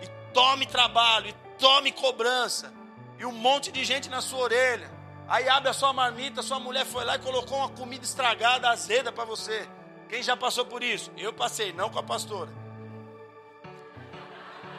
E 0.00 0.08
tome 0.32 0.64
trabalho, 0.64 1.28
e 1.28 1.34
tome 1.58 1.92
cobrança. 1.92 2.72
E 3.18 3.26
um 3.26 3.32
monte 3.32 3.70
de 3.70 3.84
gente 3.84 4.08
na 4.08 4.22
sua 4.22 4.38
orelha. 4.38 4.90
Aí 5.28 5.46
abre 5.46 5.68
a 5.68 5.74
sua 5.74 5.92
marmita, 5.92 6.42
sua 6.42 6.58
mulher 6.58 6.86
foi 6.86 7.04
lá 7.04 7.16
e 7.16 7.18
colocou 7.18 7.58
uma 7.58 7.68
comida 7.68 8.02
estragada, 8.02 8.70
azeda 8.70 9.12
para 9.12 9.26
você. 9.26 9.68
Quem 10.08 10.22
já 10.22 10.34
passou 10.34 10.64
por 10.64 10.82
isso? 10.82 11.12
Eu 11.18 11.34
passei, 11.34 11.70
não 11.74 11.90
com 11.90 11.98
a 11.98 12.02
pastora. 12.02 12.67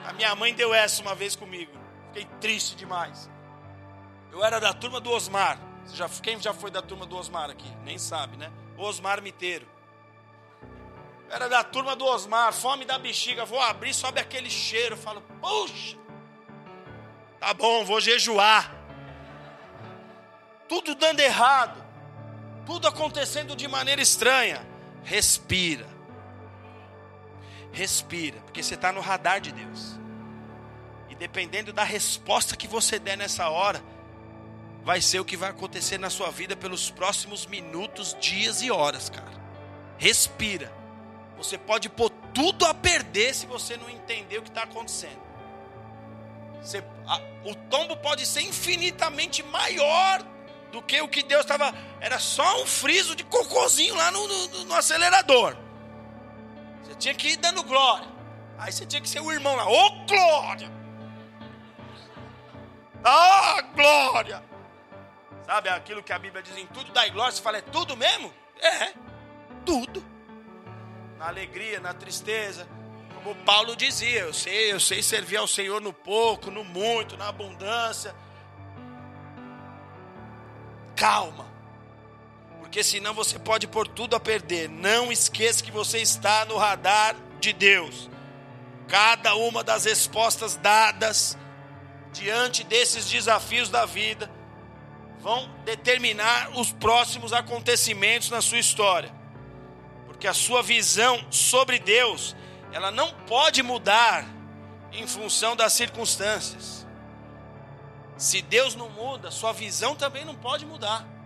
A 0.05 0.13
minha 0.13 0.33
mãe 0.35 0.53
deu 0.53 0.73
essa 0.73 1.01
uma 1.01 1.15
vez 1.15 1.35
comigo. 1.35 1.71
Fiquei 2.07 2.25
triste 2.39 2.75
demais. 2.75 3.29
Eu 4.31 4.43
era 4.43 4.59
da 4.59 4.73
turma 4.73 4.99
do 4.99 5.11
Osmar. 5.11 5.59
Já, 5.93 6.07
quem 6.07 6.39
já 6.39 6.53
foi 6.53 6.71
da 6.71 6.81
turma 6.81 7.05
do 7.05 7.17
Osmar 7.17 7.49
aqui? 7.49 7.69
Nem 7.83 7.97
sabe, 7.97 8.37
né? 8.37 8.51
Osmar 8.77 9.21
Miteiro. 9.21 9.67
Era 11.29 11.47
da 11.47 11.63
turma 11.63 11.95
do 11.95 12.05
Osmar, 12.05 12.51
fome 12.53 12.85
da 12.85 12.97
bexiga. 12.97 13.45
Vou 13.45 13.59
abrir, 13.61 13.93
sobe 13.93 14.19
aquele 14.19 14.49
cheiro. 14.49 14.97
Falo, 14.97 15.21
puxa, 15.41 15.97
tá 17.39 17.53
bom, 17.53 17.83
vou 17.85 18.01
jejuar. 18.01 18.73
Tudo 20.67 20.95
dando 20.95 21.19
errado. 21.19 21.83
Tudo 22.65 22.87
acontecendo 22.87 23.55
de 23.55 23.67
maneira 23.67 24.01
estranha. 24.01 24.65
Respira. 25.03 25.98
Respira, 27.71 28.39
porque 28.41 28.63
você 28.63 28.75
está 28.75 28.91
no 28.91 28.99
radar 28.99 29.39
de 29.39 29.51
Deus 29.51 29.99
dependendo 31.19 31.73
da 31.73 31.83
resposta 31.83 32.55
que 32.55 32.67
você 32.67 32.97
der 32.97 33.17
nessa 33.17 33.49
hora, 33.49 33.83
vai 34.83 35.01
ser 35.01 35.19
o 35.19 35.25
que 35.25 35.35
vai 35.35 35.49
acontecer 35.49 35.97
na 35.97 36.09
sua 36.09 36.31
vida 36.31 36.55
pelos 36.55 36.89
próximos 36.89 37.45
minutos, 37.45 38.15
dias 38.19 38.61
e 38.61 38.71
horas, 38.71 39.09
cara. 39.09 39.37
Respira. 39.97 40.73
Você 41.37 41.57
pode 41.57 41.89
pôr 41.89 42.09
tudo 42.33 42.65
a 42.65 42.73
perder 42.73 43.35
se 43.35 43.45
você 43.45 43.75
não 43.75 43.89
entender 43.89 44.37
o 44.37 44.41
que 44.41 44.49
está 44.49 44.63
acontecendo. 44.63 45.19
Você, 46.61 46.83
a, 47.05 47.21
o 47.45 47.53
tombo 47.69 47.97
pode 47.97 48.25
ser 48.25 48.41
infinitamente 48.41 49.43
maior 49.43 50.23
do 50.71 50.81
que 50.81 51.01
o 51.01 51.07
que 51.07 51.21
Deus 51.21 51.41
estava. 51.41 51.73
Era 51.99 52.17
só 52.17 52.63
um 52.63 52.65
friso 52.65 53.15
de 53.15 53.25
cocôzinho 53.25 53.95
lá 53.95 54.09
no, 54.09 54.25
no, 54.27 54.65
no 54.65 54.75
acelerador. 54.75 55.57
Tinha 56.99 57.13
que 57.13 57.29
ir 57.29 57.37
dando 57.37 57.63
glória. 57.63 58.07
Aí 58.57 58.71
você 58.71 58.85
tinha 58.85 59.01
que 59.01 59.09
ser 59.09 59.21
o 59.21 59.31
irmão 59.31 59.55
lá. 59.55 59.67
Ô 59.67 59.73
oh, 59.73 60.05
glória! 60.05 60.69
Ah, 63.03 63.61
glória! 63.73 64.43
Sabe 65.45 65.69
aquilo 65.69 66.03
que 66.03 66.13
a 66.13 66.19
Bíblia 66.19 66.43
diz 66.43 66.55
em 66.57 66.67
tudo 66.67 66.91
dá 66.91 67.07
glória? 67.07 67.31
Você 67.31 67.41
fala, 67.41 67.57
é 67.57 67.61
tudo 67.61 67.95
mesmo? 67.95 68.31
É, 68.61 68.93
tudo. 69.65 70.03
Na 71.17 71.27
alegria, 71.27 71.79
na 71.79 71.93
tristeza. 71.93 72.67
Como 73.15 73.33
Paulo 73.43 73.75
dizia, 73.75 74.21
eu 74.21 74.33
sei, 74.33 74.71
eu 74.71 74.79
sei 74.79 75.01
servir 75.01 75.37
ao 75.37 75.47
Senhor 75.47 75.81
no 75.81 75.91
pouco, 75.91 76.51
no 76.51 76.63
muito, 76.63 77.17
na 77.17 77.29
abundância. 77.29 78.13
Calma. 80.95 81.48
Porque 82.69 82.83
senão 82.83 83.15
você 83.15 83.39
pode 83.39 83.65
pôr 83.65 83.87
tudo 83.87 84.15
a 84.15 84.19
perder. 84.19 84.69
Não 84.69 85.11
esqueça 85.11 85.63
que 85.63 85.71
você 85.71 85.97
está 85.97 86.45
no 86.45 86.55
radar 86.55 87.15
de 87.39 87.51
Deus. 87.51 88.07
Cada 88.87 89.33
uma 89.33 89.63
das 89.63 89.85
respostas 89.85 90.55
dadas 90.55 91.35
diante 92.11 92.63
desses 92.63 93.09
desafios 93.09 93.69
da 93.69 93.87
vida, 93.87 94.29
vão 95.19 95.49
determinar 95.65 96.51
os 96.57 96.71
próximos 96.71 97.33
acontecimentos 97.33 98.29
na 98.29 98.41
sua 98.41 98.59
história. 98.59 99.11
Porque 100.05 100.27
a 100.27 100.33
sua 100.33 100.61
visão 100.61 101.25
sobre 101.31 101.79
Deus, 101.79 102.35
ela 102.71 102.91
não 102.91 103.11
pode 103.25 103.63
mudar 103.63 104.25
em 104.91 105.07
função 105.07 105.55
das 105.55 105.73
circunstâncias. 105.73 106.85
Se 108.15 108.41
Deus 108.41 108.75
não 108.75 108.89
muda, 108.89 109.31
sua 109.31 109.53
visão 109.53 109.95
também 109.95 110.25
não 110.25 110.35
pode 110.35 110.65
mudar. 110.65 111.18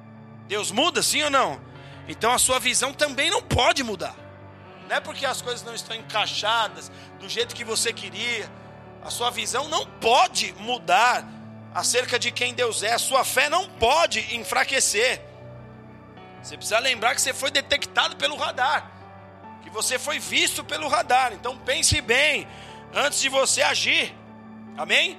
Deus 0.47 0.71
muda, 0.71 1.01
sim 1.01 1.23
ou 1.23 1.29
não? 1.29 1.59
Então 2.07 2.31
a 2.31 2.39
sua 2.39 2.59
visão 2.59 2.93
também 2.93 3.29
não 3.29 3.41
pode 3.41 3.83
mudar. 3.83 4.15
Não 4.87 4.95
é 4.95 4.99
porque 4.99 5.25
as 5.25 5.41
coisas 5.41 5.63
não 5.63 5.73
estão 5.73 5.95
encaixadas 5.95 6.91
do 7.19 7.29
jeito 7.29 7.55
que 7.55 7.63
você 7.63 7.93
queria, 7.93 8.49
a 9.03 9.09
sua 9.09 9.29
visão 9.29 9.67
não 9.67 9.85
pode 9.85 10.53
mudar 10.59 11.25
acerca 11.73 12.17
de 12.17 12.31
quem 12.31 12.53
Deus 12.53 12.83
é. 12.83 12.93
A 12.93 12.99
sua 12.99 13.25
fé 13.25 13.49
não 13.49 13.67
pode 13.67 14.35
enfraquecer. 14.35 15.21
Você 16.41 16.57
precisa 16.57 16.79
lembrar 16.79 17.15
que 17.15 17.21
você 17.21 17.33
foi 17.33 17.51
detectado 17.51 18.15
pelo 18.17 18.35
radar, 18.35 18.91
que 19.61 19.69
você 19.69 19.97
foi 19.97 20.19
visto 20.19 20.63
pelo 20.63 20.87
radar. 20.87 21.33
Então 21.33 21.57
pense 21.57 21.99
bem 22.01 22.47
antes 22.93 23.19
de 23.19 23.29
você 23.29 23.61
agir. 23.61 24.13
Amém? 24.77 25.17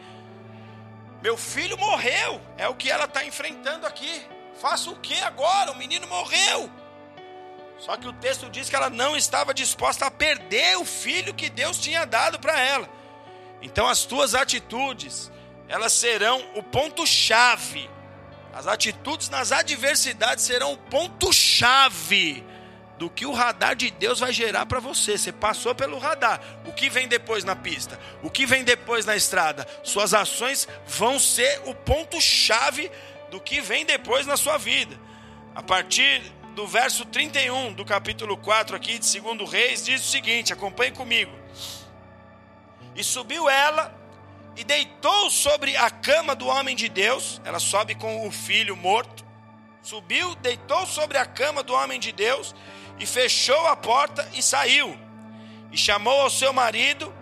Meu 1.22 1.36
filho 1.36 1.78
morreu, 1.78 2.40
é 2.58 2.68
o 2.68 2.74
que 2.74 2.90
ela 2.90 3.04
está 3.04 3.24
enfrentando 3.24 3.86
aqui. 3.86 4.22
Faça 4.60 4.90
o 4.90 4.96
que 4.96 5.20
agora? 5.20 5.72
O 5.72 5.76
menino 5.76 6.06
morreu. 6.06 6.70
Só 7.78 7.96
que 7.96 8.06
o 8.06 8.12
texto 8.12 8.48
diz 8.48 8.68
que 8.68 8.76
ela 8.76 8.88
não 8.88 9.16
estava 9.16 9.52
disposta 9.52 10.06
a 10.06 10.10
perder 10.10 10.78
o 10.78 10.84
filho 10.84 11.34
que 11.34 11.50
Deus 11.50 11.78
tinha 11.78 12.04
dado 12.04 12.38
para 12.38 12.58
ela. 12.58 12.88
Então 13.60 13.88
as 13.88 14.04
tuas 14.04 14.34
atitudes, 14.34 15.30
elas 15.68 15.92
serão 15.92 16.42
o 16.54 16.62
ponto 16.62 17.06
chave. 17.06 17.90
As 18.52 18.66
atitudes 18.66 19.28
nas 19.28 19.50
adversidades 19.50 20.44
serão 20.44 20.72
o 20.72 20.78
ponto 20.78 21.32
chave 21.32 22.44
do 22.98 23.10
que 23.10 23.26
o 23.26 23.32
radar 23.32 23.74
de 23.74 23.90
Deus 23.90 24.20
vai 24.20 24.32
gerar 24.32 24.66
para 24.66 24.78
você. 24.78 25.18
Você 25.18 25.32
passou 25.32 25.74
pelo 25.74 25.98
radar. 25.98 26.40
O 26.64 26.72
que 26.72 26.88
vem 26.88 27.08
depois 27.08 27.42
na 27.42 27.56
pista? 27.56 27.98
O 28.22 28.30
que 28.30 28.46
vem 28.46 28.62
depois 28.62 29.04
na 29.04 29.16
estrada? 29.16 29.66
Suas 29.82 30.14
ações 30.14 30.68
vão 30.86 31.18
ser 31.18 31.62
o 31.66 31.74
ponto 31.74 32.20
chave 32.20 32.90
do 33.34 33.40
que 33.40 33.60
vem 33.60 33.84
depois 33.84 34.28
na 34.28 34.36
sua 34.36 34.56
vida. 34.56 34.96
A 35.56 35.60
partir 35.60 36.22
do 36.54 36.68
verso 36.68 37.04
31 37.04 37.72
do 37.72 37.84
capítulo 37.84 38.36
4 38.36 38.76
aqui 38.76 38.96
de 38.96 39.20
2 39.20 39.50
Reis 39.50 39.84
diz 39.84 40.02
o 40.02 40.08
seguinte, 40.08 40.52
acompanhe 40.52 40.92
comigo. 40.92 41.32
E 42.94 43.02
subiu 43.02 43.50
ela 43.50 43.92
e 44.56 44.62
deitou 44.62 45.32
sobre 45.32 45.76
a 45.76 45.90
cama 45.90 46.36
do 46.36 46.46
homem 46.46 46.76
de 46.76 46.88
Deus. 46.88 47.40
Ela 47.44 47.58
sobe 47.58 47.96
com 47.96 48.24
o 48.24 48.30
filho 48.30 48.76
morto. 48.76 49.24
Subiu, 49.82 50.36
deitou 50.36 50.86
sobre 50.86 51.18
a 51.18 51.26
cama 51.26 51.64
do 51.64 51.74
homem 51.74 51.98
de 51.98 52.12
Deus 52.12 52.54
e 53.00 53.04
fechou 53.04 53.66
a 53.66 53.74
porta 53.74 54.30
e 54.32 54.40
saiu. 54.40 54.96
E 55.72 55.76
chamou 55.76 56.20
ao 56.20 56.30
seu 56.30 56.52
marido 56.52 57.12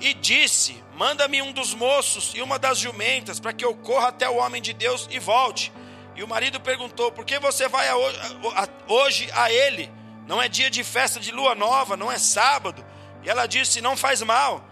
e 0.00 0.14
disse: 0.14 0.82
Manda-me 0.94 1.42
um 1.42 1.52
dos 1.52 1.74
moços 1.74 2.32
e 2.34 2.42
uma 2.42 2.58
das 2.58 2.78
jumentas, 2.78 3.40
para 3.40 3.52
que 3.52 3.64
eu 3.64 3.74
corra 3.74 4.08
até 4.08 4.28
o 4.28 4.36
homem 4.36 4.62
de 4.62 4.72
Deus 4.72 5.08
e 5.10 5.18
volte. 5.18 5.72
E 6.14 6.22
o 6.22 6.28
marido 6.28 6.60
perguntou: 6.60 7.12
Por 7.12 7.24
que 7.24 7.38
você 7.38 7.68
vai 7.68 7.86
hoje 8.88 9.28
a 9.32 9.50
ele? 9.50 9.90
Não 10.26 10.42
é 10.42 10.48
dia 10.48 10.70
de 10.70 10.82
festa 10.82 11.20
de 11.20 11.30
lua 11.30 11.54
nova, 11.54 11.96
não 11.96 12.10
é 12.10 12.18
sábado. 12.18 12.84
E 13.22 13.28
ela 13.28 13.46
disse: 13.46 13.80
Não 13.80 13.96
faz 13.96 14.22
mal. 14.22 14.64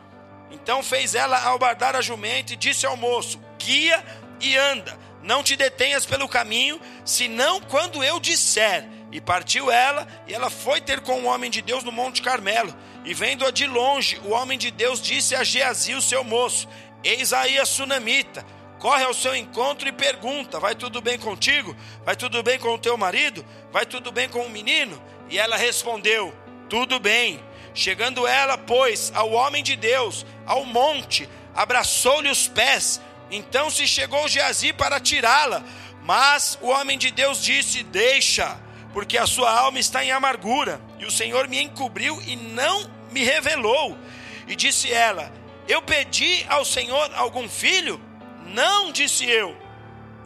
Então 0.51 0.83
fez 0.83 1.15
ela 1.15 1.43
albardar 1.43 1.97
a 1.97 2.01
jumenta 2.01 2.53
e 2.53 2.57
disse 2.57 2.87
ao 2.87 2.97
moço: 2.97 3.41
Guia 3.59 4.05
e 4.41 4.57
anda, 4.57 4.99
não 5.23 5.43
te 5.43 5.57
detenhas 5.57 6.07
pelo 6.07 6.29
caminho, 6.29 6.81
senão 7.05 7.61
quando 7.61 8.03
eu 8.03 8.21
disser. 8.21 8.89
E 9.11 9.21
partiu 9.21 9.71
ela, 9.71 10.09
e 10.27 10.35
ela 10.35 10.51
foi 10.51 10.81
ter 10.81 11.01
com 11.01 11.21
o 11.21 11.25
homem 11.27 11.51
de 11.51 11.63
Deus 11.63 11.85
no 11.85 11.93
Monte 11.93 12.21
Carmelo. 12.21 12.75
E 13.05 13.13
vendo-a 13.13 13.51
de 13.51 13.67
longe, 13.67 14.19
o 14.25 14.31
homem 14.31 14.59
de 14.59 14.71
Deus 14.71 15.01
disse 15.01 15.35
a 15.35 15.45
Geazi, 15.45 15.95
o 15.95 16.01
seu 16.01 16.25
moço: 16.25 16.67
Eis 17.03 17.33
aí 17.33 17.59
a 17.59 17.67
sunamita. 17.67 18.45
Corre 18.79 19.05
ao 19.05 19.15
seu 19.15 19.37
encontro 19.37 19.89
e 19.89 19.93
pergunta: 19.93 20.59
Vai 20.59 20.75
tudo 20.75 21.01
bem 21.01 21.19
contigo? 21.19 21.77
Vai 22.05 22.17
tudo 22.17 22.43
bem 22.43 22.59
com 22.59 22.75
o 22.75 22.79
teu 22.79 22.97
marido? 22.97 23.45
Vai 23.71 23.85
tudo 23.85 24.11
bem 24.11 24.29
com 24.29 24.41
o 24.41 24.51
menino? 24.51 25.03
E 25.29 25.39
ela 25.39 25.57
respondeu: 25.57 26.35
Tudo 26.69 26.99
bem. 26.99 27.43
Chegando 27.75 28.27
ela, 28.27 28.57
pois, 28.57 29.13
ao 29.15 29.33
homem 29.33 29.63
de 29.63 29.75
Deus, 29.75 30.25
ao 30.47 30.65
monte, 30.65 31.29
abraçou-lhe 31.55 32.31
os 32.31 32.47
pés. 32.47 33.01
Então 33.31 33.69
se 33.69 33.87
chegou 33.87 34.29
Geazi 34.29 34.73
para 34.73 35.01
tirá-la. 35.01 35.63
Mas 36.03 36.59
o 36.61 36.69
homem 36.69 36.97
de 36.97 37.11
Deus 37.11 37.43
disse: 37.43 37.83
Deixa, 37.83 38.59
porque 38.95 39.19
a 39.19 39.27
sua 39.27 39.51
alma 39.51 39.81
está 39.81 40.05
em 40.05 40.13
amargura. 40.13 40.81
E 41.01 41.05
o 41.05 41.11
Senhor 41.11 41.49
me 41.49 41.61
encobriu 41.61 42.23
e 42.23 42.37
não 42.37 42.89
me 43.11 43.25
revelou. 43.25 43.99
E 44.47 44.55
disse 44.55 44.91
ela: 44.91 45.31
Eu 45.69 45.83
pedi 45.83 46.47
ao 46.49 46.65
Senhor 46.65 47.11
algum 47.17 47.49
filho? 47.49 48.01
Não, 48.47 48.93
disse 48.93 49.29
eu. 49.29 49.55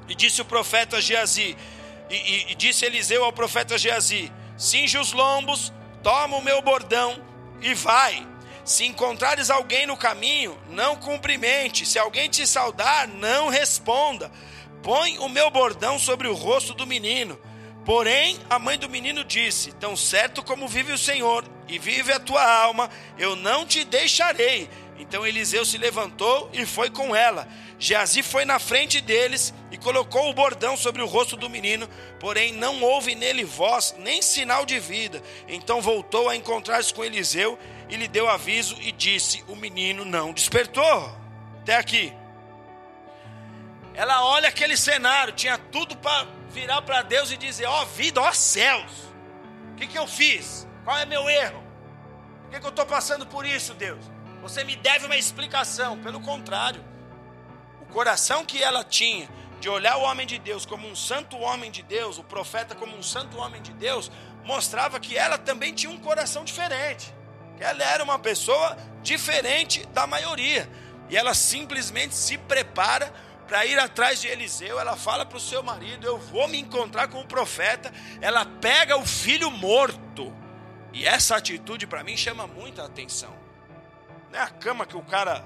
E 0.07 0.15
disse 0.15 0.43
o 0.43 0.45
profeta 0.45 1.01
Geazi: 1.01 1.57
e, 2.11 2.15
e, 2.15 2.53
e 2.53 2.55
disse 2.55 2.85
Eliseu 2.85 3.25
ao 3.25 3.33
profeta 3.33 3.79
Geazi: 3.79 4.31
Cinge 4.57 4.99
os 4.99 5.13
lombos, 5.13 5.73
toma 6.03 6.37
o 6.37 6.43
meu 6.43 6.61
bordão 6.61 7.21
e 7.63 7.73
vai. 7.73 8.27
Se 8.67 8.85
encontrares 8.85 9.49
alguém 9.49 9.87
no 9.87 9.97
caminho, 9.97 10.59
não 10.69 10.95
cumprimente. 10.95 11.87
Se 11.87 11.99
alguém 11.99 12.29
te 12.29 12.47
saudar, 12.47 13.09
não 13.09 13.49
responda. 13.49 14.31
Põe 14.83 15.19
o 15.21 15.29
meu 15.29 15.51
bordão 15.51 15.99
sobre 15.99 16.29
o 16.29 16.35
rosto 16.35 16.75
do 16.75 16.87
menino, 16.87 17.39
Porém, 17.89 18.39
a 18.51 18.59
mãe 18.59 18.77
do 18.77 18.87
menino 18.87 19.25
disse: 19.25 19.73
Tão 19.73 19.97
certo 19.97 20.43
como 20.43 20.69
vive 20.69 20.93
o 20.93 20.99
Senhor 20.99 21.43
e 21.67 21.79
vive 21.79 22.13
a 22.13 22.21
tua 22.21 22.45
alma, 22.45 22.91
eu 23.17 23.35
não 23.35 23.65
te 23.65 23.83
deixarei. 23.83 24.69
Então 24.99 25.27
Eliseu 25.27 25.65
se 25.65 25.79
levantou 25.79 26.51
e 26.53 26.67
foi 26.67 26.91
com 26.91 27.17
ela. 27.17 27.49
Geazi 27.79 28.23
foi 28.23 28.45
na 28.45 28.59
frente 28.59 29.01
deles 29.01 29.55
e 29.71 29.79
colocou 29.79 30.29
o 30.29 30.35
bordão 30.35 30.77
sobre 30.77 31.01
o 31.01 31.07
rosto 31.07 31.35
do 31.35 31.49
menino, 31.49 31.89
porém 32.21 32.53
não 32.53 32.83
houve 32.83 33.15
nele 33.15 33.43
voz 33.43 33.95
nem 33.97 34.21
sinal 34.21 34.67
de 34.67 34.79
vida. 34.79 35.23
Então 35.49 35.81
voltou 35.81 36.29
a 36.29 36.37
encontrar-se 36.37 36.93
com 36.93 37.03
Eliseu 37.03 37.59
e 37.89 37.97
lhe 37.97 38.07
deu 38.07 38.29
aviso 38.29 38.77
e 38.83 38.93
disse: 38.93 39.43
O 39.49 39.57
menino 39.57 40.05
não 40.05 40.35
despertou. 40.35 41.11
Até 41.63 41.77
aqui. 41.77 42.13
Ela 43.95 44.27
olha 44.27 44.51
aquele 44.51 44.77
cenário, 44.77 45.33
tinha 45.33 45.57
tudo 45.57 45.97
para 45.97 46.37
virar 46.51 46.83
para 46.83 47.03
Deus 47.03 47.31
e 47.31 47.37
dizer: 47.37 47.67
Ó 47.67 47.83
oh, 47.83 47.87
vida, 47.87 48.21
ó 48.21 48.29
oh, 48.29 48.33
céus, 48.33 48.93
o 49.73 49.75
que, 49.77 49.87
que 49.87 49.99
eu 49.99 50.07
fiz? 50.07 50.67
Qual 50.85 50.97
é 50.97 51.05
meu 51.05 51.29
erro? 51.29 51.63
Por 52.43 52.51
que, 52.51 52.61
que 52.61 52.67
eu 52.67 52.71
estou 52.71 52.87
passando 52.87 53.27
por 53.27 53.45
isso, 53.45 53.75
Deus? 53.75 54.05
Você 54.43 54.65
me 54.65 54.77
deve 54.77 55.07
uma 55.07 55.17
explicação. 55.17 55.99
Pelo 55.99 56.21
contrário, 56.21 56.85
o 57.83 57.87
coração 57.87 58.45
que 58.45 58.63
ela 58.63 58.83
tinha 58.83 59.29
de 59.61 59.69
olhar 59.69 59.97
o 59.97 60.03
homem 60.03 60.27
de 60.27 60.39
Deus 60.39 60.65
como 60.65 60.89
um 60.89 60.97
santo 60.97 61.37
homem 61.39 61.71
de 61.71 61.83
Deus, 61.83 62.19
o 62.19 62.25
profeta 62.25 62.75
como 62.75 62.97
um 62.97 63.03
santo 63.03 63.39
homem 63.39 63.61
de 63.61 63.73
Deus, 63.73 64.11
mostrava 64.45 64.99
que 65.01 65.17
ela 65.17 65.37
também 65.37 65.75
tinha 65.75 65.93
um 65.93 65.99
coração 65.99 66.45
diferente. 66.45 67.13
Que 67.57 67.65
ela 67.65 67.83
era 67.83 68.03
uma 68.03 68.19
pessoa 68.19 68.77
diferente 69.03 69.85
da 69.89 70.07
maioria. 70.07 70.69
E 71.11 71.17
ela 71.17 71.35
simplesmente 71.35 72.15
se 72.15 72.39
prepara 72.39 73.13
para 73.49 73.65
ir 73.65 73.79
atrás 73.79 74.21
de 74.21 74.29
Eliseu. 74.29 74.79
Ela 74.79 74.97
fala 74.97 75.25
para 75.27 75.39
o 75.39 75.41
seu 75.41 75.63
marido: 75.63 76.07
Eu 76.07 76.19
vou 76.19 76.47
me 76.47 76.59
encontrar 76.59 77.09
com 77.09 77.21
o 77.21 77.27
profeta. 77.27 77.93
Ela 78.21 78.45
pega 78.45 78.97
o 78.97 79.07
filho 79.07 79.51
morto. 79.51 80.33
E 80.93 81.07
essa 81.07 81.37
atitude 81.37 81.87
para 81.87 82.05
mim 82.05 82.17
chama 82.17 82.47
muita 82.47 82.85
atenção. 82.85 83.35
Não 84.31 84.39
é 84.39 84.43
a 84.43 84.51
cama 84.51 84.87
que 84.87 84.97
o 84.97 85.03
cara 85.03 85.45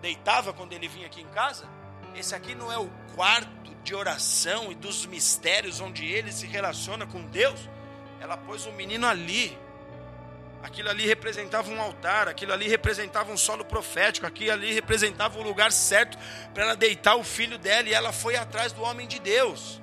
deitava 0.00 0.52
quando 0.52 0.72
ele 0.72 0.88
vinha 0.88 1.06
aqui 1.06 1.20
em 1.20 1.28
casa? 1.28 1.68
Esse 2.14 2.34
aqui 2.34 2.54
não 2.54 2.70
é 2.70 2.78
o 2.78 2.90
quarto 3.14 3.74
de 3.82 3.94
oração 3.94 4.70
e 4.70 4.74
dos 4.74 5.06
mistérios 5.06 5.80
onde 5.80 6.06
ele 6.06 6.32
se 6.32 6.46
relaciona 6.46 7.06
com 7.06 7.22
Deus? 7.26 7.68
Ela 8.20 8.36
pôs 8.36 8.66
o 8.66 8.72
menino 8.72 9.06
ali. 9.06 9.58
Aquilo 10.62 10.88
ali 10.88 11.06
representava 11.06 11.70
um 11.70 11.80
altar, 11.82 12.28
aquilo 12.28 12.52
ali 12.52 12.68
representava 12.68 13.32
um 13.32 13.36
solo 13.36 13.64
profético, 13.64 14.26
aquilo 14.26 14.52
ali 14.52 14.72
representava 14.72 15.38
o 15.38 15.42
lugar 15.42 15.72
certo 15.72 16.16
para 16.54 16.62
ela 16.62 16.76
deitar 16.76 17.16
o 17.16 17.24
filho 17.24 17.58
dela 17.58 17.88
e 17.88 17.92
ela 17.92 18.12
foi 18.12 18.36
atrás 18.36 18.72
do 18.72 18.82
homem 18.82 19.08
de 19.08 19.18
Deus. 19.18 19.82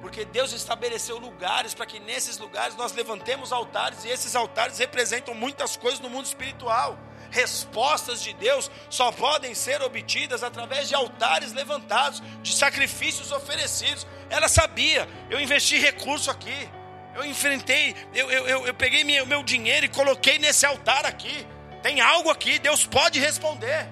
Porque 0.00 0.24
Deus 0.24 0.52
estabeleceu 0.52 1.16
lugares 1.16 1.74
para 1.74 1.86
que 1.86 2.00
nesses 2.00 2.36
lugares 2.38 2.74
nós 2.74 2.92
levantemos 2.92 3.52
altares 3.52 4.04
e 4.04 4.08
esses 4.08 4.34
altares 4.34 4.78
representam 4.78 5.32
muitas 5.32 5.76
coisas 5.76 6.00
no 6.00 6.10
mundo 6.10 6.26
espiritual. 6.26 6.98
Respostas 7.30 8.20
de 8.20 8.32
Deus 8.32 8.68
só 8.90 9.12
podem 9.12 9.54
ser 9.54 9.80
obtidas 9.80 10.42
através 10.42 10.88
de 10.88 10.96
altares 10.96 11.52
levantados, 11.52 12.20
de 12.42 12.52
sacrifícios 12.52 13.30
oferecidos. 13.30 14.08
Ela 14.28 14.48
sabia, 14.48 15.08
eu 15.30 15.40
investi 15.40 15.78
recurso 15.78 16.32
aqui, 16.32 16.68
eu 17.14 17.24
enfrentei, 17.24 17.94
eu, 18.14 18.30
eu, 18.30 18.46
eu, 18.46 18.66
eu 18.66 18.74
peguei 18.74 19.04
meu, 19.04 19.26
meu 19.26 19.42
dinheiro 19.42 19.86
e 19.86 19.88
coloquei 19.88 20.38
nesse 20.38 20.64
altar 20.64 21.04
aqui. 21.04 21.46
Tem 21.82 22.00
algo 22.00 22.30
aqui, 22.30 22.58
Deus 22.58 22.86
pode 22.86 23.18
responder. 23.18 23.86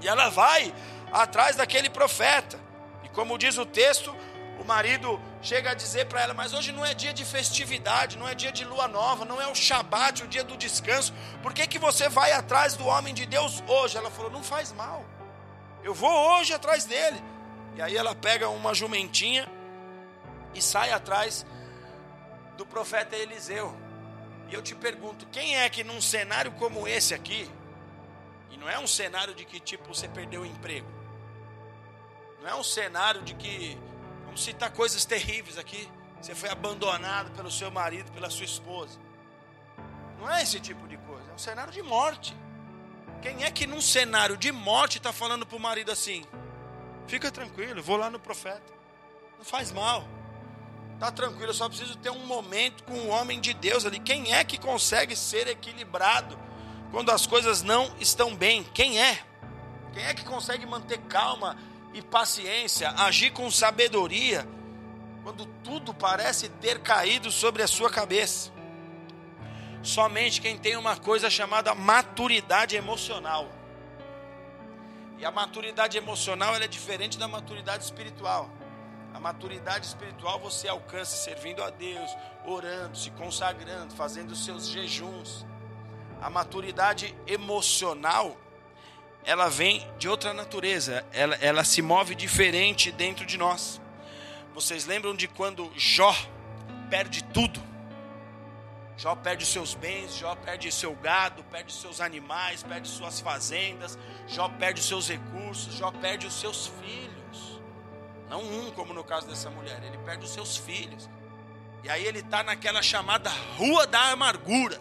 E 0.00 0.08
ela 0.08 0.28
vai 0.28 0.74
atrás 1.12 1.56
daquele 1.56 1.88
profeta. 1.88 2.58
E 3.04 3.08
como 3.08 3.38
diz 3.38 3.56
o 3.56 3.64
texto, 3.64 4.14
o 4.58 4.64
marido 4.64 5.20
chega 5.40 5.70
a 5.70 5.74
dizer 5.74 6.06
para 6.06 6.20
ela: 6.20 6.34
Mas 6.34 6.52
hoje 6.52 6.72
não 6.72 6.84
é 6.84 6.92
dia 6.92 7.12
de 7.12 7.24
festividade, 7.24 8.18
não 8.18 8.28
é 8.28 8.34
dia 8.34 8.52
de 8.52 8.64
lua 8.64 8.88
nova, 8.88 9.24
não 9.24 9.40
é 9.40 9.46
o 9.46 9.54
Shabat, 9.54 10.24
o 10.24 10.28
dia 10.28 10.44
do 10.44 10.56
descanso. 10.56 11.14
Por 11.42 11.54
que, 11.54 11.66
que 11.66 11.78
você 11.78 12.08
vai 12.08 12.32
atrás 12.32 12.74
do 12.74 12.86
homem 12.86 13.14
de 13.14 13.24
Deus 13.24 13.62
hoje? 13.66 13.96
Ela 13.96 14.10
falou: 14.10 14.30
Não 14.30 14.42
faz 14.42 14.72
mal, 14.72 15.04
eu 15.82 15.94
vou 15.94 16.10
hoje 16.10 16.52
atrás 16.52 16.84
dele. 16.84 17.22
E 17.76 17.82
aí 17.82 17.96
ela 17.96 18.14
pega 18.14 18.48
uma 18.48 18.74
jumentinha 18.74 19.48
e 20.54 20.62
sai 20.62 20.90
atrás 20.90 21.44
do 22.56 22.66
profeta 22.66 23.16
Eliseu. 23.16 23.74
E 24.48 24.54
eu 24.54 24.62
te 24.62 24.74
pergunto: 24.74 25.26
quem 25.26 25.56
é 25.56 25.68
que 25.68 25.84
num 25.84 26.00
cenário 26.00 26.52
como 26.52 26.86
esse 26.86 27.14
aqui, 27.14 27.50
e 28.50 28.56
não 28.56 28.68
é 28.68 28.78
um 28.78 28.86
cenário 28.86 29.34
de 29.34 29.44
que 29.44 29.60
tipo 29.60 29.88
você 29.88 30.08
perdeu 30.08 30.42
o 30.42 30.46
emprego, 30.46 30.88
não 32.40 32.48
é 32.48 32.54
um 32.54 32.64
cenário 32.64 33.22
de 33.22 33.34
que, 33.34 33.78
vamos 34.24 34.42
citar 34.42 34.70
coisas 34.70 35.04
terríveis 35.04 35.58
aqui, 35.58 35.88
você 36.20 36.34
foi 36.34 36.48
abandonado 36.48 37.30
pelo 37.32 37.50
seu 37.50 37.70
marido, 37.70 38.10
pela 38.12 38.30
sua 38.30 38.44
esposa. 38.44 38.98
Não 40.18 40.30
é 40.30 40.42
esse 40.42 40.58
tipo 40.60 40.86
de 40.88 40.96
coisa, 40.98 41.30
é 41.30 41.34
um 41.34 41.38
cenário 41.38 41.72
de 41.72 41.82
morte. 41.82 42.36
Quem 43.20 43.44
é 43.44 43.50
que 43.50 43.66
num 43.66 43.80
cenário 43.80 44.36
de 44.36 44.52
morte 44.52 44.98
está 44.98 45.12
falando 45.12 45.44
para 45.44 45.56
o 45.56 45.60
marido 45.60 45.90
assim? 45.90 46.24
Fica 47.06 47.30
tranquilo, 47.30 47.82
vou 47.82 47.96
lá 47.96 48.10
no 48.10 48.18
profeta. 48.18 48.72
Não 49.38 49.44
faz 49.44 49.72
mal. 49.72 50.06
Tá 50.98 51.12
tranquilo, 51.12 51.50
eu 51.50 51.54
só 51.54 51.68
preciso 51.68 51.96
ter 51.96 52.10
um 52.10 52.24
momento 52.24 52.82
com 52.84 52.94
o 52.94 53.08
homem 53.08 53.38
de 53.38 53.52
Deus 53.52 53.84
ali. 53.84 54.00
Quem 54.00 54.32
é 54.32 54.42
que 54.42 54.58
consegue 54.58 55.14
ser 55.14 55.46
equilibrado 55.46 56.38
quando 56.90 57.10
as 57.10 57.26
coisas 57.26 57.62
não 57.62 57.94
estão 58.00 58.34
bem? 58.34 58.64
Quem 58.72 59.00
é? 59.00 59.22
Quem 59.92 60.04
é 60.04 60.14
que 60.14 60.24
consegue 60.24 60.64
manter 60.64 60.98
calma 61.02 61.56
e 61.92 62.00
paciência, 62.00 62.90
agir 62.90 63.30
com 63.30 63.50
sabedoria 63.50 64.48
quando 65.22 65.44
tudo 65.62 65.92
parece 65.92 66.48
ter 66.48 66.80
caído 66.80 67.30
sobre 67.30 67.62
a 67.62 67.68
sua 67.68 67.90
cabeça? 67.90 68.50
Somente 69.82 70.40
quem 70.40 70.56
tem 70.56 70.76
uma 70.76 70.96
coisa 70.96 71.28
chamada 71.28 71.74
maturidade 71.74 72.74
emocional. 72.74 73.50
E 75.18 75.24
a 75.24 75.30
maturidade 75.30 75.96
emocional 75.98 76.56
é 76.56 76.66
diferente 76.66 77.18
da 77.18 77.28
maturidade 77.28 77.84
espiritual. 77.84 78.50
A 79.16 79.18
maturidade 79.18 79.86
espiritual 79.86 80.38
você 80.38 80.68
alcança 80.68 81.16
servindo 81.16 81.62
a 81.62 81.70
Deus, 81.70 82.14
orando, 82.44 82.98
se 82.98 83.10
consagrando, 83.12 83.94
fazendo 83.94 84.32
os 84.32 84.44
seus 84.44 84.68
jejuns. 84.68 85.46
A 86.20 86.28
maturidade 86.28 87.16
emocional, 87.26 88.36
ela 89.24 89.48
vem 89.48 89.90
de 89.98 90.06
outra 90.06 90.34
natureza, 90.34 91.02
ela, 91.14 91.34
ela 91.36 91.64
se 91.64 91.80
move 91.80 92.14
diferente 92.14 92.92
dentro 92.92 93.24
de 93.24 93.38
nós. 93.38 93.80
Vocês 94.52 94.84
lembram 94.84 95.16
de 95.16 95.26
quando 95.26 95.72
Jó 95.74 96.14
perde 96.90 97.24
tudo? 97.24 97.58
Jó 98.98 99.14
perde 99.16 99.44
os 99.44 99.50
seus 99.50 99.74
bens, 99.74 100.14
Jó 100.14 100.34
perde 100.34 100.70
seu 100.70 100.94
gado, 100.94 101.42
perde 101.44 101.72
seus 101.72 102.02
animais, 102.02 102.62
perde 102.62 102.86
suas 102.86 103.18
fazendas, 103.18 103.98
Jó 104.28 104.46
perde 104.50 104.82
os 104.82 104.86
seus 104.86 105.08
recursos, 105.08 105.72
Jó 105.72 105.90
perde 105.90 106.26
os 106.26 106.34
seus 106.34 106.66
filhos. 106.66 107.15
Não 108.28 108.42
um, 108.42 108.70
como 108.72 108.92
no 108.92 109.04
caso 109.04 109.26
dessa 109.26 109.50
mulher. 109.50 109.82
Ele 109.82 109.98
perde 109.98 110.24
os 110.24 110.32
seus 110.32 110.56
filhos. 110.56 111.08
E 111.84 111.88
aí 111.88 112.04
ele 112.04 112.18
está 112.18 112.42
naquela 112.42 112.82
chamada 112.82 113.30
Rua 113.56 113.86
da 113.86 114.10
Amargura. 114.10 114.80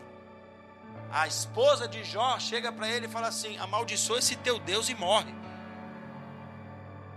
A 1.11 1.27
esposa 1.27 1.87
de 1.87 2.03
Jó 2.03 2.39
chega 2.39 2.71
para 2.71 2.89
ele 2.89 3.05
e 3.05 3.09
fala 3.09 3.27
assim: 3.27 3.57
amaldiçoa 3.57 4.19
esse 4.19 4.35
teu 4.35 4.59
Deus 4.59 4.89
e 4.89 4.95
morre. 4.95 5.33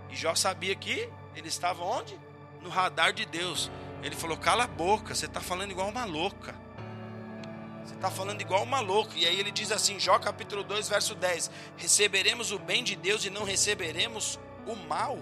E 0.09 0.15
Jó 0.15 0.35
sabia 0.35 0.75
que 0.75 1.09
ele 1.35 1.47
estava 1.47 1.83
onde? 1.83 2.19
No 2.61 2.69
radar 2.69 3.13
de 3.13 3.25
Deus. 3.25 3.71
Ele 4.03 4.15
falou: 4.15 4.37
cala 4.37 4.65
a 4.65 4.67
boca, 4.67 5.15
você 5.15 5.25
está 5.25 5.41
falando 5.41 5.71
igual 5.71 5.89
uma 5.89 6.05
louca. 6.05 6.55
Você 7.83 7.95
está 7.95 8.11
falando 8.11 8.39
igual 8.41 8.61
uma 8.61 8.79
louca. 8.79 9.17
E 9.17 9.25
aí 9.25 9.39
ele 9.39 9.51
diz 9.51 9.71
assim, 9.71 9.99
Jó 9.99 10.19
capítulo 10.19 10.63
2, 10.63 10.87
verso 10.87 11.15
10: 11.15 11.49
Receberemos 11.75 12.51
o 12.51 12.59
bem 12.59 12.83
de 12.83 12.95
Deus 12.95 13.25
e 13.25 13.29
não 13.31 13.43
receberemos 13.43 14.39
o 14.67 14.75
mal. 14.75 15.17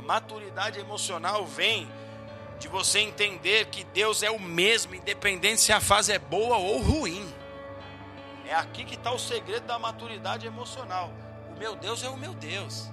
A 0.00 0.02
maturidade 0.02 0.80
emocional 0.80 1.44
vem 1.44 1.86
de 2.58 2.68
você 2.68 3.00
entender 3.00 3.66
que 3.66 3.84
Deus 3.84 4.22
é 4.22 4.30
o 4.30 4.40
mesmo, 4.40 4.94
independente 4.94 5.60
se 5.60 5.74
a 5.74 5.78
fase 5.78 6.10
é 6.10 6.18
boa 6.18 6.56
ou 6.56 6.80
ruim. 6.80 7.30
É 8.46 8.54
aqui 8.54 8.82
que 8.82 8.94
está 8.94 9.12
o 9.12 9.18
segredo 9.18 9.66
da 9.66 9.78
maturidade 9.78 10.46
emocional. 10.46 11.12
O 11.54 11.58
meu 11.58 11.76
Deus 11.76 12.02
é 12.02 12.08
o 12.08 12.16
meu 12.16 12.32
Deus. 12.32 12.90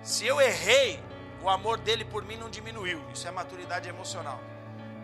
Se 0.00 0.24
eu 0.24 0.40
errei, 0.40 1.02
o 1.42 1.50
amor 1.50 1.76
dele 1.78 2.04
por 2.04 2.24
mim 2.24 2.36
não 2.36 2.48
diminuiu. 2.48 3.02
Isso 3.12 3.26
é 3.26 3.32
maturidade 3.32 3.88
emocional. 3.88 4.38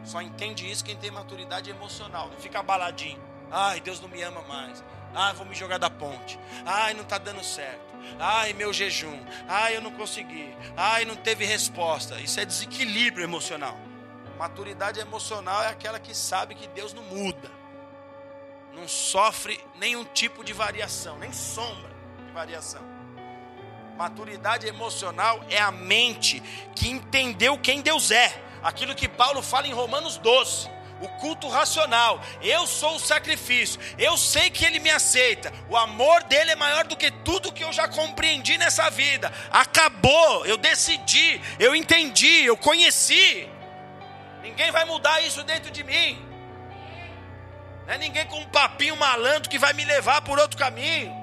Só 0.04 0.22
entende 0.22 0.70
isso 0.70 0.84
quem 0.84 0.96
tem 0.96 1.10
maturidade 1.10 1.68
emocional. 1.68 2.28
Não 2.28 2.38
fica 2.38 2.60
abaladinho. 2.60 3.20
Ai, 3.50 3.80
Deus 3.80 4.00
não 4.00 4.08
me 4.08 4.22
ama 4.22 4.42
mais. 4.42 4.84
Ai, 5.14 5.34
vou 5.34 5.44
me 5.46 5.54
jogar 5.54 5.78
da 5.78 5.90
ponte. 5.90 6.38
Ai, 6.64 6.94
não 6.94 7.02
está 7.02 7.18
dando 7.18 7.42
certo. 7.42 7.90
Ai, 8.18 8.52
meu 8.52 8.72
jejum. 8.72 9.18
Ai, 9.48 9.76
eu 9.76 9.80
não 9.80 9.90
consegui. 9.92 10.54
Ai, 10.76 11.04
não 11.04 11.16
teve 11.16 11.44
resposta. 11.44 12.20
Isso 12.20 12.38
é 12.38 12.44
desequilíbrio 12.44 13.24
emocional. 13.24 13.76
Maturidade 14.38 15.00
emocional 15.00 15.62
é 15.62 15.68
aquela 15.68 15.98
que 15.98 16.14
sabe 16.16 16.54
que 16.54 16.66
Deus 16.68 16.94
não 16.94 17.02
muda. 17.02 17.50
Não 18.72 18.86
sofre 18.88 19.60
nenhum 19.78 20.04
tipo 20.04 20.44
de 20.44 20.52
variação, 20.52 21.18
nem 21.18 21.32
sombra 21.32 21.90
de 22.24 22.32
variação. 22.32 22.82
Maturidade 23.98 24.66
emocional 24.66 25.44
é 25.50 25.60
a 25.60 25.70
mente 25.70 26.40
que 26.74 26.88
entendeu 26.88 27.58
quem 27.58 27.82
Deus 27.82 28.10
é. 28.10 28.42
Aquilo 28.62 28.94
que 28.94 29.08
Paulo 29.08 29.42
fala 29.42 29.66
em 29.66 29.72
Romanos 29.72 30.16
12 30.16 30.70
o 31.00 31.08
culto 31.08 31.48
racional. 31.48 32.20
Eu 32.42 32.66
sou 32.66 32.96
o 32.96 33.00
sacrifício. 33.00 33.80
Eu 33.98 34.16
sei 34.16 34.50
que 34.50 34.64
ele 34.64 34.78
me 34.78 34.90
aceita. 34.90 35.52
O 35.68 35.76
amor 35.76 36.22
dele 36.24 36.52
é 36.52 36.56
maior 36.56 36.86
do 36.86 36.96
que 36.96 37.10
tudo 37.10 37.52
que 37.52 37.64
eu 37.64 37.72
já 37.72 37.88
compreendi 37.88 38.58
nessa 38.58 38.90
vida. 38.90 39.32
Acabou. 39.50 40.44
Eu 40.44 40.56
decidi, 40.56 41.40
eu 41.58 41.74
entendi, 41.74 42.44
eu 42.44 42.56
conheci. 42.56 43.48
Ninguém 44.42 44.70
vai 44.70 44.84
mudar 44.84 45.20
isso 45.22 45.42
dentro 45.42 45.70
de 45.70 45.82
mim. 45.82 46.26
Não 47.86 47.94
é 47.94 47.98
ninguém 47.98 48.26
com 48.26 48.38
um 48.38 48.46
papinho 48.46 48.96
malandro 48.96 49.50
que 49.50 49.58
vai 49.58 49.72
me 49.72 49.84
levar 49.84 50.22
por 50.22 50.38
outro 50.38 50.56
caminho. 50.56 51.18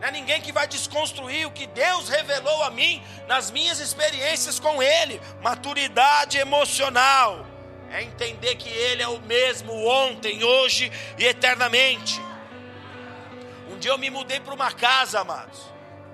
Não 0.00 0.08
é 0.08 0.10
ninguém 0.10 0.40
que 0.40 0.50
vai 0.50 0.66
desconstruir 0.66 1.46
o 1.46 1.50
que 1.50 1.66
Deus 1.66 2.08
revelou 2.08 2.62
a 2.62 2.70
mim 2.70 3.02
nas 3.28 3.50
minhas 3.50 3.78
experiências 3.80 4.58
com 4.58 4.82
Ele. 4.82 5.20
Maturidade 5.42 6.38
emocional 6.38 7.49
é 7.90 8.02
entender 8.02 8.54
que 8.54 8.68
Ele 8.68 9.02
é 9.02 9.08
o 9.08 9.20
mesmo 9.20 9.72
ontem, 9.86 10.42
hoje 10.44 10.90
e 11.18 11.24
eternamente. 11.24 12.20
Um 13.70 13.78
dia 13.78 13.90
eu 13.90 13.98
me 13.98 14.10
mudei 14.10 14.40
para 14.40 14.54
uma 14.54 14.72
casa, 14.72 15.20
amados. 15.20 15.60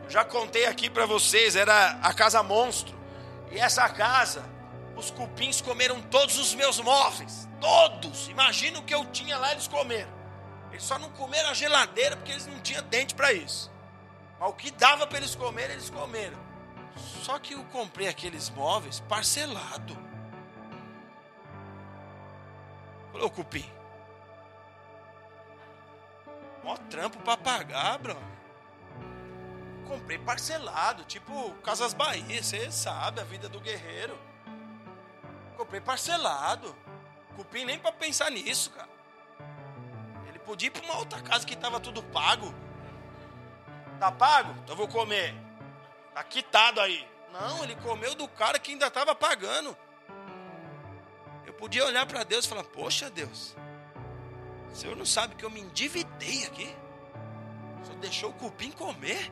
já 0.09 0.25
contei 0.25 0.67
aqui 0.67 0.89
para 0.89 1.05
vocês, 1.05 1.55
era 1.57 1.99
a 2.03 2.13
casa 2.15 2.43
monstro. 2.43 2.97
E 3.51 3.59
essa 3.59 3.89
casa, 3.89 4.45
os 4.97 5.11
cupins 5.11 5.61
comeram 5.61 6.01
todos 6.03 6.39
os 6.39 6.55
meus 6.55 6.81
móveis, 6.81 7.49
todos. 7.61 8.29
Imagina 8.29 8.79
o 8.79 8.83
que 8.83 8.95
eu 8.95 9.05
tinha 9.07 9.37
lá, 9.37 9.53
eles 9.53 9.69
comeram. 9.69 10.17
Eles 10.71 10.83
só 10.83 10.99
não 10.99 11.11
comeram 11.11 11.51
a 11.51 11.55
geladeira 11.55 12.17
porque 12.17 12.33
eles 12.33 12.47
não 12.47 12.59
tinham 12.61 12.83
dente 12.85 13.15
para 13.15 13.33
isso. 13.33 13.71
Mas 14.39 14.51
o 14.51 14.53
que 14.53 14.71
dava 14.71 15.07
para 15.07 15.19
eles 15.19 15.35
comerem, 15.35 15.73
eles 15.73 15.91
comeram. 15.91 16.39
Só 17.23 17.39
que 17.39 17.55
eu 17.55 17.65
comprei 17.65 18.09
aqueles 18.09 18.49
móveis 18.51 19.01
parcelado. 19.01 20.06
Cupim. 23.31 23.71
Mó 26.63 26.77
trampo 26.91 27.19
para 27.21 27.37
pagar, 27.37 27.99
bro. 27.99 28.17
Comprei 29.87 30.19
parcelado, 30.19 31.05
tipo 31.05 31.53
Casas 31.63 31.95
Bahia, 31.95 32.43
você 32.43 32.71
sabe 32.71 33.21
a 33.21 33.25
vida 33.25 33.49
do 33.49 33.61
guerreiro. 33.61 34.19
Comprei 35.57 35.81
parcelado. 35.81 36.75
Cupim 37.37 37.65
nem 37.65 37.79
para 37.79 37.93
pensar 37.93 38.31
nisso, 38.31 38.71
cara. 38.71 38.89
Ele 40.29 40.39
podia 40.41 40.69
ir 40.69 40.71
para 40.71 40.85
uma 40.85 40.99
outra 40.99 41.21
casa 41.23 41.47
que 41.47 41.55
estava 41.55 41.79
tudo 41.79 42.03
pago. 42.03 42.53
Tá 44.01 44.11
pago? 44.11 44.51
Então 44.63 44.73
eu 44.73 44.77
vou 44.77 44.89
comer. 44.89 45.35
Tá 46.15 46.25
quitado 46.25 46.81
aí. 46.81 47.09
Não, 47.33 47.63
ele 47.63 47.77
comeu 47.77 48.15
do 48.15 48.27
cara 48.29 48.59
que 48.59 48.73
ainda 48.73 48.87
estava 48.87 49.15
pagando 49.15 49.77
podia 51.59 51.85
olhar 51.85 52.07
para 52.07 52.25
Deus 52.25 52.45
e 52.45 52.49
falar: 52.49 52.65
Poxa, 52.65 53.11
Deus, 53.11 53.57
o 54.73 54.75
Senhor 54.75 54.97
não 54.97 55.07
sabe 55.07 55.35
que 55.35 55.45
eu 55.45 55.51
me 55.51 55.61
endividei 55.61 56.45
aqui? 56.45 56.75
O 57.83 57.87
Senhor 57.87 57.99
deixou 57.99 58.31
o 58.31 58.35
cupim 58.35 58.71
comer? 58.71 59.31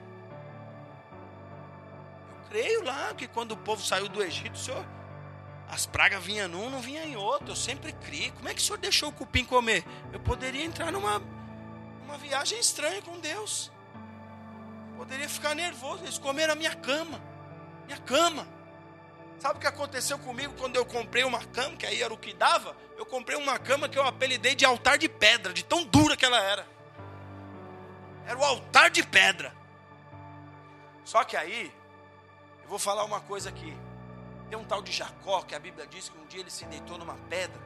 Eu 2.30 2.48
creio 2.48 2.84
lá 2.84 3.14
que 3.14 3.26
quando 3.26 3.52
o 3.52 3.56
povo 3.56 3.82
saiu 3.82 4.08
do 4.08 4.22
Egito, 4.22 4.54
o 4.54 4.58
Senhor, 4.58 4.84
as 5.68 5.86
pragas 5.86 6.22
vinham 6.22 6.48
num, 6.48 6.70
não 6.70 6.80
vinha 6.80 7.04
em 7.04 7.16
outro. 7.16 7.50
Eu 7.50 7.56
sempre 7.56 7.92
criei. 7.92 8.30
Como 8.32 8.48
é 8.48 8.54
que 8.54 8.60
o 8.60 8.64
Senhor 8.64 8.78
deixou 8.78 9.08
o 9.08 9.12
cupim 9.12 9.44
comer? 9.44 9.84
Eu 10.12 10.20
poderia 10.20 10.64
entrar 10.64 10.92
numa 10.92 11.20
uma 12.04 12.18
viagem 12.18 12.58
estranha 12.58 13.02
com 13.02 13.18
Deus. 13.18 13.72
Poderia 14.96 15.28
ficar 15.28 15.54
nervoso. 15.54 16.04
Eles 16.04 16.18
comeram 16.18 16.52
a 16.52 16.56
minha 16.56 16.74
cama. 16.74 17.20
Minha 17.86 17.98
cama. 17.98 18.46
Sabe 19.38 19.58
o 19.58 19.60
que 19.60 19.66
aconteceu 19.66 20.18
comigo 20.18 20.54
quando 20.58 20.76
eu 20.76 20.84
comprei 20.84 21.24
uma 21.24 21.44
cama, 21.44 21.76
que 21.76 21.86
aí 21.86 22.02
era 22.02 22.12
o 22.12 22.16
que 22.18 22.32
dava? 22.32 22.76
Eu 22.96 23.04
comprei 23.04 23.36
uma 23.36 23.58
cama 23.58 23.88
que 23.88 23.98
eu 23.98 24.06
apelidei 24.06 24.54
de 24.54 24.64
altar 24.64 24.96
de 24.96 25.08
pedra, 25.08 25.52
de 25.52 25.64
tão 25.64 25.84
dura 25.84 26.16
que 26.16 26.24
ela 26.24 26.40
era. 26.40 26.66
Era 28.26 28.38
o 28.38 28.44
altar 28.44 28.90
de 28.90 29.02
pedra. 29.02 29.54
Só 31.04 31.22
que 31.24 31.36
aí, 31.36 31.70
eu 32.62 32.68
vou 32.68 32.78
falar 32.78 33.04
uma 33.04 33.20
coisa 33.20 33.50
aqui. 33.50 33.76
Tem 34.48 34.58
um 34.58 34.64
tal 34.64 34.82
de 34.82 34.92
Jacó 34.92 35.42
que 35.42 35.54
a 35.54 35.58
Bíblia 35.58 35.86
diz 35.86 36.08
que 36.08 36.18
um 36.18 36.26
dia 36.26 36.40
ele 36.40 36.50
se 36.50 36.64
deitou 36.64 36.96
numa 36.96 37.16
pedra. 37.28 37.60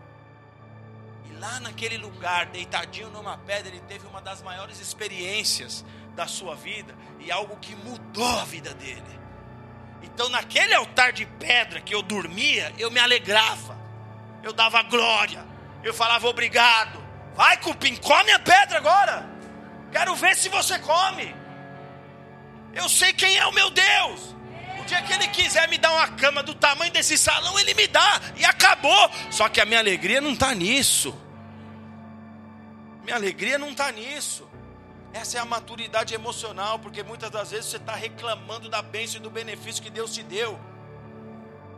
E 1.26 1.32
lá 1.34 1.60
naquele 1.60 1.96
lugar, 1.96 2.46
deitadinho 2.46 3.10
numa 3.10 3.38
pedra, 3.38 3.68
ele 3.68 3.80
teve 3.82 4.06
uma 4.06 4.20
das 4.20 4.42
maiores 4.42 4.80
experiências 4.80 5.84
da 6.16 6.26
sua 6.26 6.56
vida 6.56 6.96
e 7.20 7.30
algo 7.30 7.56
que 7.58 7.76
mudou 7.76 8.38
a 8.38 8.44
vida 8.44 8.74
dele. 8.74 9.20
Então, 10.02 10.28
naquele 10.28 10.74
altar 10.74 11.12
de 11.12 11.24
pedra 11.26 11.80
que 11.80 11.94
eu 11.94 12.02
dormia, 12.02 12.72
eu 12.78 12.90
me 12.90 12.98
alegrava, 12.98 13.78
eu 14.42 14.52
dava 14.52 14.82
glória, 14.82 15.44
eu 15.82 15.94
falava 15.94 16.26
obrigado. 16.26 17.02
Vai, 17.34 17.56
cupim, 17.58 17.94
come 17.96 18.32
a 18.32 18.38
pedra 18.38 18.78
agora. 18.78 19.26
Quero 19.92 20.14
ver 20.16 20.36
se 20.36 20.48
você 20.48 20.78
come. 20.80 21.34
Eu 22.74 22.88
sei 22.88 23.12
quem 23.12 23.36
é 23.36 23.46
o 23.46 23.52
meu 23.52 23.70
Deus. 23.70 24.34
O 24.80 24.84
dia 24.84 25.02
que 25.02 25.12
Ele 25.12 25.28
quiser 25.28 25.68
me 25.68 25.78
dar 25.78 25.92
uma 25.92 26.08
cama 26.08 26.42
do 26.42 26.54
tamanho 26.54 26.92
desse 26.92 27.16
salão, 27.16 27.58
Ele 27.58 27.74
me 27.74 27.86
dá. 27.86 28.20
E 28.36 28.44
acabou. 28.44 29.10
Só 29.30 29.48
que 29.48 29.60
a 29.60 29.64
minha 29.64 29.78
alegria 29.78 30.20
não 30.20 30.32
está 30.32 30.54
nisso. 30.54 31.16
Minha 33.04 33.16
alegria 33.16 33.58
não 33.58 33.70
está 33.70 33.92
nisso. 33.92 34.47
Essa 35.12 35.38
é 35.38 35.40
a 35.40 35.44
maturidade 35.44 36.14
emocional, 36.14 36.78
porque 36.78 37.02
muitas 37.02 37.30
das 37.30 37.50
vezes 37.50 37.66
você 37.66 37.76
está 37.78 37.94
reclamando 37.94 38.68
da 38.68 38.82
bênção 38.82 39.18
e 39.18 39.22
do 39.22 39.30
benefício 39.30 39.82
que 39.82 39.90
Deus 39.90 40.12
te 40.12 40.22
deu. 40.22 40.58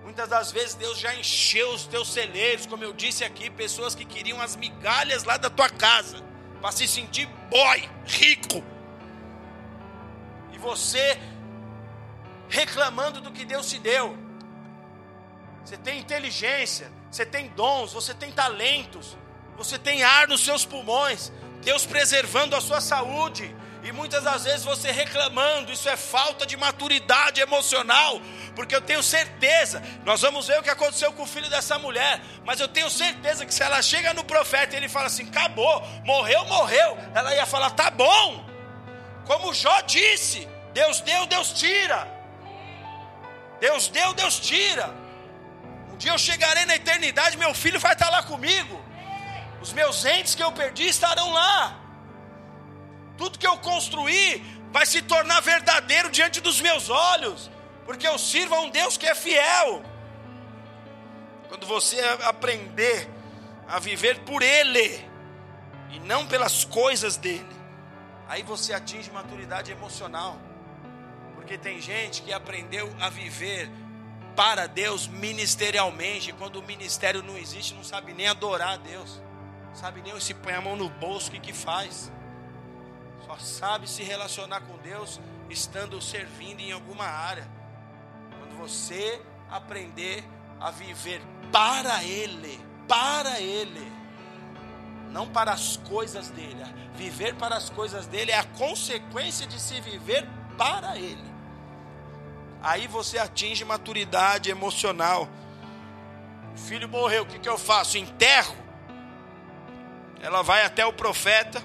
Muitas 0.02 0.28
das 0.28 0.50
vezes 0.50 0.74
Deus 0.74 0.98
já 0.98 1.14
encheu 1.14 1.70
os 1.72 1.86
teus 1.86 2.12
celeiros, 2.12 2.66
como 2.66 2.82
eu 2.82 2.92
disse 2.92 3.24
aqui, 3.24 3.48
pessoas 3.48 3.94
que 3.94 4.04
queriam 4.04 4.40
as 4.40 4.56
migalhas 4.56 5.22
lá 5.24 5.36
da 5.36 5.48
tua 5.48 5.68
casa, 5.68 6.20
para 6.60 6.72
se 6.72 6.88
sentir 6.88 7.26
boy, 7.48 7.88
rico. 8.04 8.64
E 10.52 10.58
você 10.58 11.18
reclamando 12.48 13.20
do 13.20 13.30
que 13.30 13.44
Deus 13.44 13.70
te 13.70 13.78
deu. 13.78 14.18
Você 15.64 15.76
tem 15.76 16.00
inteligência, 16.00 16.90
você 17.10 17.24
tem 17.24 17.48
dons, 17.50 17.92
você 17.92 18.12
tem 18.12 18.32
talentos, 18.32 19.16
você 19.56 19.78
tem 19.78 20.02
ar 20.02 20.26
nos 20.26 20.40
seus 20.44 20.64
pulmões, 20.64 21.30
Deus 21.62 21.84
preservando 21.84 22.56
a 22.56 22.60
sua 22.60 22.80
saúde, 22.80 23.54
e 23.82 23.92
muitas 23.92 24.22
das 24.22 24.44
vezes 24.44 24.64
você 24.64 24.90
reclamando, 24.90 25.72
isso 25.72 25.88
é 25.88 25.96
falta 25.96 26.44
de 26.46 26.56
maturidade 26.56 27.40
emocional, 27.40 28.20
porque 28.54 28.74
eu 28.74 28.80
tenho 28.80 29.02
certeza, 29.02 29.82
nós 30.04 30.20
vamos 30.20 30.46
ver 30.46 30.58
o 30.58 30.62
que 30.62 30.68
aconteceu 30.68 31.12
com 31.12 31.22
o 31.22 31.26
filho 31.26 31.48
dessa 31.48 31.78
mulher, 31.78 32.20
mas 32.44 32.60
eu 32.60 32.68
tenho 32.68 32.90
certeza 32.90 33.46
que 33.46 33.54
se 33.54 33.62
ela 33.62 33.80
chega 33.80 34.12
no 34.12 34.22
profeta 34.24 34.74
e 34.74 34.78
ele 34.78 34.88
fala 34.88 35.06
assim: 35.06 35.26
acabou, 35.28 35.82
morreu, 36.04 36.44
morreu, 36.44 36.98
ela 37.14 37.34
ia 37.34 37.46
falar: 37.46 37.70
tá 37.70 37.90
bom, 37.90 38.44
como 39.24 39.54
Jó 39.54 39.80
disse: 39.82 40.46
Deus 40.74 41.00
deu, 41.00 41.26
Deus 41.26 41.52
tira, 41.52 42.06
Deus 43.60 43.88
deu, 43.88 44.12
Deus 44.12 44.38
tira. 44.40 44.94
Um 45.90 45.96
dia 45.96 46.12
eu 46.12 46.18
chegarei 46.18 46.66
na 46.66 46.76
eternidade, 46.76 47.38
meu 47.38 47.54
filho 47.54 47.80
vai 47.80 47.94
estar 47.94 48.10
lá 48.10 48.22
comigo. 48.22 48.89
Os 49.60 49.72
meus 49.72 50.04
entes 50.04 50.34
que 50.34 50.42
eu 50.42 50.50
perdi 50.52 50.86
estarão 50.86 51.32
lá. 51.32 51.78
Tudo 53.16 53.38
que 53.38 53.46
eu 53.46 53.58
construí 53.58 54.42
vai 54.72 54.86
se 54.86 55.02
tornar 55.02 55.40
verdadeiro 55.40 56.10
diante 56.10 56.40
dos 56.40 56.60
meus 56.60 56.88
olhos, 56.88 57.50
porque 57.84 58.06
eu 58.08 58.18
sirvo 58.18 58.54
a 58.54 58.60
um 58.60 58.70
Deus 58.70 58.96
que 58.96 59.06
é 59.06 59.14
fiel. 59.14 59.82
Quando 61.48 61.66
você 61.66 62.00
aprender 62.24 63.08
a 63.68 63.78
viver 63.78 64.20
por 64.20 64.42
Ele 64.42 65.06
e 65.90 65.98
não 66.00 66.26
pelas 66.26 66.64
coisas 66.64 67.16
dele, 67.16 67.46
aí 68.28 68.42
você 68.42 68.72
atinge 68.72 69.10
maturidade 69.10 69.70
emocional. 69.70 70.38
Porque 71.34 71.58
tem 71.58 71.80
gente 71.80 72.22
que 72.22 72.32
aprendeu 72.32 72.94
a 73.00 73.10
viver 73.10 73.68
para 74.34 74.66
Deus 74.66 75.06
ministerialmente, 75.06 76.32
quando 76.32 76.56
o 76.56 76.62
ministério 76.62 77.22
não 77.22 77.36
existe, 77.36 77.74
não 77.74 77.84
sabe 77.84 78.14
nem 78.14 78.28
adorar 78.28 78.74
a 78.74 78.76
Deus 78.76 79.20
sabe 79.74 80.02
nem 80.02 80.18
se 80.20 80.34
põe 80.34 80.52
a 80.52 80.60
mão 80.60 80.76
no 80.76 80.88
bolso, 80.88 81.28
o 81.28 81.32
que, 81.32 81.40
que 81.40 81.52
faz. 81.52 82.10
Só 83.26 83.36
sabe 83.38 83.88
se 83.88 84.02
relacionar 84.02 84.60
com 84.62 84.76
Deus 84.78 85.20
estando 85.48 86.00
servindo 86.00 86.60
em 86.60 86.72
alguma 86.72 87.04
área. 87.04 87.48
Quando 88.38 88.56
você 88.58 89.20
aprender 89.50 90.24
a 90.60 90.70
viver 90.70 91.20
para 91.50 92.02
Ele, 92.04 92.60
para 92.86 93.40
Ele, 93.40 93.92
não 95.10 95.28
para 95.28 95.52
as 95.52 95.76
coisas 95.76 96.28
dele. 96.28 96.62
Viver 96.94 97.34
para 97.34 97.56
as 97.56 97.70
coisas 97.70 98.06
dele 98.06 98.30
é 98.30 98.38
a 98.38 98.44
consequência 98.44 99.46
de 99.46 99.60
se 99.60 99.80
viver 99.80 100.26
para 100.56 100.96
Ele. 100.98 101.30
Aí 102.62 102.86
você 102.86 103.18
atinge 103.18 103.64
maturidade 103.64 104.50
emocional. 104.50 105.28
O 106.54 106.58
filho 106.58 106.88
morreu, 106.88 107.22
o 107.22 107.26
que, 107.26 107.38
que 107.38 107.48
eu 107.48 107.56
faço? 107.56 107.96
Enterro? 107.96 108.59
Ela 110.20 110.42
vai 110.42 110.64
até 110.64 110.84
o 110.84 110.92
profeta, 110.92 111.62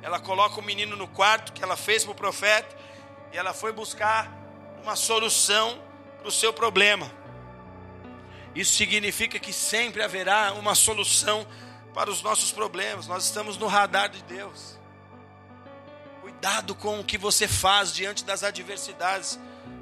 ela 0.00 0.18
coloca 0.18 0.60
o 0.60 0.62
menino 0.62 0.96
no 0.96 1.06
quarto 1.06 1.52
que 1.52 1.62
ela 1.62 1.76
fez 1.76 2.04
para 2.04 2.12
o 2.12 2.14
profeta, 2.14 2.76
e 3.32 3.36
ela 3.36 3.52
foi 3.52 3.72
buscar 3.72 4.30
uma 4.82 4.96
solução 4.96 5.82
para 6.18 6.28
o 6.28 6.32
seu 6.32 6.52
problema. 6.52 7.10
Isso 8.54 8.74
significa 8.74 9.38
que 9.38 9.52
sempre 9.52 10.02
haverá 10.02 10.52
uma 10.52 10.74
solução 10.74 11.46
para 11.92 12.10
os 12.10 12.22
nossos 12.22 12.52
problemas. 12.52 13.06
Nós 13.06 13.24
estamos 13.24 13.56
no 13.56 13.66
radar 13.66 14.08
de 14.08 14.22
Deus. 14.22 14.78
Cuidado 16.20 16.74
com 16.74 17.00
o 17.00 17.04
que 17.04 17.18
você 17.18 17.48
faz 17.48 17.92
diante 17.92 18.24
das 18.24 18.44
adversidades, 18.44 19.38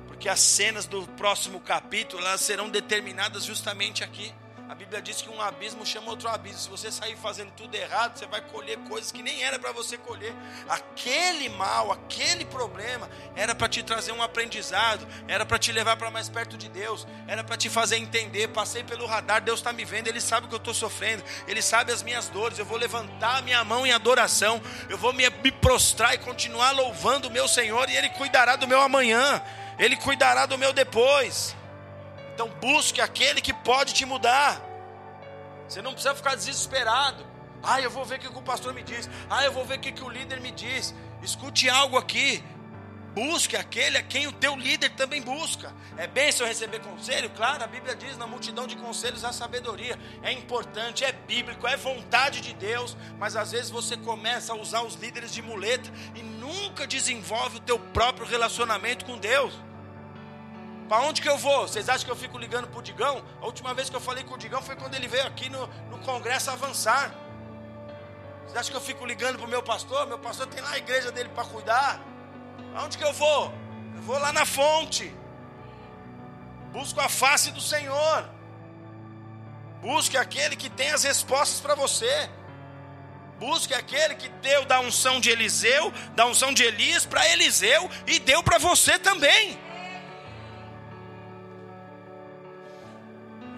porque 0.06 0.28
as 0.28 0.40
cenas 0.40 0.86
do 0.86 1.06
próximo 1.08 1.60
capítulo 1.60 2.24
elas 2.24 2.40
serão 2.40 2.70
determinadas 2.70 3.44
justamente 3.44 4.02
aqui. 4.02 4.34
A 4.72 4.74
Bíblia 4.74 5.02
diz 5.02 5.20
que 5.20 5.28
um 5.28 5.38
abismo 5.38 5.84
chama 5.84 6.08
outro 6.08 6.30
abismo. 6.30 6.58
Se 6.58 6.70
você 6.70 6.90
sair 6.90 7.14
fazendo 7.14 7.50
tudo 7.50 7.74
errado, 7.74 8.16
você 8.16 8.24
vai 8.24 8.40
colher 8.40 8.78
coisas 8.88 9.12
que 9.12 9.22
nem 9.22 9.42
era 9.42 9.58
para 9.58 9.70
você 9.70 9.98
colher. 9.98 10.34
Aquele 10.66 11.50
mal, 11.50 11.92
aquele 11.92 12.46
problema, 12.46 13.06
era 13.36 13.54
para 13.54 13.68
te 13.68 13.82
trazer 13.82 14.12
um 14.12 14.22
aprendizado, 14.22 15.06
era 15.28 15.44
para 15.44 15.58
te 15.58 15.70
levar 15.72 15.98
para 15.98 16.10
mais 16.10 16.30
perto 16.30 16.56
de 16.56 16.70
Deus, 16.70 17.06
era 17.28 17.44
para 17.44 17.58
te 17.58 17.68
fazer 17.68 17.98
entender. 17.98 18.48
Passei 18.48 18.82
pelo 18.82 19.04
radar, 19.04 19.42
Deus 19.42 19.60
está 19.60 19.74
me 19.74 19.84
vendo, 19.84 20.08
Ele 20.08 20.22
sabe 20.22 20.48
que 20.48 20.54
eu 20.54 20.58
estou 20.58 20.72
sofrendo, 20.72 21.22
Ele 21.46 21.60
sabe 21.60 21.92
as 21.92 22.02
minhas 22.02 22.30
dores. 22.30 22.58
Eu 22.58 22.64
vou 22.64 22.78
levantar 22.78 23.36
a 23.36 23.42
minha 23.42 23.62
mão 23.64 23.86
em 23.86 23.92
adoração, 23.92 24.58
eu 24.88 24.96
vou 24.96 25.12
me, 25.12 25.28
me 25.28 25.52
prostrar 25.52 26.14
e 26.14 26.18
continuar 26.18 26.70
louvando 26.70 27.28
o 27.28 27.30
meu 27.30 27.46
Senhor, 27.46 27.90
e 27.90 27.96
Ele 27.98 28.08
cuidará 28.08 28.56
do 28.56 28.66
meu 28.66 28.80
amanhã, 28.80 29.42
Ele 29.78 29.96
cuidará 29.96 30.46
do 30.46 30.56
meu 30.56 30.72
depois. 30.72 31.54
Então 32.34 32.48
busque 32.60 33.00
aquele 33.00 33.40
que 33.40 33.52
pode 33.52 33.92
te 33.94 34.04
mudar. 34.04 34.60
Você 35.68 35.80
não 35.80 35.92
precisa 35.92 36.14
ficar 36.14 36.34
desesperado. 36.34 37.24
Ah, 37.62 37.80
eu 37.80 37.90
vou 37.90 38.04
ver 38.04 38.16
o 38.16 38.18
que 38.18 38.28
o 38.28 38.42
pastor 38.42 38.74
me 38.74 38.82
diz. 38.82 39.08
Ah, 39.30 39.44
eu 39.44 39.52
vou 39.52 39.64
ver 39.64 39.78
o 39.78 39.80
que 39.80 40.02
o 40.02 40.08
líder 40.08 40.40
me 40.40 40.50
diz. 40.50 40.94
Escute 41.22 41.68
algo 41.68 41.96
aqui. 41.96 42.42
Busque 43.14 43.56
aquele 43.56 43.98
a 43.98 44.02
quem 44.02 44.26
o 44.26 44.32
teu 44.32 44.56
líder 44.56 44.90
também 44.90 45.20
busca. 45.20 45.72
É 45.98 46.06
bênção 46.06 46.46
receber 46.46 46.80
conselho? 46.80 47.28
Claro, 47.30 47.62
a 47.62 47.66
Bíblia 47.66 47.94
diz: 47.94 48.16
na 48.16 48.26
multidão 48.26 48.66
de 48.66 48.74
conselhos 48.76 49.22
há 49.22 49.32
sabedoria. 49.32 49.98
É 50.22 50.32
importante, 50.32 51.04
é 51.04 51.12
bíblico, 51.12 51.66
é 51.66 51.76
vontade 51.76 52.40
de 52.40 52.54
Deus. 52.54 52.96
Mas 53.18 53.36
às 53.36 53.52
vezes 53.52 53.70
você 53.70 53.98
começa 53.98 54.54
a 54.54 54.56
usar 54.56 54.82
os 54.82 54.94
líderes 54.94 55.32
de 55.32 55.42
muleta 55.42 55.90
e 56.14 56.22
nunca 56.22 56.86
desenvolve 56.86 57.58
o 57.58 57.60
teu 57.60 57.78
próprio 57.78 58.26
relacionamento 58.26 59.04
com 59.04 59.18
Deus. 59.18 59.52
Para 60.92 61.04
onde 61.04 61.22
que 61.22 61.28
eu 61.34 61.38
vou? 61.38 61.66
Vocês 61.66 61.88
acham 61.88 62.04
que 62.04 62.10
eu 62.10 62.16
fico 62.16 62.36
ligando 62.36 62.68
para 62.68 62.78
o 62.78 62.82
Digão? 62.82 63.24
A 63.40 63.46
última 63.46 63.72
vez 63.72 63.88
que 63.88 63.96
eu 63.96 64.00
falei 64.00 64.24
com 64.24 64.34
o 64.34 64.36
Digão 64.36 64.60
foi 64.60 64.76
quando 64.76 64.94
ele 64.94 65.08
veio 65.08 65.26
aqui 65.26 65.48
no, 65.48 65.66
no 65.88 65.98
congresso 66.00 66.50
avançar. 66.50 67.14
Vocês 68.42 68.54
acham 68.58 68.72
que 68.72 68.76
eu 68.76 68.82
fico 68.82 69.06
ligando 69.06 69.38
para 69.38 69.46
o 69.46 69.48
meu 69.48 69.62
pastor? 69.62 70.06
Meu 70.06 70.18
pastor 70.18 70.48
tem 70.48 70.60
lá 70.60 70.72
a 70.72 70.76
igreja 70.76 71.10
dele 71.10 71.30
para 71.30 71.46
cuidar. 71.46 71.98
Aonde 72.74 72.98
que 72.98 73.04
eu 73.04 73.12
vou? 73.14 73.50
Eu 73.96 74.02
vou 74.02 74.18
lá 74.18 74.34
na 74.34 74.44
fonte. 74.44 75.10
Busco 76.74 77.00
a 77.00 77.08
face 77.08 77.50
do 77.52 77.60
Senhor. 77.62 78.28
Busque 79.80 80.18
aquele 80.18 80.56
que 80.56 80.68
tem 80.68 80.90
as 80.90 81.04
respostas 81.04 81.58
para 81.58 81.74
você. 81.74 82.28
Busque 83.38 83.72
aquele 83.72 84.14
que 84.14 84.28
deu 84.28 84.66
da 84.66 84.78
unção 84.80 85.20
de 85.20 85.30
Eliseu, 85.30 85.90
da 86.14 86.26
unção 86.26 86.52
de 86.52 86.62
Elias 86.62 87.06
para 87.06 87.26
Eliseu 87.30 87.90
e 88.06 88.18
deu 88.18 88.42
para 88.42 88.58
você 88.58 88.98
também. 88.98 89.58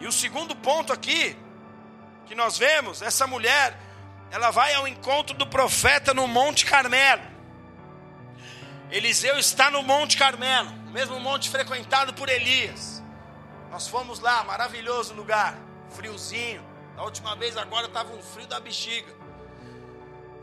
E 0.05 0.07
o 0.07 0.13
segundo 0.13 0.55
ponto 0.55 0.93
aqui, 0.93 1.35
que 2.27 2.35
nós 2.35 2.59
vemos, 2.59 3.01
essa 3.01 3.27
mulher, 3.27 3.75
ela 4.31 4.51
vai 4.51 4.75
ao 4.75 4.87
encontro 4.87 5.35
do 5.35 5.47
profeta 5.47 6.13
no 6.13 6.29
Monte 6.29 6.67
Carmelo. 6.67 7.23
Eliseu 8.91 9.39
está 9.39 9.71
no 9.71 9.83
Monte 9.83 10.19
Carmelo, 10.19 10.69
o 10.69 10.91
mesmo 10.91 11.19
monte 11.21 11.49
frequentado 11.49 12.13
por 12.13 12.29
Elias. 12.29 13.03
Nós 13.71 13.89
fomos 13.89 14.21
lá, 14.21 14.45
maravilhoso 14.45 15.15
lugar, 15.15 15.57
friozinho. 15.89 16.63
Da 16.95 17.03
última 17.03 17.35
vez 17.35 17.57
agora 17.57 17.87
estava 17.87 18.13
um 18.13 18.23
frio 18.23 18.47
da 18.47 18.61
bexiga. 18.61 19.11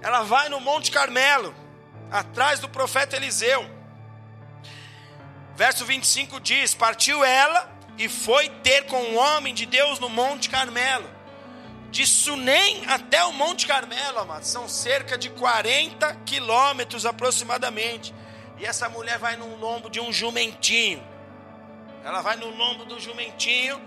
Ela 0.01 0.23
vai 0.23 0.49
no 0.49 0.59
Monte 0.59 0.89
Carmelo, 0.89 1.53
atrás 2.09 2.59
do 2.59 2.67
profeta 2.67 3.15
Eliseu. 3.15 3.63
Verso 5.55 5.85
25 5.85 6.39
diz: 6.39 6.73
Partiu 6.73 7.23
ela 7.23 7.79
e 8.01 8.09
foi 8.09 8.49
ter 8.49 8.87
com 8.87 8.99
o 8.99 9.15
homem 9.15 9.53
de 9.53 9.67
Deus 9.67 9.99
no 9.99 10.09
Monte 10.09 10.49
Carmelo. 10.49 11.07
De 11.91 12.07
Sunem 12.07 12.83
até 12.87 13.23
o 13.25 13.31
Monte 13.31 13.67
Carmelo, 13.67 14.17
amados, 14.17 14.47
são 14.47 14.67
cerca 14.67 15.15
de 15.19 15.29
40 15.29 16.11
quilômetros 16.25 17.05
aproximadamente. 17.05 18.11
E 18.57 18.65
essa 18.65 18.89
mulher 18.89 19.19
vai 19.19 19.35
no 19.35 19.55
lombo 19.55 19.87
de 19.87 19.99
um 19.99 20.11
jumentinho. 20.11 21.03
Ela 22.03 22.23
vai 22.23 22.35
no 22.37 22.49
lombo 22.49 22.85
do 22.85 22.99
jumentinho, 22.99 23.79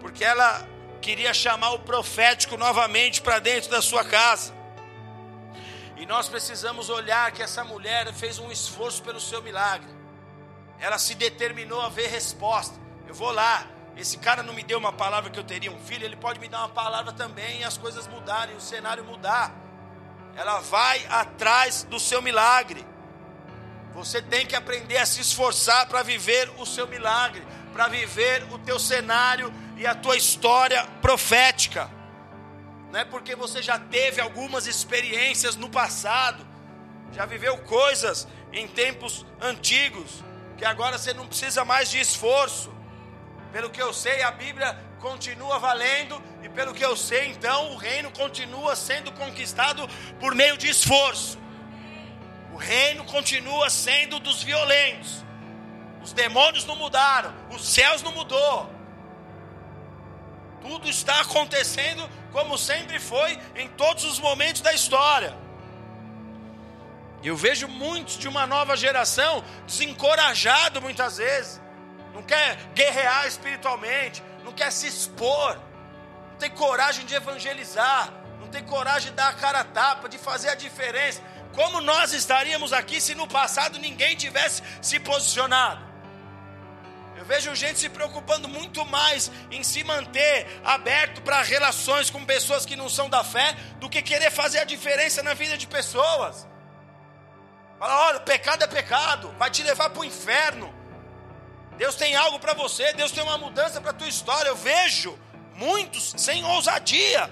porque 0.00 0.24
ela 0.24 0.66
queria 1.02 1.34
chamar 1.34 1.72
o 1.72 1.80
profético 1.80 2.56
novamente 2.56 3.20
para 3.20 3.40
dentro 3.40 3.70
da 3.70 3.82
sua 3.82 4.06
casa. 4.06 4.54
E 5.98 6.06
nós 6.06 6.30
precisamos 6.30 6.88
olhar 6.88 7.30
que 7.30 7.42
essa 7.42 7.62
mulher 7.62 8.10
fez 8.14 8.38
um 8.38 8.50
esforço 8.50 9.02
pelo 9.02 9.20
seu 9.20 9.42
milagre. 9.42 9.90
Ela 10.80 10.96
se 10.96 11.14
determinou 11.14 11.82
a 11.82 11.90
ver 11.90 12.06
resposta. 12.06 12.83
Eu 13.06 13.14
vou 13.14 13.30
lá. 13.30 13.66
Esse 13.96 14.18
cara 14.18 14.42
não 14.42 14.52
me 14.52 14.62
deu 14.62 14.78
uma 14.78 14.92
palavra 14.92 15.30
que 15.30 15.38
eu 15.38 15.44
teria 15.44 15.70
um 15.70 15.78
filho, 15.78 16.04
ele 16.04 16.16
pode 16.16 16.40
me 16.40 16.48
dar 16.48 16.58
uma 16.58 16.68
palavra 16.68 17.12
também 17.12 17.60
e 17.60 17.64
as 17.64 17.78
coisas 17.78 18.08
mudarem, 18.08 18.56
o 18.56 18.60
cenário 18.60 19.04
mudar. 19.04 19.54
Ela 20.34 20.60
vai 20.60 21.06
atrás 21.06 21.84
do 21.84 22.00
seu 22.00 22.20
milagre. 22.20 22.84
Você 23.94 24.20
tem 24.20 24.44
que 24.44 24.56
aprender 24.56 24.98
a 24.98 25.06
se 25.06 25.20
esforçar 25.20 25.86
para 25.86 26.02
viver 26.02 26.50
o 26.58 26.66
seu 26.66 26.88
milagre, 26.88 27.46
para 27.72 27.86
viver 27.86 28.42
o 28.52 28.58
teu 28.58 28.80
cenário 28.80 29.54
e 29.76 29.86
a 29.86 29.94
tua 29.94 30.16
história 30.16 30.84
profética. 31.00 31.88
Não 32.90 32.98
é 32.98 33.04
porque 33.04 33.36
você 33.36 33.62
já 33.62 33.78
teve 33.78 34.20
algumas 34.20 34.66
experiências 34.66 35.54
no 35.54 35.70
passado, 35.70 36.44
já 37.12 37.24
viveu 37.24 37.56
coisas 37.58 38.26
em 38.52 38.66
tempos 38.66 39.24
antigos, 39.40 40.24
que 40.56 40.64
agora 40.64 40.98
você 40.98 41.14
não 41.14 41.28
precisa 41.28 41.64
mais 41.64 41.88
de 41.88 42.00
esforço. 42.00 42.73
Pelo 43.54 43.70
que 43.70 43.80
eu 43.80 43.92
sei, 43.92 44.20
a 44.20 44.32
Bíblia 44.32 44.76
continua 44.98 45.60
valendo, 45.60 46.20
e 46.42 46.48
pelo 46.48 46.74
que 46.74 46.84
eu 46.84 46.96
sei, 46.96 47.26
então, 47.26 47.70
o 47.70 47.76
reino 47.76 48.10
continua 48.10 48.74
sendo 48.74 49.12
conquistado 49.12 49.88
por 50.18 50.34
meio 50.34 50.56
de 50.56 50.68
esforço. 50.68 51.38
O 52.52 52.56
reino 52.56 53.04
continua 53.04 53.70
sendo 53.70 54.18
dos 54.18 54.42
violentos. 54.42 55.24
Os 56.02 56.12
demônios 56.12 56.64
não 56.64 56.74
mudaram, 56.74 57.32
os 57.48 57.64
céus 57.64 58.02
não 58.02 58.10
mudou. 58.10 58.68
Tudo 60.60 60.90
está 60.90 61.20
acontecendo 61.20 62.10
como 62.32 62.58
sempre 62.58 62.98
foi 62.98 63.38
em 63.54 63.68
todos 63.68 64.02
os 64.02 64.18
momentos 64.18 64.62
da 64.62 64.72
história. 64.72 65.32
Eu 67.22 67.36
vejo 67.36 67.68
muitos 67.68 68.18
de 68.18 68.26
uma 68.26 68.48
nova 68.48 68.76
geração 68.76 69.44
desencorajado 69.64 70.82
muitas 70.82 71.18
vezes 71.18 71.62
não 72.14 72.22
quer 72.22 72.56
guerrear 72.74 73.26
espiritualmente, 73.26 74.22
não 74.44 74.52
quer 74.52 74.70
se 74.70 74.86
expor, 74.86 75.58
não 76.30 76.38
tem 76.38 76.50
coragem 76.50 77.04
de 77.04 77.14
evangelizar, 77.14 78.12
não 78.40 78.46
tem 78.46 78.62
coragem 78.62 79.10
de 79.10 79.16
dar 79.16 79.28
a 79.28 79.32
cara 79.32 79.60
a 79.60 79.64
tapa, 79.64 80.08
de 80.08 80.16
fazer 80.16 80.48
a 80.48 80.54
diferença. 80.54 81.20
Como 81.52 81.80
nós 81.80 82.12
estaríamos 82.12 82.72
aqui 82.72 83.00
se 83.00 83.14
no 83.14 83.26
passado 83.26 83.78
ninguém 83.78 84.16
tivesse 84.16 84.62
se 84.80 84.98
posicionado? 85.00 85.92
Eu 87.16 87.24
vejo 87.24 87.54
gente 87.54 87.78
se 87.78 87.88
preocupando 87.88 88.48
muito 88.48 88.84
mais 88.84 89.30
em 89.50 89.62
se 89.62 89.82
manter 89.82 90.46
aberto 90.64 91.22
para 91.22 91.42
relações 91.42 92.10
com 92.10 92.24
pessoas 92.24 92.66
que 92.66 92.76
não 92.76 92.88
são 92.88 93.08
da 93.08 93.24
fé 93.24 93.56
do 93.78 93.88
que 93.88 94.02
querer 94.02 94.30
fazer 94.30 94.58
a 94.58 94.64
diferença 94.64 95.22
na 95.22 95.32
vida 95.32 95.56
de 95.56 95.66
pessoas. 95.66 96.46
Fala, 97.78 98.08
olha, 98.08 98.20
pecado 98.20 98.64
é 98.64 98.66
pecado, 98.66 99.34
vai 99.38 99.50
te 99.50 99.62
levar 99.62 99.90
para 99.90 100.00
o 100.00 100.04
inferno. 100.04 100.83
Deus 101.76 101.94
tem 101.96 102.14
algo 102.14 102.38
para 102.38 102.54
você, 102.54 102.92
Deus 102.92 103.10
tem 103.10 103.22
uma 103.22 103.36
mudança 103.36 103.80
para 103.80 103.90
a 103.90 103.94
tua 103.94 104.08
história. 104.08 104.48
Eu 104.48 104.56
vejo 104.56 105.18
muitos 105.54 106.14
sem 106.16 106.44
ousadia. 106.44 107.30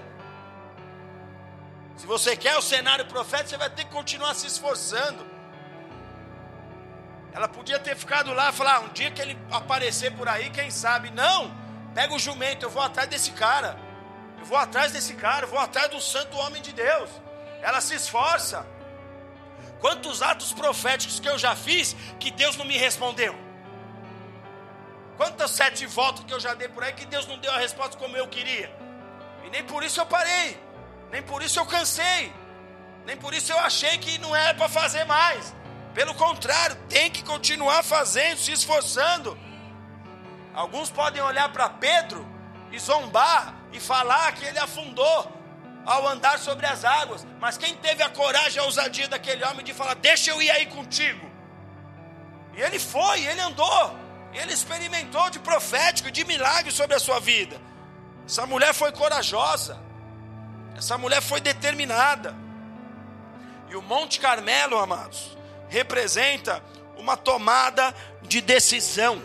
Se 1.95 2.05
você 2.05 2.35
quer 2.35 2.57
o 2.57 2.61
cenário 2.61 3.05
profético, 3.05 3.49
você 3.49 3.57
vai 3.57 3.69
ter 3.69 3.85
que 3.85 3.91
continuar 3.91 4.33
se 4.33 4.47
esforçando. 4.47 5.25
Ela 7.31 7.47
podia 7.47 7.79
ter 7.79 7.95
ficado 7.95 8.33
lá 8.33 8.49
e 8.49 8.53
falar: 8.53 8.75
ah, 8.75 8.79
um 8.81 8.89
dia 8.89 9.11
que 9.11 9.21
ele 9.21 9.37
aparecer 9.51 10.11
por 10.11 10.27
aí, 10.27 10.49
quem 10.49 10.69
sabe? 10.69 11.09
Não, 11.11 11.51
pega 11.93 12.13
o 12.13 12.19
jumento, 12.19 12.65
eu 12.65 12.69
vou 12.69 12.81
atrás 12.81 13.07
desse 13.07 13.31
cara. 13.31 13.77
Eu 14.37 14.45
vou 14.45 14.57
atrás 14.57 14.91
desse 14.91 15.13
cara, 15.13 15.45
eu 15.45 15.49
vou 15.49 15.59
atrás 15.59 15.89
do 15.89 16.01
santo 16.01 16.37
homem 16.37 16.61
de 16.61 16.73
Deus. 16.73 17.09
Ela 17.61 17.79
se 17.79 17.95
esforça. 17.95 18.65
Quantos 19.79 20.21
atos 20.21 20.51
proféticos 20.51 21.19
que 21.19 21.29
eu 21.29 21.37
já 21.37 21.55
fiz 21.55 21.95
que 22.19 22.29
Deus 22.29 22.57
não 22.57 22.65
me 22.65 22.77
respondeu? 22.77 23.42
Quantas 25.17 25.51
sete 25.51 25.85
voltas 25.85 26.25
que 26.25 26.33
eu 26.33 26.39
já 26.39 26.53
dei 26.53 26.67
por 26.67 26.83
aí 26.83 26.93
que 26.93 27.05
Deus 27.05 27.27
não 27.27 27.37
deu 27.37 27.51
a 27.51 27.57
resposta 27.57 27.97
como 27.97 28.17
eu 28.17 28.27
queria. 28.27 28.73
E 29.45 29.49
nem 29.49 29.63
por 29.63 29.83
isso 29.83 29.99
eu 29.99 30.05
parei. 30.05 30.59
Nem 31.11 31.21
por 31.21 31.43
isso 31.43 31.59
eu 31.59 31.65
cansei. 31.65 32.33
Nem 33.05 33.17
por 33.17 33.33
isso 33.33 33.51
eu 33.51 33.59
achei 33.59 33.97
que 33.97 34.17
não 34.17 34.35
era 34.35 34.53
para 34.53 34.69
fazer 34.69 35.03
mais. 35.03 35.53
Pelo 35.93 36.15
contrário, 36.15 36.75
tem 36.89 37.11
que 37.11 37.23
continuar 37.23 37.83
fazendo, 37.83 38.37
se 38.37 38.51
esforçando. 38.51 39.37
Alguns 40.53 40.89
podem 40.89 41.21
olhar 41.21 41.49
para 41.49 41.69
Pedro 41.69 42.25
e 42.71 42.79
zombar 42.79 43.53
e 43.71 43.79
falar 43.79 44.31
que 44.33 44.45
ele 44.45 44.57
afundou 44.57 45.31
ao 45.85 46.07
andar 46.07 46.39
sobre 46.39 46.65
as 46.65 46.83
águas. 46.83 47.25
Mas 47.39 47.57
quem 47.57 47.75
teve 47.75 48.01
a 48.01 48.09
coragem 48.09 48.57
e 48.57 48.59
a 48.59 48.63
ousadia 48.63 49.07
daquele 49.07 49.43
homem 49.43 49.63
de 49.63 49.73
falar: 49.73 49.95
Deixa 49.95 50.31
eu 50.31 50.41
ir 50.41 50.49
aí 50.49 50.65
contigo. 50.65 51.29
E 52.55 52.61
ele 52.61 52.79
foi, 52.79 53.25
ele 53.25 53.41
andou, 53.41 53.95
ele 54.37 54.53
experimentou 54.53 55.29
de 55.29 55.39
profético, 55.39 56.09
de 56.09 56.25
milagre 56.25 56.71
sobre 56.71 56.95
a 56.95 56.99
sua 56.99 57.19
vida. 57.19 57.59
Essa 58.25 58.45
mulher 58.45 58.73
foi 58.73 58.91
corajosa, 58.91 59.79
essa 60.75 60.97
mulher 60.97 61.21
foi 61.21 61.39
determinada. 61.39 62.35
E 63.69 63.75
o 63.75 63.81
Monte 63.81 64.19
Carmelo, 64.19 64.77
amados, 64.77 65.37
representa 65.69 66.63
uma 66.97 67.17
tomada 67.17 67.93
de 68.21 68.41
decisão. 68.41 69.21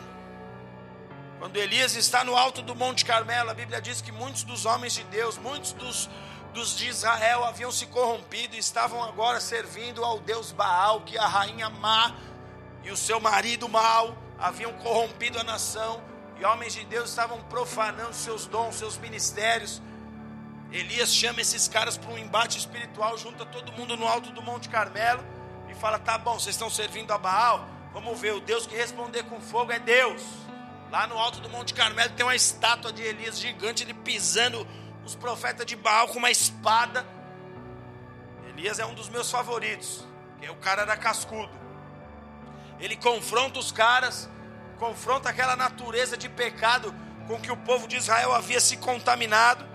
Quando 1.39 1.57
Elias 1.57 1.95
está 1.95 2.25
no 2.25 2.37
alto 2.37 2.61
do 2.63 2.75
Monte 2.75 3.05
Carmelo, 3.05 3.51
a 3.51 3.55
Bíblia 3.55 3.81
diz 3.81 4.01
que 4.01 4.11
muitos 4.11 4.43
dos 4.43 4.67
homens 4.67 4.95
de 4.95 5.05
Deus, 5.05 5.39
muitos 5.39 5.73
dos, 5.73 6.11
dos 6.53 6.77
de 6.77 6.89
Israel 6.89 7.45
haviam 7.45 7.71
se 7.71 7.87
corrompido 7.87 8.57
e 8.57 8.59
estavam 8.59 9.03
agora 9.05 9.41
servindo 9.41 10.05
ao 10.05 10.19
Deus 10.19 10.51
Baal, 10.51 11.03
que 11.03 11.17
a 11.17 11.27
rainha 11.27 11.71
Má 11.71 12.15
e 12.83 12.91
o 12.91 12.97
seu 12.97 13.21
marido 13.21 13.69
Mal 13.69 14.28
haviam 14.39 14.73
corrompido 14.75 15.39
a 15.39 15.45
nação, 15.45 16.03
e 16.39 16.45
homens 16.45 16.73
de 16.73 16.85
Deus 16.85 17.11
estavam 17.11 17.41
profanando 17.45 18.15
seus 18.15 18.47
dons, 18.47 18.77
seus 18.77 18.97
ministérios. 18.97 19.83
Elias 20.71 21.13
chama 21.13 21.41
esses 21.41 21.67
caras 21.67 21.97
para 21.97 22.13
um 22.13 22.19
embate 22.19 22.59
espiritual, 22.59 23.19
junta 23.19 23.45
todo 23.45 23.73
mundo 23.73 23.97
no 23.97 24.07
alto 24.07 24.31
do 24.31 24.43
Monte 24.43 24.69
Carmelo 24.69 25.25
e 25.69 25.75
fala: 25.75 25.99
tá 25.99 26.17
bom, 26.17 26.39
vocês 26.39 26.55
estão 26.55 26.71
servindo 26.71 27.11
a 27.13 27.19
Baal, 27.19 27.67
vamos 27.93 28.19
ver, 28.21 28.35
o 28.35 28.41
Deus 28.41 28.67
que 28.67 28.77
responder 28.77 29.25
com 29.25 29.41
fogo 29.41 29.73
é 29.73 29.79
Deus. 29.79 30.23
Lá 30.91 31.07
no 31.07 31.19
alto 31.19 31.41
do 31.41 31.51
Monte 31.51 31.75
Carmelo 31.75 32.11
tem 32.15 32.25
uma 32.25 32.35
estátua 32.35 32.93
de 32.93 33.03
Elias 33.03 33.39
gigante, 33.39 33.83
ele 33.83 33.93
pisando 33.93 34.67
os 35.05 35.15
profetas 35.15 35.67
de 35.67 35.75
Baal 35.75 36.09
com 36.09 36.19
uma 36.19 36.31
espada. 36.31 37.05
Elias 38.49 38.79
é 38.79 38.87
um 38.87 38.95
dos 38.95 39.09
meus 39.09 39.31
favoritos, 39.31 40.07
porque 40.33 40.49
o 40.49 40.57
cara 40.57 40.83
era 40.83 40.97
cascudo. 40.97 41.58
Ele 42.81 42.97
confronta 42.97 43.59
os 43.59 43.73
caras, 43.73 44.29
confronta 44.79 45.29
aquela 45.29 45.57
natureza 45.57 46.17
de 46.17 46.29
pecado 46.29 46.95
com 47.27 47.41
que 47.41 47.51
o 47.51 47.57
povo 47.57 47.87
de 47.87 47.97
Israel 47.97 48.33
havia 48.33 48.61
se 48.61 48.77
contaminado. 48.77 49.67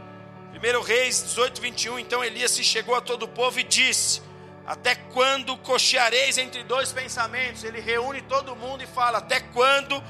1 0.54 0.82
Reis 0.82 1.24
18, 1.24 1.62
21. 1.62 2.00
Então 2.00 2.24
Elias 2.24 2.52
se 2.52 2.64
chegou 2.64 2.96
a 2.96 3.02
todo 3.02 3.24
o 3.24 3.28
povo 3.28 3.60
e 3.60 3.64
disse: 3.64 4.22
Até 4.66 4.96
quando 4.96 5.58
cocheareis 5.58 6.38
entre 6.38 6.64
dois 6.64 6.92
pensamentos? 6.92 7.64
Ele 7.64 7.80
reúne 7.80 8.22
todo 8.22 8.56
mundo 8.56 8.84
e 8.84 8.88
fala: 8.88 9.18
Até 9.18 9.40
quando 9.40 10.02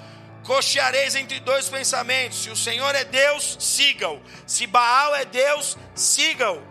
cocheareis 0.44 1.16
entre 1.16 1.40
dois 1.40 1.70
pensamentos. 1.70 2.44
Se 2.44 2.50
o 2.50 2.56
Senhor 2.56 2.94
é 2.94 3.04
Deus, 3.04 3.58
siga-o. 3.60 4.22
Se 4.46 4.68
Baal 4.68 5.16
é 5.16 5.26
Deus, 5.26 5.78
siga-o. 5.96 6.62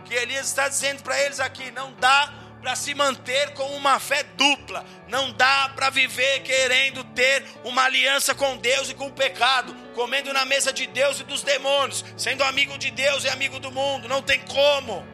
O 0.00 0.04
que 0.04 0.14
Elias 0.14 0.46
está 0.46 0.68
dizendo 0.68 1.02
para 1.02 1.20
eles 1.20 1.40
aqui: 1.40 1.70
não 1.72 1.92
dá 1.94 2.32
para 2.64 2.74
se 2.74 2.94
manter 2.94 3.52
com 3.52 3.76
uma 3.76 4.00
fé 4.00 4.22
dupla, 4.22 4.86
não 5.06 5.30
dá 5.32 5.70
para 5.76 5.90
viver 5.90 6.40
querendo 6.40 7.04
ter 7.04 7.44
uma 7.62 7.82
aliança 7.82 8.34
com 8.34 8.56
Deus 8.56 8.88
e 8.88 8.94
com 8.94 9.08
o 9.08 9.12
pecado, 9.12 9.76
comendo 9.94 10.32
na 10.32 10.46
mesa 10.46 10.72
de 10.72 10.86
Deus 10.86 11.20
e 11.20 11.24
dos 11.24 11.42
demônios, 11.42 12.02
sendo 12.16 12.42
amigo 12.42 12.78
de 12.78 12.90
Deus 12.90 13.24
e 13.24 13.28
amigo 13.28 13.60
do 13.60 13.70
mundo, 13.70 14.08
não 14.08 14.22
tem 14.22 14.40
como. 14.46 15.06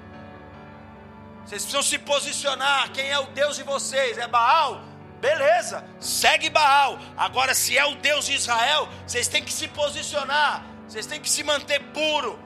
Vocês 1.44 1.62
precisam 1.62 1.82
se 1.82 1.98
posicionar. 1.98 2.92
Quem 2.92 3.10
é 3.10 3.18
o 3.18 3.26
Deus 3.26 3.56
de 3.56 3.64
vocês? 3.64 4.16
É 4.16 4.28
Baal? 4.28 4.84
Beleza, 5.20 5.84
segue 5.98 6.48
Baal. 6.48 7.00
Agora, 7.16 7.52
se 7.52 7.76
é 7.76 7.84
o 7.84 7.96
Deus 7.96 8.26
de 8.26 8.34
Israel, 8.34 8.88
vocês 9.04 9.26
têm 9.26 9.42
que 9.42 9.52
se 9.52 9.66
posicionar, 9.66 10.64
vocês 10.86 11.04
têm 11.04 11.20
que 11.20 11.28
se 11.28 11.42
manter 11.42 11.80
puro, 11.92 12.38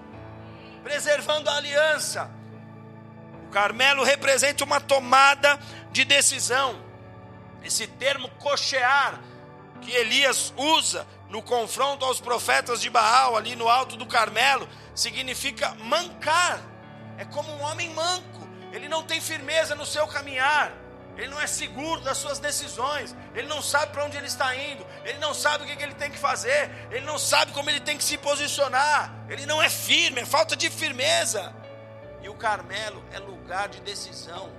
preservando 0.82 1.50
a 1.50 1.56
aliança. 1.58 2.42
Carmelo 3.54 4.02
representa 4.02 4.64
uma 4.64 4.80
tomada 4.80 5.60
de 5.92 6.04
decisão. 6.04 6.76
Esse 7.62 7.86
termo 7.86 8.28
cochear, 8.40 9.20
que 9.80 9.92
Elias 9.92 10.52
usa 10.56 11.06
no 11.30 11.40
confronto 11.40 12.04
aos 12.04 12.20
profetas 12.20 12.80
de 12.80 12.90
Baal, 12.90 13.36
ali 13.36 13.54
no 13.54 13.68
alto 13.68 13.96
do 13.96 14.06
Carmelo, 14.06 14.68
significa 14.92 15.72
mancar. 15.84 16.58
É 17.16 17.24
como 17.24 17.48
um 17.52 17.62
homem 17.62 17.90
manco, 17.90 18.48
ele 18.72 18.88
não 18.88 19.04
tem 19.04 19.20
firmeza 19.20 19.76
no 19.76 19.86
seu 19.86 20.04
caminhar 20.08 20.72
ele 21.16 21.28
não 21.28 21.40
é 21.40 21.46
seguro 21.46 22.00
das 22.00 22.18
suas 22.18 22.40
decisões, 22.40 23.14
ele 23.34 23.46
não 23.46 23.62
sabe 23.62 23.92
para 23.92 24.04
onde 24.04 24.16
ele 24.16 24.26
está 24.26 24.54
indo, 24.56 24.84
ele 25.04 25.18
não 25.18 25.32
sabe 25.32 25.62
o 25.62 25.66
que 25.66 25.80
ele 25.80 25.94
tem 25.94 26.10
que 26.10 26.18
fazer, 26.18 26.68
ele 26.90 27.06
não 27.06 27.18
sabe 27.18 27.52
como 27.52 27.70
ele 27.70 27.78
tem 27.78 27.96
que 27.96 28.02
se 28.02 28.18
posicionar, 28.18 29.14
ele 29.28 29.46
não 29.46 29.62
é 29.62 29.70
firme, 29.70 30.22
é 30.22 30.26
falta 30.26 30.56
de 30.56 30.68
firmeza. 30.68 31.54
O 32.34 32.36
Carmelo 32.36 33.02
é 33.12 33.18
lugar 33.18 33.68
de 33.68 33.80
decisão. 33.80 34.50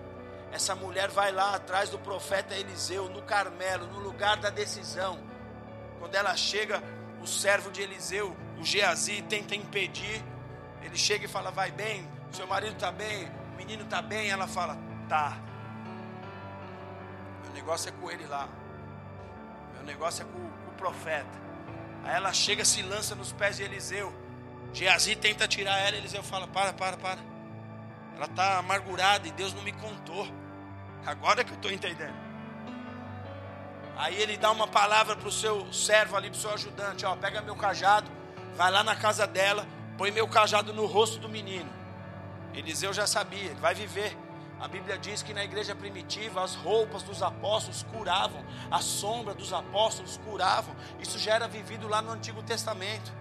Essa 0.52 0.74
mulher 0.74 1.10
vai 1.10 1.32
lá 1.32 1.56
atrás 1.56 1.90
do 1.90 2.00
profeta 2.00 2.56
Eliseu, 2.56 3.10
no 3.10 3.22
Carmelo, 3.22 3.88
no 3.88 4.00
lugar 4.00 4.38
da 4.38 4.50
decisão. 4.50 5.20
Quando 6.00 6.16
ela 6.16 6.36
chega, 6.36 6.82
o 7.22 7.28
servo 7.28 7.70
de 7.72 7.82
Eliseu, 7.82 8.36
o 8.58 8.64
Geazi, 8.64 9.22
tenta 9.24 9.56
impedir. 9.56 10.24
Ele 10.82 10.98
chega 10.98 11.26
e 11.26 11.28
fala: 11.28 11.52
Vai 11.52 11.72
bem, 11.72 12.08
seu 12.32 12.48
marido 12.48 12.74
está 12.74 12.92
bem, 12.92 13.30
o 13.54 13.58
menino 13.58 13.84
está 13.84 14.02
bem. 14.02 14.30
Ela 14.30 14.48
fala: 14.48 14.78
Tá 15.10 15.38
negócio 17.56 17.90
é 17.90 17.92
com 17.94 18.12
ele 18.12 18.26
lá. 18.28 18.48
Meu 19.74 19.84
negócio 19.84 20.22
é 20.22 20.26
com, 20.26 20.40
com 20.40 20.72
o 20.72 20.74
profeta. 20.76 21.46
Aí 22.04 22.16
ela 22.16 22.32
chega, 22.32 22.64
se 22.64 22.84
lança 22.84 23.16
nos 23.16 23.32
pés 23.32 23.58
de 23.58 23.64
Eliseu. 23.64 24.14
Geazi 24.72 25.16
tenta 25.16 25.48
tirar 25.48 25.80
ela. 25.80 25.98
Eliseu 25.98 26.22
fala: 26.22 26.48
Para, 26.48 26.74
para, 26.74 26.98
para. 26.98 27.35
Ela 28.16 28.26
está 28.26 28.60
amargurada 28.60 29.28
e 29.28 29.32
Deus 29.32 29.54
não 29.54 29.62
me 29.62 29.72
contou. 29.74 30.28
Agora 31.06 31.44
que 31.44 31.52
eu 31.52 31.56
estou 31.56 31.72
entendendo. 31.72 32.16
Aí 33.98 34.22
ele 34.22 34.38
dá 34.38 34.52
uma 34.52 34.68
palavra 34.68 35.16
para 35.16 35.28
o 35.28 35.32
seu 35.32 35.72
servo 35.72 36.16
ali, 36.16 36.30
para 36.30 36.38
o 36.38 36.42
seu 36.42 36.52
ajudante: 36.54 37.06
Ó, 37.06 37.16
pega 37.16 37.42
meu 37.42 37.56
cajado, 37.56 38.10
vai 38.56 38.72
lá 38.72 38.84
na 38.84 38.96
casa 38.96 39.26
dela, 39.26 39.66
põe 39.98 40.12
meu 40.12 40.28
cajado 40.28 40.74
no 40.74 40.86
rosto 40.86 41.20
do 41.20 41.30
menino. 41.30 41.72
Eliseu 42.54 42.94
já 42.94 43.06
sabia, 43.06 43.52
ele 43.52 43.60
vai 43.60 43.74
viver. 43.74 44.18
A 44.60 44.68
Bíblia 44.68 44.98
diz 44.98 45.22
que 45.22 45.34
na 45.34 45.44
igreja 45.44 45.76
primitiva 45.76 46.42
as 46.42 46.56
roupas 46.56 47.04
dos 47.04 47.22
apóstolos 47.22 47.84
curavam, 47.84 48.44
a 48.72 48.80
sombra 48.80 49.34
dos 49.34 49.52
apóstolos 49.52 50.18
curavam. 50.26 50.76
Isso 51.00 51.20
já 51.20 51.34
era 51.34 51.48
vivido 51.48 51.88
lá 51.88 52.02
no 52.02 52.12
Antigo 52.12 52.42
Testamento. 52.42 53.12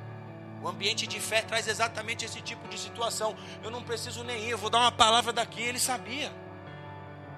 O 0.65 0.69
ambiente 0.69 1.07
de 1.07 1.21
fé 1.21 1.43
traz 1.43 1.69
exatamente 1.69 2.25
esse 2.25 2.41
tipo 2.41 2.67
de 2.69 2.79
situação. 2.79 3.37
Eu 3.62 3.71
não 3.71 3.83
preciso 3.83 4.25
nem 4.25 4.45
ir, 4.45 4.51
eu 4.53 4.57
vou 4.57 4.71
dar 4.71 4.79
uma 4.79 4.91
palavra 4.91 5.31
daqui, 5.31 5.61
ele 5.61 5.79
sabia. 5.79 6.33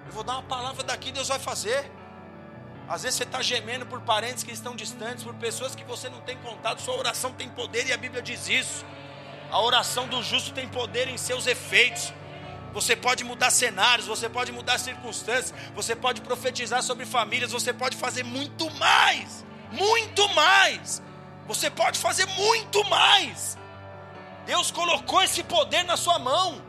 Eu 0.07 0.13
vou 0.13 0.23
dar 0.23 0.35
uma 0.35 0.45
palavra 0.45 0.85
daqui, 0.85 1.11
Deus 1.11 1.27
vai 1.27 1.41
fazer. 1.41 1.91
Às 2.89 3.03
vezes 3.03 3.17
você 3.17 3.25
está 3.25 3.43
gemendo 3.43 3.85
por 3.85 4.01
parentes 4.03 4.45
que 4.45 4.53
estão 4.53 4.77
distantes, 4.77 5.25
por 5.25 5.35
pessoas 5.35 5.75
que 5.75 5.83
você 5.83 6.09
não 6.09 6.21
tem 6.21 6.37
contato. 6.37 6.81
Sua 6.81 6.97
oração 6.97 7.33
tem 7.33 7.49
poder 7.49 7.85
e 7.89 7.93
a 7.93 7.97
Bíblia 7.97 8.23
diz 8.23 8.49
isso. 8.49 8.85
A 9.51 9.61
oração 9.61 10.07
do 10.07 10.23
justo 10.23 10.53
tem 10.53 10.69
poder 10.69 11.09
em 11.09 11.19
seus 11.19 11.49
efeitos. 11.49 12.15
Você 12.73 12.95
pode 12.95 13.25
mudar 13.25 13.51
cenários, 13.51 14.07
você 14.07 14.29
pode 14.29 14.53
mudar 14.53 14.79
circunstâncias, 14.79 15.53
você 15.75 15.97
pode 15.97 16.21
profetizar 16.21 16.81
sobre 16.81 17.05
famílias, 17.05 17.51
você 17.51 17.73
pode 17.73 17.97
fazer 17.97 18.23
muito 18.23 18.71
mais. 18.75 19.45
Muito 19.73 20.29
mais. 20.29 21.03
Você 21.47 21.71
pode 21.71 21.99
fazer 21.99 22.27
muito 22.27 22.85
mais. 22.85 23.57
Deus 24.45 24.71
colocou 24.71 25.23
esse 25.23 25.43
poder 25.43 25.85
na 25.85 25.97
sua 25.97 26.19
mão. 26.19 26.63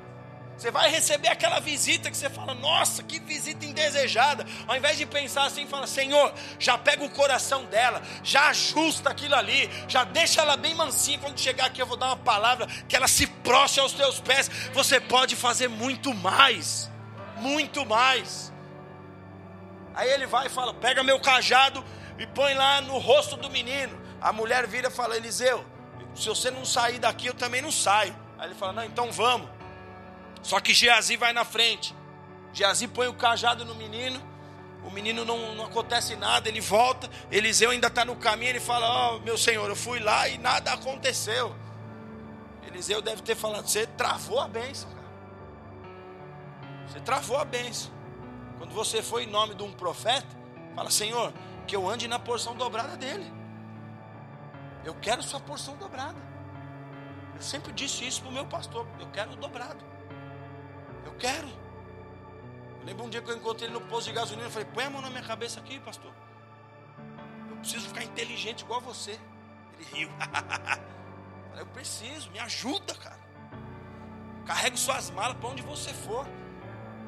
Você 0.57 0.71
vai 0.71 0.89
receber 0.89 1.27
aquela 1.27 1.59
visita 1.59 2.09
que 2.09 2.17
você 2.17 2.31
fala, 2.31 2.55
nossa, 2.55 3.03
que 3.03 3.19
visita 3.19 3.63
indesejada. 3.63 4.43
Ao 4.67 4.75
invés 4.75 4.97
de 4.97 5.05
pensar 5.05 5.45
assim, 5.45 5.67
fala, 5.67 5.85
Senhor, 5.85 6.33
já 6.57 6.75
pega 6.75 7.03
o 7.03 7.09
coração 7.11 7.65
dela, 7.65 8.01
já 8.23 8.49
ajusta 8.49 9.11
aquilo 9.11 9.35
ali, 9.35 9.69
já 9.87 10.03
deixa 10.03 10.41
ela 10.41 10.57
bem 10.57 10.73
mansinha. 10.73 11.19
Quando 11.19 11.39
chegar 11.39 11.67
aqui, 11.67 11.79
eu 11.79 11.85
vou 11.85 11.95
dar 11.95 12.07
uma 12.07 12.17
palavra 12.17 12.65
que 12.89 12.95
ela 12.95 13.07
se 13.07 13.27
prostre 13.27 13.81
aos 13.81 13.93
teus 13.93 14.19
pés. 14.19 14.49
Você 14.73 14.99
pode 14.99 15.35
fazer 15.35 15.67
muito 15.67 16.11
mais, 16.15 16.89
muito 17.35 17.85
mais. 17.85 18.51
Aí 19.93 20.09
ele 20.09 20.25
vai 20.25 20.47
e 20.47 20.49
fala: 20.49 20.73
pega 20.73 21.03
meu 21.03 21.19
cajado 21.19 21.85
e 22.17 22.25
põe 22.25 22.55
lá 22.55 22.81
no 22.81 22.97
rosto 22.97 23.37
do 23.37 23.47
menino. 23.47 24.06
A 24.21 24.31
mulher 24.33 24.67
vira 24.67 24.87
e 24.87 24.91
fala: 24.91 25.15
Eliseu, 25.15 25.65
se 26.15 26.27
você 26.27 26.49
não 26.49 26.65
sair 26.65 26.99
daqui, 26.99 27.27
eu 27.27 27.33
também 27.33 27.61
não 27.61 27.71
saio. 27.71 28.15
Aí 28.37 28.47
ele 28.47 28.55
fala: 28.55 28.73
não, 28.73 28.83
então 28.83 29.11
vamos. 29.11 29.49
Só 30.41 30.59
que 30.59 30.73
Geazi 30.73 31.17
vai 31.17 31.33
na 31.33 31.45
frente. 31.45 31.95
Geazi 32.53 32.87
põe 32.87 33.07
o 33.07 33.13
cajado 33.13 33.65
no 33.65 33.75
menino. 33.75 34.21
O 34.83 34.89
menino 34.89 35.25
não, 35.25 35.53
não 35.53 35.65
acontece 35.65 36.15
nada, 36.15 36.47
ele 36.47 36.61
volta. 36.61 37.09
Eliseu 37.29 37.71
ainda 37.71 37.87
está 37.87 38.05
no 38.05 38.15
caminho. 38.15 38.51
Ele 38.51 38.59
fala: 38.59 39.15
oh, 39.15 39.19
meu 39.19 39.37
senhor, 39.37 39.69
eu 39.69 39.75
fui 39.75 39.99
lá 39.99 40.27
e 40.27 40.37
nada 40.37 40.73
aconteceu. 40.73 41.55
Eliseu 42.65 43.01
deve 43.01 43.21
ter 43.21 43.35
falado: 43.35 43.67
Você 43.67 43.85
travou 43.85 44.39
a 44.39 44.47
bênção, 44.47 44.89
cara. 44.91 45.07
Você 46.87 46.99
travou 46.99 47.37
a 47.37 47.45
bênção. 47.45 47.91
Quando 48.57 48.73
você 48.73 49.01
for 49.01 49.21
em 49.21 49.27
nome 49.27 49.55
de 49.55 49.63
um 49.63 49.71
profeta, 49.71 50.27
fala, 50.75 50.89
Senhor, 50.89 51.33
que 51.67 51.75
eu 51.75 51.87
ande 51.87 52.07
na 52.07 52.17
porção 52.17 52.55
dobrada 52.55 52.97
dele. 52.97 53.31
Eu 54.87 54.95
quero 54.95 55.21
sua 55.21 55.41
porção 55.41 55.75
dobrada. 55.75 56.17
Eu 57.35 57.41
sempre 57.41 57.73
disse 57.73 58.07
isso 58.07 58.21
para 58.21 58.29
o 58.29 58.31
meu 58.31 58.45
pastor. 58.45 58.87
Eu 59.01 59.07
quero 59.07 59.35
dobrado. 59.35 59.83
Eu 61.05 61.11
quero. 61.15 61.49
Eu 62.79 62.85
lembro 62.85 63.03
um 63.03 63.09
dia 63.09 63.21
que 63.21 63.29
eu 63.29 63.35
encontrei 63.35 63.67
ele 63.67 63.77
no 63.77 63.85
posto 63.85 64.07
de 64.07 64.13
gasolina. 64.13 64.47
Eu 64.47 64.49
falei, 64.49 64.65
põe 64.73 64.85
a 64.85 64.89
mão 64.89 65.01
na 65.01 65.09
minha 65.09 65.23
cabeça 65.23 65.59
aqui, 65.59 65.77
pastor. 65.81 66.13
Eu 67.49 67.57
preciso 67.57 67.89
ficar 67.89 68.05
inteligente 68.05 68.61
igual 68.61 68.79
você. 68.79 69.19
Ele 69.73 69.87
riu. 69.91 70.09
eu 71.59 71.65
preciso, 71.65 72.31
me 72.31 72.39
ajuda, 72.39 72.95
cara. 72.95 73.19
Carregue 74.45 74.79
suas 74.79 75.09
malas 75.09 75.35
para 75.35 75.49
onde 75.49 75.63
você 75.63 75.93
for. 75.93 76.25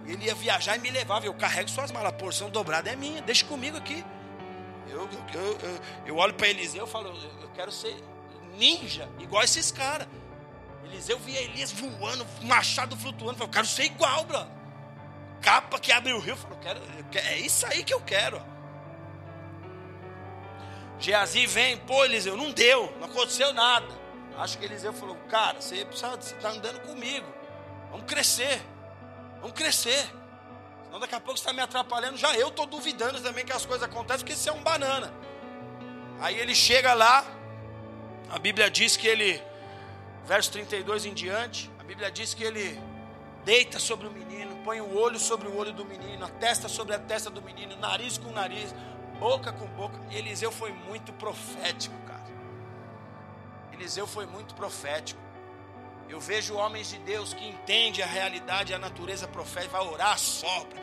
Ele 0.05 0.25
ia 0.25 0.36
viajar 0.36 0.75
e 0.75 0.80
me 0.80 0.91
levava. 0.91 1.25
Eu 1.25 1.34
carrego 1.34 1.69
suas 1.69 1.93
malas. 1.93 2.11
A 2.11 2.15
porção 2.17 2.49
dobrada 2.49 2.89
é 2.89 2.95
minha. 2.97 3.21
Deixa 3.21 3.45
comigo 3.45 3.77
aqui. 3.77 4.03
Eu, 4.90 5.10
eu, 5.34 5.60
eu, 5.62 5.80
eu 6.08 6.18
olho 6.18 6.34
para 6.34 6.48
Eliseu 6.48 6.86
e 6.86 6.90
falo: 6.90 7.10
eu 7.42 7.50
quero 7.52 7.72
ser 7.72 7.96
ninja, 8.58 9.10
igual 9.20 9.44
esses 9.44 9.72
caras. 9.72 10.08
Eliseu 10.84 11.20
via 11.20 11.42
Elias 11.42 11.72
voando, 11.72 12.26
machado 12.42 12.98
flutuando. 12.98 13.38
Falo, 13.38 13.50
eu 13.50 13.54
quero 13.54 13.68
ser 13.68 13.84
igual, 13.84 14.26
bro. 14.26 14.46
Capa 15.42 15.80
que 15.80 15.92
abre 15.92 16.14
o 16.14 16.20
rio. 16.20 16.36
Falo, 16.36 16.56
eu 16.56 16.60
quero, 16.60 16.80
eu 16.80 17.06
quero, 17.12 17.28
é 17.28 17.38
isso 17.38 17.66
aí 17.66 17.84
que 17.84 17.94
eu 17.94 18.02
quero. 18.02 18.42
Geazi 21.00 21.46
vem, 21.46 21.78
pô, 21.78 22.04
Eliseu, 22.04 22.36
não 22.36 22.52
deu, 22.52 22.94
não 23.00 23.08
aconteceu 23.08 23.54
nada. 23.54 23.88
Acho 24.38 24.58
que 24.58 24.66
Eliseu 24.66 24.94
falou, 24.94 25.16
cara, 25.30 25.62
você 25.62 25.86
precisa, 25.86 26.10
você 26.16 26.36
está 26.36 26.50
andando 26.50 26.80
comigo. 26.82 27.26
Vamos 27.92 28.06
crescer. 28.06 28.62
Vamos 29.42 29.54
crescer. 29.54 30.10
Senão 30.90 31.00
daqui 31.00 31.14
a 31.14 31.20
pouco 31.20 31.38
você 31.38 31.44
está 31.44 31.54
me 31.54 31.62
atrapalhando. 31.62 32.18
Já 32.18 32.36
eu 32.36 32.48
estou 32.48 32.66
duvidando 32.66 33.22
também 33.22 33.46
que 33.46 33.54
as 33.54 33.64
coisas 33.64 33.88
acontecem, 33.88 34.26
porque 34.26 34.36
você 34.36 34.50
é 34.50 34.54
um 34.54 34.64
banana. 34.64 35.14
Aí 36.20 36.38
ele 36.40 36.56
chega 36.56 36.96
lá, 36.96 37.24
a 38.28 38.40
Bíblia 38.40 38.72
diz 38.72 38.98
que 38.98 39.08
ele, 39.08 39.42
verso 40.26 40.52
32 40.52 41.06
em 41.06 41.14
diante, 41.14 41.70
a 41.80 41.84
Bíblia 41.84 42.12
diz 42.12 42.34
que 42.34 42.44
ele 42.44 42.82
deita 43.46 43.78
sobre 43.78 44.08
o 44.08 44.12
menino, 44.12 44.58
põe 44.64 44.82
o 44.82 44.98
olho 44.98 45.20
sobre 45.20 45.48
o 45.48 45.56
olho 45.56 45.72
do 45.72 45.86
menino, 45.86 46.26
a 46.26 46.30
testa 46.30 46.68
sobre 46.68 46.96
a 46.96 47.00
testa 47.00 47.30
do 47.30 47.42
menino, 47.42 47.76
nariz 47.78 48.18
com 48.18 48.32
nariz, 48.32 48.74
boca 49.20 49.54
com 49.54 49.68
boca. 49.68 50.00
Eliseu 50.10 50.52
foi 50.52 50.72
muito 50.72 51.14
profético, 51.14 51.96
cara. 52.08 52.26
Eliseu 53.72 54.08
foi 54.08 54.26
muito 54.26 54.56
profético. 54.56 55.28
Eu 56.10 56.20
vejo 56.20 56.55
homens 56.55 56.89
de 56.89 56.97
Deus 56.97 57.36
que 57.36 57.47
entendem 57.47 58.03
a 58.03 58.07
realidade, 58.07 58.74
a 58.74 58.80
natureza 58.80 59.28
profética, 59.28 59.78
vai 59.78 59.88
orar, 59.88 60.18
sopra, 60.18 60.82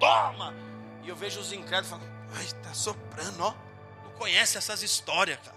toma. 0.00 0.54
E 1.02 1.08
eu 1.10 1.14
vejo 1.14 1.38
os 1.38 1.52
incrédulos 1.52 1.90
falando, 1.90 2.10
ai, 2.34 2.44
está 2.44 2.72
soprando, 2.72 3.42
ó. 3.42 3.54
Não 4.02 4.12
conhece 4.12 4.56
essas 4.56 4.82
histórias, 4.82 5.38
cara. 5.40 5.56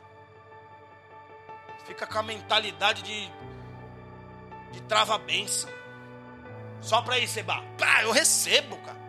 Fica 1.86 2.06
com 2.06 2.20
a 2.20 2.24
mentalidade 2.24 3.04
de, 3.04 3.32
de 4.74 4.82
trava-benção. 4.82 5.70
Só 6.82 7.02
para 7.02 7.18
ir, 7.18 7.28
Seba. 7.30 7.64
Pá, 7.78 8.04
eu 8.04 8.12
recebo, 8.12 8.76
cara. 8.80 9.00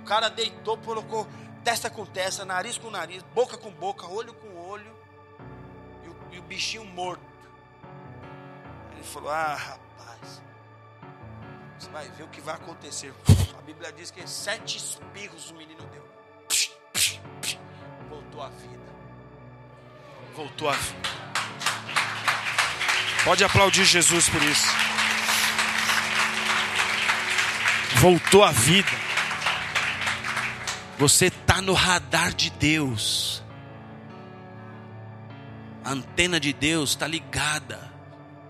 O 0.00 0.04
cara 0.04 0.30
deitou, 0.30 0.78
colocou 0.78 1.28
testa 1.62 1.90
com 1.90 2.06
testa, 2.06 2.46
nariz 2.46 2.78
com 2.78 2.90
nariz, 2.90 3.22
boca 3.34 3.58
com 3.58 3.70
boca, 3.70 4.06
olho 4.06 4.32
com 4.32 4.56
olho. 4.56 4.96
E 6.02 6.08
o, 6.08 6.16
e 6.32 6.38
o 6.38 6.42
bichinho 6.42 6.84
morto 6.86 7.35
falou: 9.02 9.30
Ah, 9.30 9.54
rapaz, 9.54 10.42
você 11.78 11.90
vai 11.90 12.08
ver 12.10 12.24
o 12.24 12.28
que 12.28 12.40
vai 12.40 12.54
acontecer. 12.54 13.12
A 13.58 13.62
Bíblia 13.62 13.92
diz 13.92 14.10
que 14.10 14.26
sete 14.28 14.76
espirros 14.78 15.50
o 15.50 15.54
menino 15.54 15.82
deu. 15.86 16.06
Voltou 18.08 18.42
à 18.42 18.48
vida. 18.48 18.94
Voltou 20.34 20.68
à 20.68 20.72
vida. 20.72 21.10
Pode 23.24 23.44
aplaudir 23.44 23.84
Jesus 23.84 24.28
por 24.28 24.42
isso. 24.42 24.66
Voltou 27.96 28.44
à 28.44 28.52
vida. 28.52 28.90
Você 30.98 31.26
está 31.26 31.60
no 31.60 31.72
radar 31.72 32.32
de 32.32 32.50
Deus. 32.50 33.42
A 35.84 35.90
antena 35.90 36.40
de 36.40 36.52
Deus 36.52 36.90
está 36.90 37.06
ligada 37.06 37.95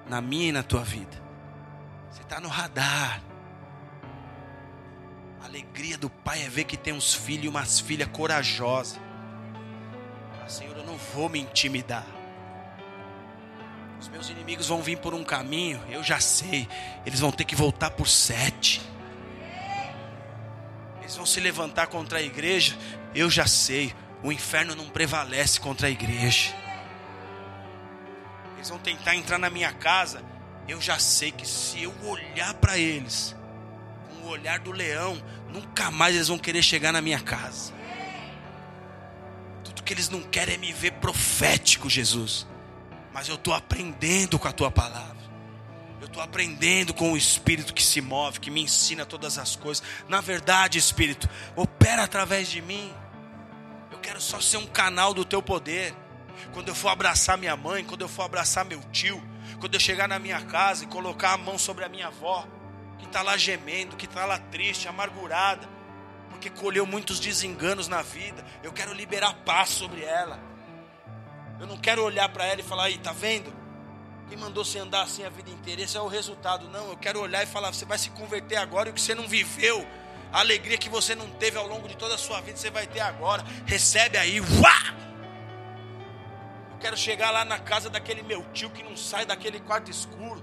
na 0.09 0.21
minha 0.21 0.49
e 0.49 0.53
na 0.53 0.63
tua 0.63 0.83
vida. 0.83 1.23
Você 2.11 2.23
está 2.23 2.41
no 2.41 2.49
radar. 2.49 3.21
A 5.43 5.47
alegria 5.47 5.99
do 5.99 6.09
pai 6.09 6.43
é 6.43 6.49
ver 6.49 6.65
que 6.65 6.77
tem 6.77 6.93
uns 6.93 7.15
filhos 7.15 7.45
e 7.45 7.49
umas 7.49 7.81
filhas 7.81 8.09
corajosas. 8.09 8.99
Ah, 10.43 10.49
Senhor, 10.49 10.77
eu 10.77 10.85
não 10.85 10.97
vou 10.97 11.29
me 11.29 11.41
intimidar. 11.41 12.07
Os 14.01 14.09
meus 14.09 14.29
inimigos 14.29 14.69
vão 14.69 14.83
vir 14.83 14.99
por 14.99 15.15
um 15.15 15.25
caminho, 15.25 15.81
eu 15.89 16.03
já 16.03 16.21
sei. 16.21 16.69
Eles 17.05 17.21
vão 17.21 17.33
ter 17.33 17.45
que 17.45 17.57
voltar 17.57 17.91
por 17.91 18.07
sete. 18.07 18.83
Eles 21.01 21.17
vão 21.17 21.25
se 21.25 21.41
levantar 21.41 21.87
contra 21.87 22.19
a 22.19 22.23
igreja, 22.23 22.77
eu 23.15 23.31
já 23.31 23.47
sei. 23.47 23.95
O 24.23 24.33
inferno 24.33 24.75
não 24.75 24.89
prevalece 24.89 25.61
contra 25.61 25.87
a 25.87 25.91
igreja 25.91 26.66
eles 28.57 28.69
vão 28.69 28.79
tentar 28.79 29.15
entrar 29.15 29.39
na 29.39 29.51
minha 29.51 29.73
casa, 29.73 30.23
eu 30.67 30.81
já 30.81 30.99
sei 30.99 31.31
que 31.31 31.47
se 31.47 31.83
eu 31.83 31.95
olhar 32.03 32.55
para 32.55 32.79
eles 32.79 33.37
com 34.09 34.27
o 34.27 34.31
olhar 34.31 34.59
do 34.59 34.73
leão, 34.73 35.23
nunca 35.53 35.91
mais 35.91 36.15
eles 36.15 36.29
vão 36.29 36.39
querer 36.39 36.63
chegar 36.63 36.93
na 36.93 37.01
minha 37.01 37.21
casa. 37.21 37.73
Tudo 39.63 39.83
que 39.83 39.93
eles 39.93 40.09
não 40.09 40.23
querem 40.23 40.55
é 40.55 40.59
me 40.59 40.73
ver 40.73 40.93
profético, 40.93 41.89
Jesus. 41.89 42.47
Mas 43.13 43.29
eu 43.29 43.37
estou 43.37 43.55
aprendendo 43.55 44.39
com 44.39 44.49
a 44.49 44.53
tua 44.53 44.71
palavra. 44.71 45.17
Eu 46.01 46.07
estou 46.07 46.23
aprendendo 46.23 46.93
com 46.93 47.13
o 47.13 47.17
Espírito 47.17 47.73
que 47.73 47.83
se 47.83 48.01
move, 48.01 48.41
que 48.41 48.51
me 48.51 48.63
ensina 48.63 49.07
todas 49.07 49.39
as 49.39 49.57
coisas. 49.57 49.83
Na 50.09 50.21
verdade, 50.21 50.79
Espírito, 50.79 51.29
opera 51.55 52.03
através 52.03 52.49
de 52.49 52.61
mim. 52.61 52.93
Eu 53.91 53.99
quero 53.99 54.21
só 54.21 54.41
ser 54.41 54.57
um 54.57 54.67
canal 54.67 55.15
do 55.15 55.25
teu 55.25 55.43
poder 55.43 55.95
quando 56.53 56.69
eu 56.69 56.75
for 56.75 56.89
abraçar 56.89 57.39
minha 57.39 57.57
mãe, 57.57 57.85
quando 57.85 58.03
eu 58.03 58.09
for 58.09 58.23
abraçar 58.23 58.65
meu 58.65 58.81
tio, 58.93 59.23
quando 59.61 59.75
eu 59.75 59.81
chegar 59.81 60.09
na 60.09 60.19
minha 60.19 60.41
casa 60.43 60.85
e 60.85 60.87
colocar 60.87 61.33
a 61.33 61.39
mão 61.39 61.59
sobre 61.59 61.85
a 61.85 61.89
minha 61.89 62.09
avó, 62.09 62.47
que 62.99 63.07
está 63.07 63.23
lá 63.23 63.37
gemendo, 63.37 63.97
que 63.97 64.07
está 64.07 64.25
lá 64.25 64.39
triste, 64.39 64.89
amargurada, 64.89 65.69
porque 66.31 66.51
colheu 66.51 66.87
muitos 66.87 67.19
desenganos 67.19 67.89
na 67.89 68.03
vida, 68.03 68.45
eu 68.63 68.73
quero 68.73 68.93
liberar 68.93 69.35
paz 69.45 69.71
sobre 69.71 70.03
ela. 70.03 70.39
Eu 71.59 71.67
não 71.67 71.79
quero 71.79 72.03
olhar 72.05 72.29
para 72.29 72.45
ela 72.45 72.61
e 72.61 72.65
falar, 72.65 72.85
aí, 72.85 72.99
tá 72.99 73.13
vendo? 73.13 73.53
Quem 74.29 74.37
mandou 74.37 74.65
você 74.65 74.79
andar 74.79 75.03
assim 75.03 75.25
a 75.25 75.31
vida 75.31 75.51
inteira? 75.51 75.83
Esse 75.83 75.97
é 75.97 76.01
o 76.01 76.09
resultado. 76.09 76.69
Não, 76.69 76.91
eu 76.91 76.97
quero 76.97 77.21
olhar 77.21 77.43
e 77.43 77.47
falar, 77.47 77.73
você 77.73 77.85
vai 77.85 77.97
se 77.97 78.11
converter 78.11 78.57
agora 78.57 78.89
e 78.89 78.93
o 78.93 78.95
que 78.95 79.01
você 79.01 79.15
não 79.15 79.27
viveu, 79.27 79.87
a 80.33 80.41
alegria 80.41 80.77
que 80.77 80.89
você 80.89 81.15
não 81.15 81.31
teve 81.31 81.57
ao 81.57 81.67
longo 81.67 81.89
de 81.89 81.97
toda 81.97 82.17
a 82.17 82.19
sua 82.19 82.41
vida, 82.41 82.59
você 82.59 82.71
vai 82.71 82.87
ter 82.87 83.01
agora. 83.01 83.45
Recebe 83.65 84.19
aí, 84.19 84.41
uá! 84.41 84.95
Quero 86.87 86.97
chegar 86.97 87.33
lá 87.33 87.45
na 87.45 87.59
casa 87.59 87.91
daquele 87.91 88.23
meu 88.23 88.45
tio 88.53 88.71
que 88.71 88.81
não 88.81 88.97
sai 88.97 89.27
daquele 89.27 89.59
quarto 89.59 89.91
escuro. 89.91 90.41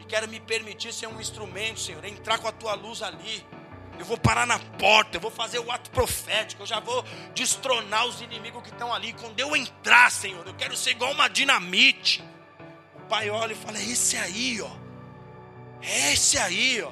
E 0.00 0.04
quero 0.04 0.26
me 0.26 0.40
permitir 0.40 0.92
ser 0.92 1.06
um 1.06 1.20
instrumento, 1.20 1.78
Senhor, 1.78 2.04
entrar 2.04 2.38
com 2.38 2.48
a 2.48 2.50
tua 2.50 2.74
luz 2.74 3.04
ali. 3.04 3.46
Eu 3.96 4.04
vou 4.04 4.18
parar 4.18 4.44
na 4.48 4.58
porta, 4.58 5.16
eu 5.16 5.20
vou 5.20 5.30
fazer 5.30 5.60
o 5.60 5.70
ato 5.70 5.88
profético, 5.92 6.62
eu 6.62 6.66
já 6.66 6.80
vou 6.80 7.04
destronar 7.36 8.04
os 8.04 8.20
inimigos 8.20 8.64
que 8.64 8.70
estão 8.70 8.92
ali. 8.92 9.12
Quando 9.12 9.38
eu 9.38 9.54
entrar, 9.54 10.10
Senhor, 10.10 10.44
eu 10.44 10.54
quero 10.54 10.76
ser 10.76 10.90
igual 10.90 11.12
uma 11.12 11.28
dinamite. 11.28 12.20
O 12.96 13.02
pai 13.02 13.30
olha 13.30 13.52
e 13.52 13.56
fala: 13.56 13.78
é 13.78 13.84
esse 13.84 14.16
aí, 14.16 14.60
ó. 14.60 14.72
É 15.82 16.12
esse 16.14 16.36
aí, 16.36 16.82
ó. 16.82 16.90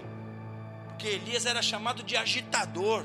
Porque 0.84 1.08
Elias 1.08 1.46
era 1.46 1.62
chamado 1.62 2.04
de 2.04 2.16
agitador. 2.16 3.04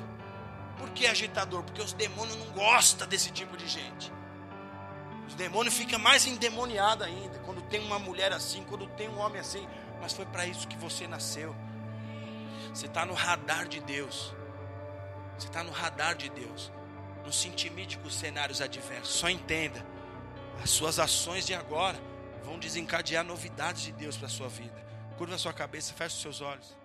Por 0.78 0.92
que 0.92 1.08
agitador? 1.08 1.64
Porque 1.64 1.82
os 1.82 1.94
demônios 1.94 2.38
não 2.38 2.52
gostam 2.52 3.08
desse 3.08 3.32
tipo 3.32 3.58
de 3.58 3.68
gente. 3.68 4.14
Os 5.34 5.38
demônios 5.38 5.74
ficam 5.74 5.98
mais 5.98 6.28
endemoniados 6.28 7.08
ainda. 7.08 7.40
Quando 7.40 7.60
tem 7.64 7.82
uma 7.82 7.98
mulher 7.98 8.32
assim, 8.32 8.64
quando 8.66 8.86
tem 8.90 9.10
um 9.10 9.18
homem 9.18 9.42
assim. 9.42 9.68
Mas 10.00 10.14
foi 10.14 10.28
para 10.28 10.46
isso 10.46 10.68
que 10.68 10.78
você 10.78 11.08
nasceu. 11.08 11.56
Você 12.72 12.86
está 12.86 13.04
no 13.04 13.16
radar 13.16 13.68
de 13.68 13.80
Deus. 13.80 14.32
Você 15.36 15.48
está 15.48 15.64
no 15.64 15.72
radar 15.72 16.14
de 16.14 16.30
Deus. 16.30 16.72
Não 17.24 17.32
se 17.32 17.48
intimide 17.48 17.98
com 17.98 18.08
os 18.08 18.14
cenários 18.14 18.62
adversos. 18.62 19.16
Só 19.16 19.28
entenda. 19.28 19.84
As 20.64 20.70
suas 20.70 21.00
ações 21.00 21.48
de 21.48 21.56
agora 21.56 22.00
vão 22.44 22.60
desencadear 22.60 23.24
novidades 23.24 23.82
de 23.82 23.92
Deus 23.92 24.16
para 24.16 24.28
a 24.28 24.30
sua 24.30 24.48
vida. 24.48 24.86
Curva 25.18 25.34
a 25.34 25.40
sua 25.40 25.52
cabeça, 25.52 25.96
feche 25.96 26.16
os 26.16 26.22
seus 26.22 26.42
olhos. 26.42 26.78